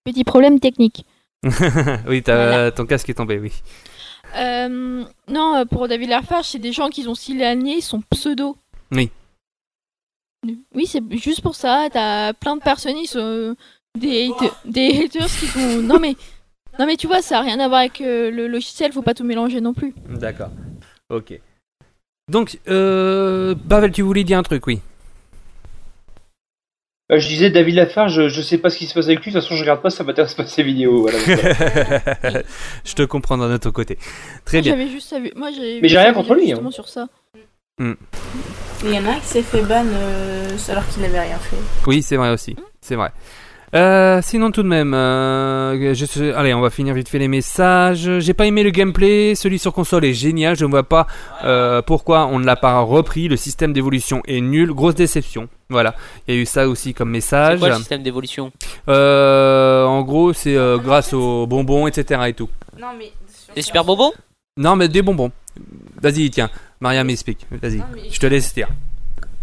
[0.05, 1.05] Petit problème technique.
[2.07, 3.53] oui, t'as- ton casque est tombé, oui.
[4.37, 8.57] Euh, non, pour David Lafarge, c'est des gens qui ont signé son pseudo.
[8.93, 9.11] Oui.
[10.75, 11.89] Oui, c'est juste pour ça.
[11.91, 13.57] T'as plein de personnes, ils sont
[13.99, 15.82] des, hate- des haters qui sont.
[15.82, 16.16] Non mais,
[16.78, 18.92] non mais tu vois, ça a rien à voir avec euh, le logiciel.
[18.92, 19.95] Faut pas tout mélanger non plus.
[20.09, 20.51] D'accord.
[21.11, 21.38] Ok.
[22.30, 24.80] Donc, euh, Pavel, tu voulais dire un truc, oui.
[27.12, 29.30] Euh, je disais David Lafarge, je, je sais pas ce qui se passe avec lui,
[29.30, 31.03] de toute façon je regarde pas, ça m'intéresse pas ces vidéos.
[31.03, 31.18] Voilà,
[32.84, 33.99] je te comprends d'un autre côté.
[34.47, 34.72] Très bien.
[34.72, 35.30] J'avais juste vu.
[35.36, 35.51] Moi.
[35.82, 36.70] Mais j'ai rien contre lui, hein.
[36.70, 37.09] sur ça.
[37.78, 37.95] Il
[38.90, 41.57] y en a un qui s'est fait ban euh, alors qu'il n'avait rien fait.
[41.86, 42.57] Oui, c'est vrai aussi.
[42.80, 43.12] C'est vrai.
[43.74, 48.18] Euh, sinon, tout de même, euh, je allez, on va finir vite fait les messages.
[48.20, 49.34] J'ai pas aimé le gameplay.
[49.34, 50.56] Celui sur console est génial.
[50.56, 51.06] Je ne vois pas
[51.44, 53.26] euh, pourquoi on ne l'a pas repris.
[53.28, 54.72] Le système d'évolution est nul.
[54.72, 55.48] Grosse déception.
[55.70, 55.94] Voilà,
[56.28, 57.58] il y a eu ça aussi comme C'est message.
[57.58, 58.52] quoi le système d'évolution?
[58.88, 62.20] Euh, en gros, c'est euh, grâce aux bonbons, etc.
[62.28, 62.48] et tout.
[62.78, 63.12] Non, mais.
[63.56, 64.12] Des super bonbons?
[64.56, 65.32] Non, mais des bonbons.
[66.02, 66.50] Vas-y, tiens,
[66.80, 67.46] Mariam explique.
[67.50, 68.68] Vas-y, mais- je te laisse dire.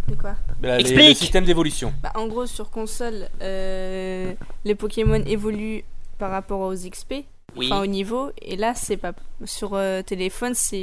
[0.08, 1.10] De quoi Bah, les- Explique.
[1.10, 1.94] Le système d'évolution.
[2.04, 4.34] Bah, en gros, sur console, euh,
[4.66, 5.84] les Pokémon évoluent
[6.18, 7.26] par rapport aux XP,
[7.56, 7.68] Oui.
[7.72, 9.14] enfin au niveau, et là, c'est pas.
[9.46, 10.76] Sur euh, téléphone, c'est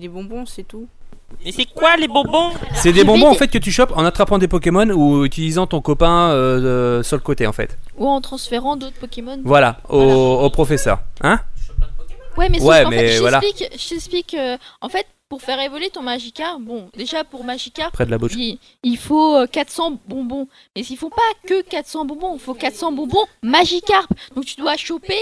[0.00, 0.86] les bonbons, c'est tout.
[1.44, 2.52] Mais c'est quoi les bonbons?
[2.74, 5.82] C'est des bonbons en fait que tu chopes en attrapant des Pokémon ou utilisant ton
[5.82, 7.76] copain euh, euh, sur le côté en fait.
[7.98, 9.38] Ou en transférant d'autres Pokémon.
[9.44, 11.00] Voilà, au, au professeur.
[11.20, 11.38] Hein?
[12.38, 13.40] Ouais, mais, Ouais, mais fait, je voilà.
[13.40, 14.34] t'explique- je t'explique.
[14.34, 18.18] euh, en fait, pour faire évoluer ton Magikarp, bon, déjà pour Magikarp, Près de la
[18.18, 18.32] bouche.
[18.36, 20.48] il, il faut euh, 400 bonbons.
[20.74, 24.08] Mais il faut pas que 400 bonbons, il faut 400 bonbons Magikarp.
[24.34, 25.18] Donc tu dois choper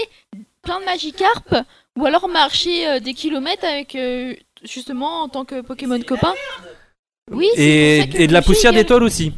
[0.61, 1.55] plein de Magikarp
[1.97, 4.33] ou alors marcher euh, des kilomètres avec euh,
[4.63, 6.33] justement en tant que Pokémon copain.
[7.31, 9.33] Oui, Et, pour ça que et de la poussière d'étoile aussi.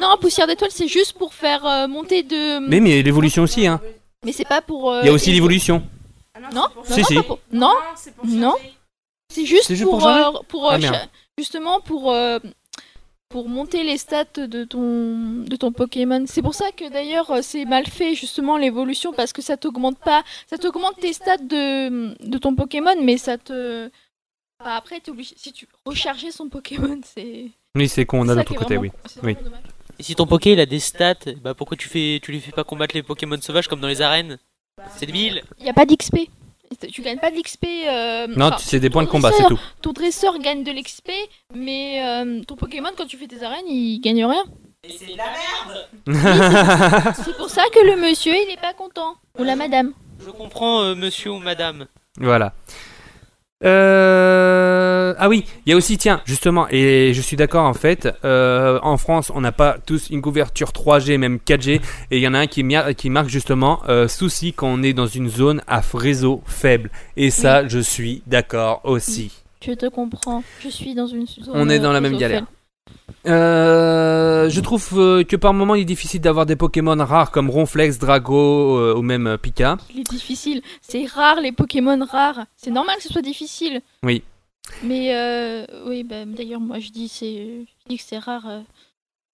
[0.00, 2.60] Non, poussière d'étoile, c'est juste pour faire euh, monter de.
[2.68, 3.80] Mais, mais l'évolution aussi, hein.
[4.24, 4.92] Mais c'est pas pour.
[4.92, 5.82] euh, Il y a aussi l'évolution.
[6.40, 7.14] Non, non, Si, non, si.
[7.22, 7.72] pour- non,
[8.24, 8.54] non.
[9.32, 11.06] C'est juste, pour, euh, pour, euh, Ah,
[11.38, 12.38] justement pour euh,
[13.28, 16.24] pour monter les stats de ton de ton Pokémon.
[16.26, 20.22] C'est pour ça que d'ailleurs c'est mal fait justement l'évolution parce que ça t'augmente pas,
[20.48, 23.90] ça t'augmente tes stats de de ton Pokémon, mais ça te
[24.60, 28.54] après t'es obligé si tu recharger son Pokémon, c'est Oui, c'est con, on a l'autre
[28.54, 29.36] côté, vraiment- oui.
[29.36, 29.36] oui.
[29.98, 32.52] Et si ton Poké il a des stats, bah pourquoi tu fais tu lui fais
[32.52, 34.38] pas combattre les Pokémon sauvages comme dans les arènes?
[34.96, 35.42] C'est débile.
[35.58, 36.28] Il y a pas d'XP.
[36.92, 37.64] Tu gagnes pas de l'XP.
[37.64, 39.60] euh, Non, enfin, c'est des points de ton combat, c'est dresseur- tout.
[39.82, 41.10] Ton dresseur gagne de l'XP,
[41.54, 44.44] mais euh, ton Pokémon, quand tu fais tes arènes, il gagne rien.
[44.88, 45.24] c'est de la
[46.06, 49.14] merde C'est pour ça que le monsieur, il est pas content.
[49.38, 49.92] Ou la madame.
[50.24, 51.86] Je comprends euh, monsieur ou madame.
[52.18, 52.52] Voilà.
[53.64, 55.14] Euh...
[55.18, 58.78] Ah oui, il y a aussi, tiens, justement, et je suis d'accord en fait, euh,
[58.82, 61.80] en France, on n'a pas tous une couverture 3G, même 4G,
[62.10, 62.64] et il y en a un qui,
[62.96, 66.90] qui marque justement euh, souci quand on est dans une zone à réseau faible.
[67.16, 69.32] Et ça, je suis d'accord aussi.
[69.64, 70.44] Je te comprends.
[70.62, 71.54] Je suis dans une zone.
[71.54, 72.40] On est dans la même galère.
[72.40, 72.55] faible.
[73.26, 77.50] Euh, je trouve euh, que par moment il est difficile d'avoir des Pokémon rares comme
[77.50, 79.76] Ronflex, Drago euh, ou même Pika.
[79.94, 80.62] Il est difficile.
[80.80, 82.46] C'est rare les Pokémon rares.
[82.56, 83.80] C'est normal que ce soit difficile.
[84.02, 84.22] Oui.
[84.82, 85.14] Mais
[85.86, 87.26] oui, bah, d'ailleurs, moi je dis, c'est,
[87.66, 88.46] je dis que c'est rare.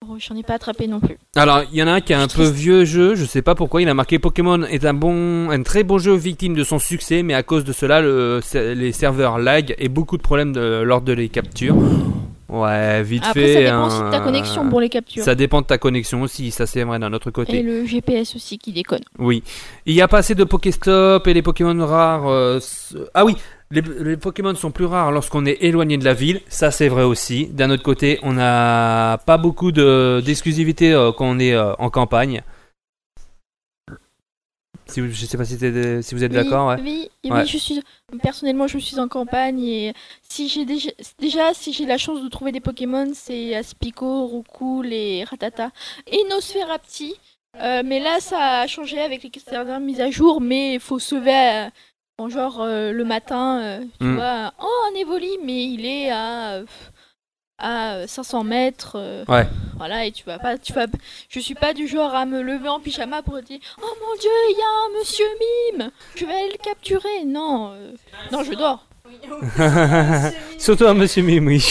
[0.06, 1.16] bon, J'en ai pas attrapé non plus.
[1.36, 3.54] Alors, il y en a un qui est un peu vieux jeu, je sais pas
[3.54, 6.78] pourquoi, il a marqué Pokémon est un bon, un très bon jeu victime de son
[6.78, 8.40] succès, mais à cause de cela, le-
[8.74, 11.76] les serveurs lag et beaucoup de problèmes de- lors de les captures.
[12.52, 13.54] Ouais, vite Après, fait.
[13.54, 15.24] ça dépend aussi de ta hein, connexion pour les captures.
[15.24, 17.60] Ça dépend de ta connexion aussi, ça c'est vrai d'un autre côté.
[17.60, 19.00] Et le GPS aussi qui déconne.
[19.18, 19.42] Oui.
[19.86, 22.28] Il n'y a pas assez de Pokéstop et les Pokémon rares.
[22.28, 23.36] euh, s- ah oui,
[23.70, 26.42] les, les Pokémon sont plus rares lorsqu'on est éloigné de la ville.
[26.48, 27.46] Ça, c'est vrai aussi.
[27.46, 31.88] D'un autre côté, on n'a pas beaucoup de- d'exclusivité euh, quand on est euh, en
[31.88, 32.42] campagne.
[34.92, 36.68] Si vous, je sais pas si, vous êtes Oui, d'accord.
[36.68, 36.76] Ouais.
[36.82, 37.46] Oui, oui, Ouais.
[37.46, 37.80] je suis
[38.22, 39.94] personnellement je suis en campagne et
[40.28, 44.92] si j'ai déjà, déjà si j'ai la chance de trouver des Pokémon, c'est Aspico, Roucoule
[44.92, 45.70] et Ratata
[46.06, 47.14] et Nosferapti.
[47.60, 50.98] Euh, mais là ça a changé avec les dernières mises à jour, mais il faut
[50.98, 51.70] sauver à-
[52.18, 54.14] en genre euh, le matin, euh, tu Mm.
[54.16, 56.64] vois, oh un Evoli, mais il est à euh,
[57.58, 58.92] à 500 mètres.
[58.96, 59.46] euh, Ouais.
[59.76, 60.86] Voilà, et tu vas pas, tu vas,
[61.28, 64.30] je suis pas du genre à me lever en pyjama pour dire, oh mon dieu,
[64.50, 65.24] il y a un monsieur
[65.78, 67.24] mime, je vais aller le capturer.
[67.26, 67.92] Non, euh,
[68.30, 68.86] non, je dors.
[70.58, 71.62] Surtout un Monsieur Mime, oui.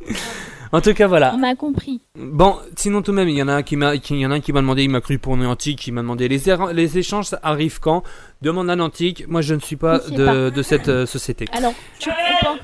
[0.72, 1.32] en tout cas, voilà.
[1.34, 2.00] On m'a compris.
[2.14, 4.26] Bon, sinon tout de même, il y en a un qui m'a, qui- il y
[4.26, 6.48] en a un qui m'a demandé, il m'a cru pour Niantic, il m'a demandé les,
[6.48, 8.02] er- les échanges ça arrive quand?
[8.42, 9.26] Demande à Niantic.
[9.28, 10.50] Moi, je ne suis pas Je sais de, pas.
[10.50, 11.46] de cette euh, société.
[11.52, 12.56] Alors, tu comprends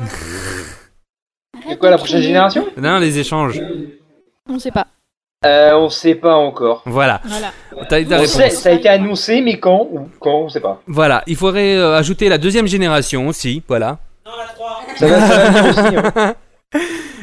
[1.66, 2.66] C'est quoi la prochaine génération?
[2.76, 3.60] Non, les échanges.
[4.48, 4.86] On sait pas.
[5.44, 6.82] euh, On sait pas encore.
[6.86, 7.20] Voilà.
[7.24, 7.52] Voilà.
[7.88, 8.32] T'as eu ta On réponse.
[8.34, 10.80] sait, ça a été annoncé, mais quand ou quand on sait pas.
[10.86, 13.98] Voilà, il faudrait euh, ajouter la deuxième génération aussi, voilà.
[14.96, 15.96] Ça va, ça va venir aussi.
[16.18, 16.34] hein.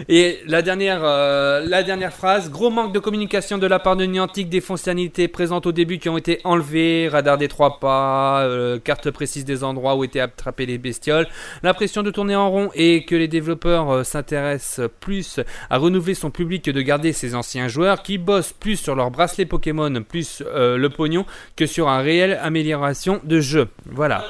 [0.09, 4.05] Et la dernière, euh, la dernière phrase, gros manque de communication de la part de
[4.05, 8.77] Niantic, des fonctionnalités présentes au début qui ont été enlevées, radar des trois pas, euh,
[8.79, 11.27] carte précise des endroits où étaient attrapées les bestioles,
[11.63, 15.39] l'impression de tourner en rond et que les développeurs euh, s'intéressent plus
[15.69, 19.11] à renouveler son public que de garder ses anciens joueurs qui bossent plus sur leur
[19.11, 21.25] bracelet Pokémon plus le pognon
[21.55, 23.69] que sur un réel amélioration de jeu.
[23.85, 24.25] Voilà.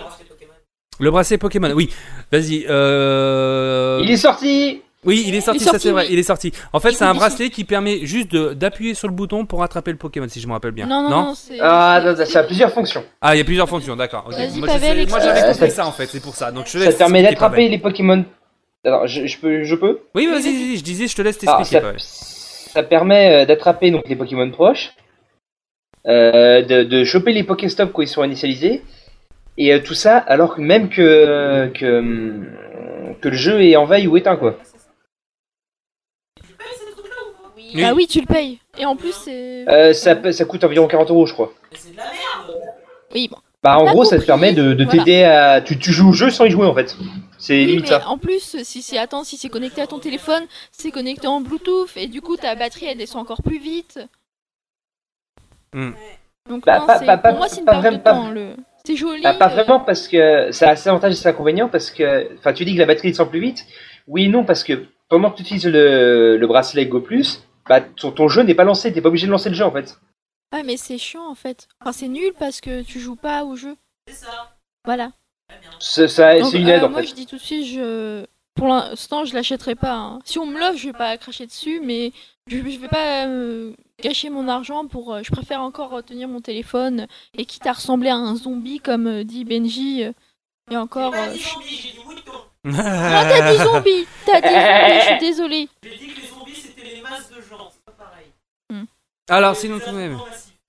[1.00, 1.90] Le bracelet Pokémon, oui.
[2.32, 2.66] Vas-y.
[2.68, 6.14] Il est sorti Oui, il est sorti, ça sorti, c'est vrai, oui.
[6.14, 6.52] il est sorti.
[6.74, 9.92] En fait, c'est un bracelet qui permet juste de- d'appuyer sur le bouton pour attraper
[9.92, 10.88] le Pokémon, si je me rappelle bien.
[10.88, 11.58] Non, non, non, c'est.
[11.62, 13.04] Ah, non, ça a plusieurs fonctions.
[13.22, 14.26] Ah, il y a plusieurs fonctions, d'accord.
[14.28, 14.34] ok.
[14.34, 16.52] Vas-y, Moi, j'avais compris Euh, ça- ça en fait, c'est pour ça.
[16.52, 18.26] Donc je te Ça permet d'attraper les Pokémon.
[18.84, 21.70] Alors, je, je peux, je peux Oui, vas-y, vas-y, je disais, je te laisse t'expliquer.
[21.72, 21.96] ça, Pavel.
[22.00, 24.94] ça permet euh, d'attraper donc les Pokémon proches,
[26.08, 28.84] euh, de, de choper les Pokéstop quand ils sont initialisés,
[29.58, 32.46] et euh, tout ça alors que même que, que, hum,
[33.22, 34.56] que le jeu est en veille ou éteint quoi.
[37.82, 38.60] Bah oui, tu le payes.
[38.78, 39.66] Et en plus, c'est.
[39.70, 41.52] Euh, ça, ça coûte environ 40 euros je crois.
[43.14, 43.38] Oui, bon.
[43.64, 45.04] Bah en gros ça te permet de, de voilà.
[45.04, 45.60] t'aider à...
[45.60, 46.96] Tu, tu joues au jeu sans y jouer en fait.
[47.40, 48.08] C'est Oui, limite mais ça.
[48.08, 51.90] en plus, si c'est attends, si c'est connecté à ton téléphone, c'est connecté en Bluetooth
[51.96, 54.00] et du coup ta batterie elle descend encore plus vite.
[55.74, 55.92] Hmm.
[56.48, 58.30] Donc Bah, non, pas- c'est- pas- pas- pour moi c'est une pas perte de temps.
[58.30, 58.50] Le...
[58.84, 59.24] C'est joli.
[59.24, 62.36] Bah, pas euh, vraiment parce que ça a ses avantages et ses inconvénients parce que,
[62.38, 63.66] enfin, tu dis que la batterie descend plus vite.
[64.08, 67.82] Oui et non parce que pendant que tu utilises le, le bracelet Go Plus, bah
[67.82, 69.98] ton, ton jeu n'est pas lancé, t'es pas obligé de lancer le jeu en fait.
[70.54, 71.68] Ouais, mais c'est chiant en fait.
[71.82, 73.76] Enfin, c'est nul parce que tu joues pas au jeu.
[74.08, 74.56] C'est ça.
[74.86, 75.12] Voilà.
[75.80, 77.08] C'est ça- Donc, c'est une euh, aide en moi fait.
[77.08, 78.26] je dis tout de suite, je...
[78.56, 79.94] pour l'instant je l'achèterai pas.
[79.94, 80.20] hein.
[80.26, 82.12] Si on me l'offre, je vais pas cracher dessus, mais
[82.48, 85.14] je, je vais pas euh, gâcher mon argent pour.
[85.14, 87.08] euh, je préfère encore retenir mon téléphone
[87.38, 90.04] et quitte à ressembler à un zombie comme euh, dit Benji.
[90.04, 90.12] euh,
[90.72, 91.14] et encore.
[91.14, 92.00] euh, je-
[92.64, 95.70] Non, t'as dit zombie T'as dit zombie, je suis désolée.
[95.84, 98.28] J'ai dit que les zombies c'était les masses de gens, c'est pas pareil.
[99.30, 100.18] Alors, sinon tout de même.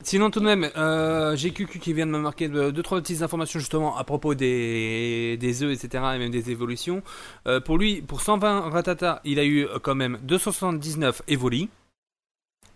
[0.02, 3.00] Sinon tout de même, euh, j'ai QQ qui vient de me marquer de- deux trois
[3.00, 6.04] petites informations justement à propos des, des œufs, etc.
[6.14, 7.02] et même des évolutions.
[7.48, 11.68] Euh, pour lui, pour 120 Ratata, il a eu euh, quand même 279 Evoli.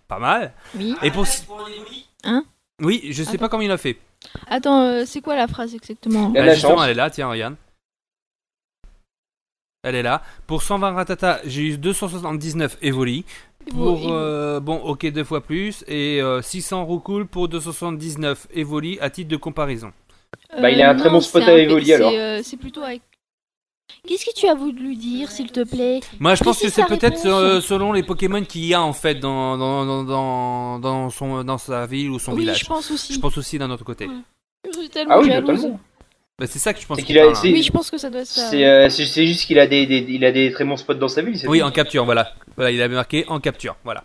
[0.08, 0.52] Pas mal.
[0.76, 0.96] Oui.
[1.02, 1.24] Et pour...
[2.24, 2.44] Hein?
[2.82, 3.98] Oui, je sais pas comment il a fait.
[4.48, 6.30] Attends, euh, c'est quoi la phrase exactement?
[6.30, 7.54] Bah, justement, elle est là, tiens, regarde.
[9.82, 10.22] Elle est là.
[10.46, 13.24] Pour 120 Ratata, j'ai eu 279 Evoli.
[13.70, 15.84] Pour, euh, bon, ok, deux fois plus.
[15.88, 19.92] Et euh, 600 Roucoule pour 279 Evoli à titre de comparaison.
[20.60, 22.12] Bah, il a un très non, bon spot c'est à Evoli, alors.
[22.14, 23.02] euh, c'est plutôt avec.
[24.06, 26.00] Qu'est-ce que tu as voulu lui dire, s'il te plaît?
[26.20, 29.16] Moi, je pense que c'est peut-être euh, selon les Pokémon qu'il y a en fait
[29.16, 32.60] dans, dans, dans, dans, dans son, dans sa ville ou son Oui, village.
[32.60, 33.14] je pense aussi.
[33.14, 34.08] Je pense aussi d'un autre côté.
[34.72, 35.56] Je suis tellement Ah oui, jalouse.
[35.62, 35.80] totalement.
[36.40, 37.40] Bah, c'est ça que je pense C'est qu'il a- parle, hein.
[37.44, 38.48] Oui, je pense que ça doit être ça.
[38.48, 40.94] C'est euh, c'est- c'est juste qu'il a des, des- il a des très bons spots
[40.94, 41.38] dans sa ville.
[41.38, 41.66] c'est Oui, tout.
[41.66, 42.32] en capture, voilà.
[42.56, 44.04] Voilà, il avait marqué en capture, voilà.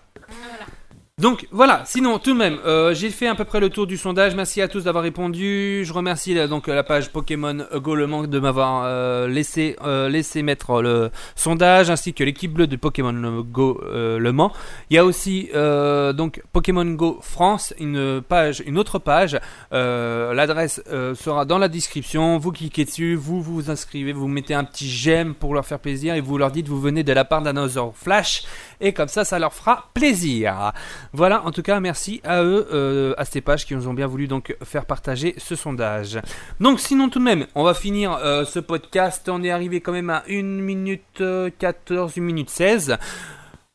[1.22, 3.96] Donc voilà, sinon tout de même, euh, j'ai fait à peu près le tour du
[3.96, 4.36] sondage.
[4.36, 5.86] Merci à tous d'avoir répondu.
[5.86, 10.44] Je remercie là, donc la page Pokémon Go Le Mans de m'avoir euh, laissé euh,
[10.44, 14.52] mettre le sondage, ainsi que l'équipe bleue de Pokémon Go euh, Le Mans.
[14.90, 19.40] Il y a aussi euh, donc Pokémon Go France, une page, une autre page.
[19.72, 22.38] Euh, L'adresse euh, sera dans la description.
[22.40, 26.14] Vous cliquez dessus, vous vous inscrivez, vous mettez un petit j'aime pour leur faire plaisir
[26.16, 28.44] et vous leur dites vous venez de la part d'Another Flash
[28.82, 30.72] et comme ça ça leur fera plaisir.
[31.14, 34.08] Voilà, en tout cas merci à eux, euh, à ces pages qui nous ont bien
[34.08, 36.20] voulu donc faire partager ce sondage.
[36.60, 39.28] Donc sinon tout de même, on va finir euh, ce podcast.
[39.30, 42.98] On est arrivé quand même à 1 minute euh, 14, 1 minute 16.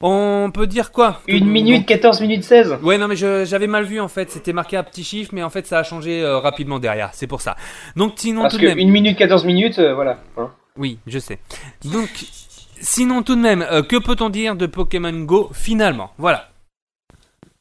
[0.02, 1.20] On peut dire quoi?
[1.28, 4.30] 1 minute 14 minutes 16 Ouais, non, mais j'avais mal vu en fait.
[4.30, 7.10] C'était marqué un petit chiffre, mais en fait ça a changé euh, rapidement derrière.
[7.12, 7.54] C'est pour ça.
[7.96, 8.88] Donc sinon Parce tout que de même.
[8.88, 10.18] 1 minute 14 minutes, euh, voilà.
[10.38, 10.50] Hein.
[10.78, 11.38] Oui, je sais.
[11.84, 12.08] Donc,
[12.80, 16.10] sinon tout de même, euh, que peut-on dire de Pokémon Go finalement?
[16.18, 16.48] Voilà.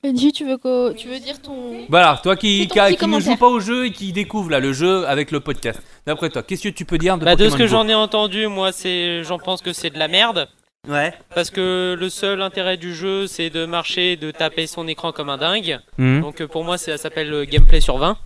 [0.01, 0.93] Benji, tu veux, que...
[0.93, 1.85] tu veux dire ton.
[1.89, 5.29] Voilà, toi qui, ne joue pas au jeu et qui découvre là le jeu avec
[5.29, 5.81] le podcast.
[6.05, 7.93] D'après toi, qu'est-ce que tu peux dire de Bah, de Pokémon ce que j'en ai
[7.93, 10.47] entendu, moi, c'est, j'en pense que c'est de la merde.
[10.87, 11.13] Ouais.
[11.35, 15.11] Parce que le seul intérêt du jeu, c'est de marcher, et de taper son écran
[15.11, 15.79] comme un dingue.
[15.97, 16.21] Mhm.
[16.21, 18.17] Donc euh, pour moi, ça s'appelle euh, gameplay sur 20.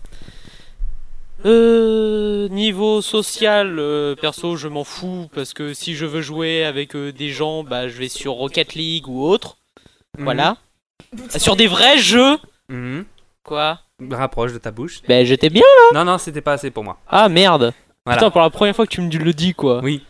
[1.46, 6.96] Euh, niveau social, euh, perso, je m'en fous parce que si je veux jouer avec
[6.96, 9.58] euh, des gens, bah, je vais sur Rocket League ou autre.
[10.18, 10.24] Mhm.
[10.24, 10.58] Voilà.
[11.38, 12.38] Sur des vrais jeux.
[12.70, 13.06] Mhm.
[13.44, 13.80] Quoi?
[14.10, 15.02] Rapproche de ta bouche.
[15.08, 16.00] Ben j'étais bien là.
[16.00, 16.98] Non, non, c'était pas assez pour moi.
[17.08, 17.74] Ah merde.
[18.06, 18.20] Voilà.
[18.20, 19.82] Putain, pour la première fois que tu me le dis quoi.
[19.84, 20.02] Oui.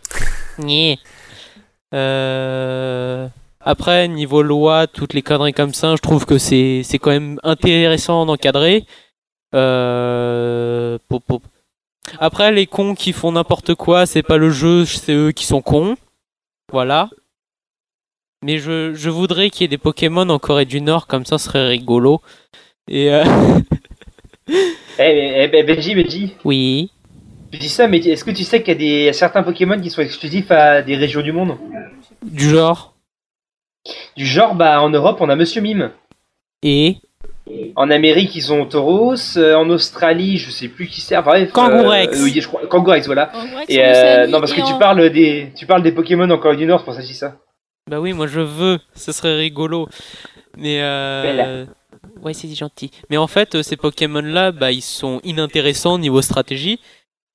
[1.95, 3.27] Euh...
[3.61, 7.39] Après, niveau loi, toutes les conneries comme ça, je trouve que c'est c'est quand même
[7.43, 8.85] intéressant d'encadrer.
[9.53, 10.97] Euh...
[11.07, 11.43] pop, pop.
[12.19, 15.61] Après, les cons qui font n'importe quoi, c'est pas le jeu, c'est eux qui sont
[15.61, 15.95] cons.
[16.71, 17.09] Voilà.
[18.43, 21.37] Mais je, je voudrais qu'il y ait des Pokémon en Corée du Nord, comme ça,
[21.37, 22.21] ce serait rigolo.
[22.89, 23.23] Et euh...
[24.49, 24.53] Eh,
[24.99, 26.91] mais- eh, ben, Benji, Benji, oui.
[27.51, 29.13] tu dis ça, mais est-ce que tu sais qu'il y a des il y a
[29.13, 31.57] certains Pokémon qui sont exclusifs à des régions du monde?
[32.21, 32.93] Du genre?
[34.17, 35.91] Du genre, bah en Europe, on a Monsieur Mime.
[36.61, 36.97] Et?
[37.75, 39.15] En Amérique, ils ont Tauros.
[39.37, 41.17] euh, en Australie, je sais plus qui c'est.
[41.17, 41.51] Enfin, bref.
[41.51, 42.17] Kangourex.
[42.17, 42.65] euh, oui, je crois.
[42.67, 43.27] Kangourex, voilà.
[43.27, 46.37] Kangourex Et en euh, non, parce que tu parles des, tu parles des Pokémon en
[46.37, 47.35] Corée du Nord, c'est pour ça que je dis ça.
[47.89, 49.89] Bah oui, moi je veux, ce serait rigolo.
[50.57, 51.65] Mais euh...
[52.21, 52.91] Ouais, c'est gentil.
[53.09, 56.79] Mais en fait, ces Pokémon-là, bah, ils sont inintéressants niveau stratégie.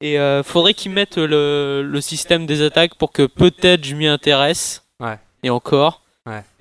[0.00, 4.06] Et euh, faudrait qu'ils mettent le, le système des attaques pour que peut-être je m'y
[4.06, 4.84] intéresse.
[5.00, 5.18] Ouais.
[5.42, 6.02] Et encore.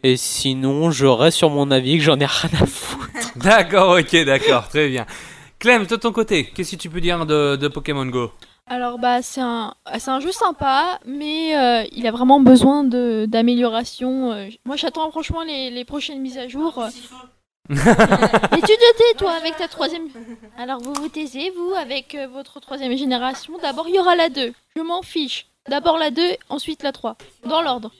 [0.07, 3.09] Et sinon, je reste sur mon avis que j'en ai rien à foutre.
[3.35, 5.05] D'accord, ok, d'accord, très bien.
[5.59, 8.31] Clem, de ton côté, qu'est-ce que tu peux dire de, de Pokémon Go?
[8.67, 13.25] Alors bah c'est un c'est un jeu sympa, mais euh, il a vraiment besoin de
[13.27, 14.31] d'amélioration.
[14.31, 14.47] euh.
[14.65, 16.81] moi j'attends franchement les, les prochaines mises à jour.
[17.69, 20.07] Et tu te tais, toi, avec ta troisième.
[20.57, 24.29] Alors, vous vous taisez, vous, Avec euh, votre troisième génération, d'abord il y aura la
[24.29, 24.53] 2.
[24.77, 25.47] Je m'en fiche.
[25.69, 27.17] D'abord la 2, ensuite la 3.
[27.45, 27.91] Dans l'ordre.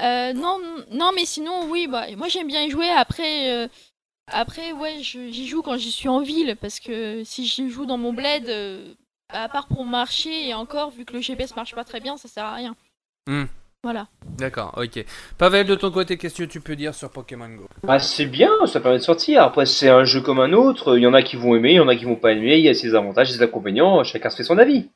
[0.00, 0.58] Euh, non,
[0.90, 2.88] non, mais sinon, oui, bah, moi j'aime bien y jouer.
[2.90, 3.68] Après, euh,
[4.32, 6.56] après ouais, je- j'y joue quand j'y suis en ville.
[6.60, 8.92] Parce que si j'y joue dans mon bled, euh,
[9.28, 12.28] à part pour marcher, et encore, vu que le GPS marche pas très bien, ça
[12.28, 12.74] sert à rien.
[13.28, 13.44] Hmm.
[13.84, 14.08] Voilà.
[14.38, 15.04] D'accord, ok.
[15.36, 17.68] Pavel, de ton côté, qu'est-ce que tu peux dire sur Pokémon Go?
[17.82, 19.42] Bah, c'est bien, ça permet de sortir.
[19.42, 20.96] Après, c'est un jeu comme un autre.
[20.96, 22.56] Il y en a qui vont aimer, il y en a qui vont pas aimer.
[22.56, 24.02] Il y a ses avantages, ses inconvénients.
[24.02, 24.88] Chacun se fait son avis.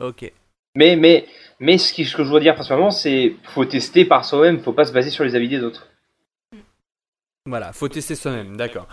[0.00, 0.32] Ok.
[0.76, 1.26] Mais, mais,
[1.60, 4.60] mais ce, qui- ce que je veux dire principalement, c'est faut tester par soi-même.
[4.60, 5.88] Faut pas se baser sur les avis des autres.
[7.46, 8.88] Voilà, faut tester soi-même, d'accord.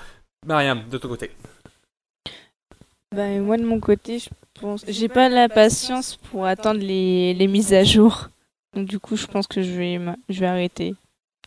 [0.45, 1.31] Mariam, de ton côté.
[3.15, 4.29] Ben, moi de mon côté, je
[4.59, 8.29] pense, j'ai pas la patience pour attendre les, les mises à jour.
[8.75, 9.99] Donc du coup, je pense que je vais,
[10.29, 10.95] je vais arrêter.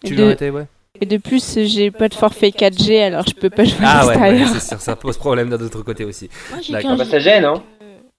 [0.04, 0.66] Tu de- veux arrêter, ouais?
[1.00, 4.06] Et de plus, j'ai pas de forfait 4G, alors je peux pas jouer Ah à
[4.06, 4.48] ouais, ouais, l'extérieur.
[4.60, 6.30] c'est sûr, ça pose problème d'un autre côté aussi.
[6.50, 6.72] Moi j'ai.
[6.80, 7.62] 15 Bah, ça gêne, hein.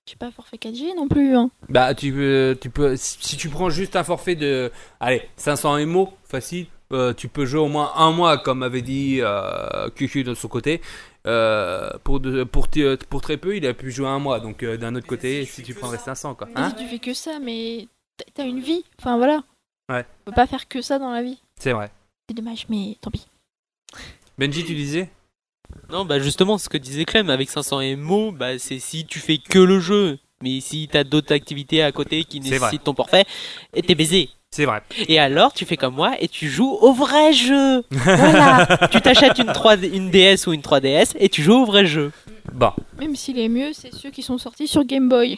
[0.07, 1.35] J'ai pas forfait 4G non plus.
[1.35, 1.49] Hein.
[1.69, 4.71] Bah, tu peux, tu peux, si si tu prends juste un forfait de,
[5.01, 9.17] allez, 500 MO, facile, euh, tu peux jouer au moins un mois, comme avait dit
[9.21, 10.81] euh, QQ de son côté.
[11.25, 12.67] Euh, pour, de- pour,
[13.09, 14.39] pour très peu, il a pu jouer un mois.
[14.39, 16.47] Donc, euh, d'un autre côté, si tu prendrais 500, quoi.
[16.55, 16.71] Hein?
[16.71, 17.87] tu fais que ça, mais
[18.33, 18.85] t'as une vie.
[18.99, 19.43] Enfin voilà.
[19.91, 20.05] Ouais.
[20.21, 21.41] On peut pas faire que ça dans la vie.
[21.59, 21.91] C'est vrai.
[22.29, 23.25] C'est dommage, mais tant pis.
[24.37, 25.09] Benji, tu disais?
[25.89, 29.37] Non, bah justement, ce que disait Clem, avec 500 MO, bah c'est si tu fais
[29.37, 30.17] que le jeu.
[30.43, 32.51] Mais si t'as d'autres activités à côté qui vrai.
[32.51, 33.25] nécessitent ton forfait,
[33.73, 34.29] et t'es baisé.
[34.51, 34.83] C'est vrai.
[35.07, 37.83] Et alors, tu fais comme moi et tu joues au vrai jeu.
[37.91, 38.67] Voilà.
[38.91, 42.11] tu t'achètes une, 3, une DS ou une 3DS et tu joues au vrai jeu.
[42.53, 42.71] Bon.
[42.97, 45.37] Même si les mieux, c'est ceux qui sont sortis sur Game Boy.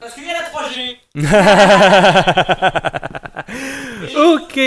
[0.00, 0.96] Parce qu'il y a la 3G.
[4.34, 4.58] ok.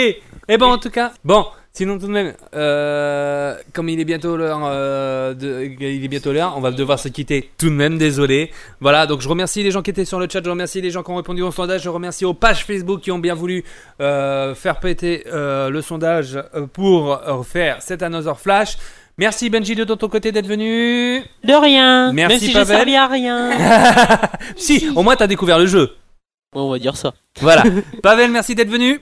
[0.48, 1.44] Et bon, en tout cas, bon.
[1.72, 6.32] Sinon, tout de même, euh, comme il est bientôt l'heure, euh, de- il est bientôt
[6.32, 7.50] l'heure, on va devoir se quitter.
[7.58, 8.50] Tout de même, désolé.
[8.80, 11.02] Voilà, donc je remercie les gens qui étaient sur le chat, je remercie les gens
[11.02, 13.62] qui ont répondu au sondage, je remercie aux pages Facebook qui ont bien voulu
[14.00, 18.78] euh, faire péter euh, le sondage euh, pour euh, faire cet Another Flash.
[19.18, 21.22] Merci Benji de ton côté d'être venu.
[21.44, 22.10] De rien.
[22.14, 22.76] Merci Même si j'ai Pavel.
[22.76, 23.50] servi à rien.
[24.56, 25.90] si, au moins t'as découvert le jeu.
[26.54, 27.12] Ouais, on va dire ça.
[27.42, 27.64] Voilà.
[28.02, 28.98] Pavel, merci d'être venu.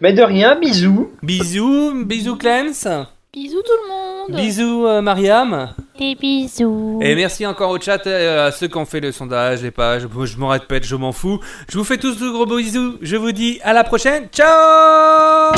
[0.00, 1.10] Mais de rien, bisous.
[1.22, 2.86] Bisous, bisous Clance.
[3.32, 4.40] Bisous tout le monde.
[4.40, 5.74] Bisous euh, Mariam.
[5.98, 6.98] Des bisous.
[7.02, 10.02] Et merci encore au chat, euh, à ceux qui ont fait le sondage, les pages.
[10.24, 11.40] Je m'en répète, je m'en fous.
[11.70, 12.98] Je vous fais tous de gros bisous.
[13.00, 14.28] Je vous dis à la prochaine.
[14.32, 15.52] Ciao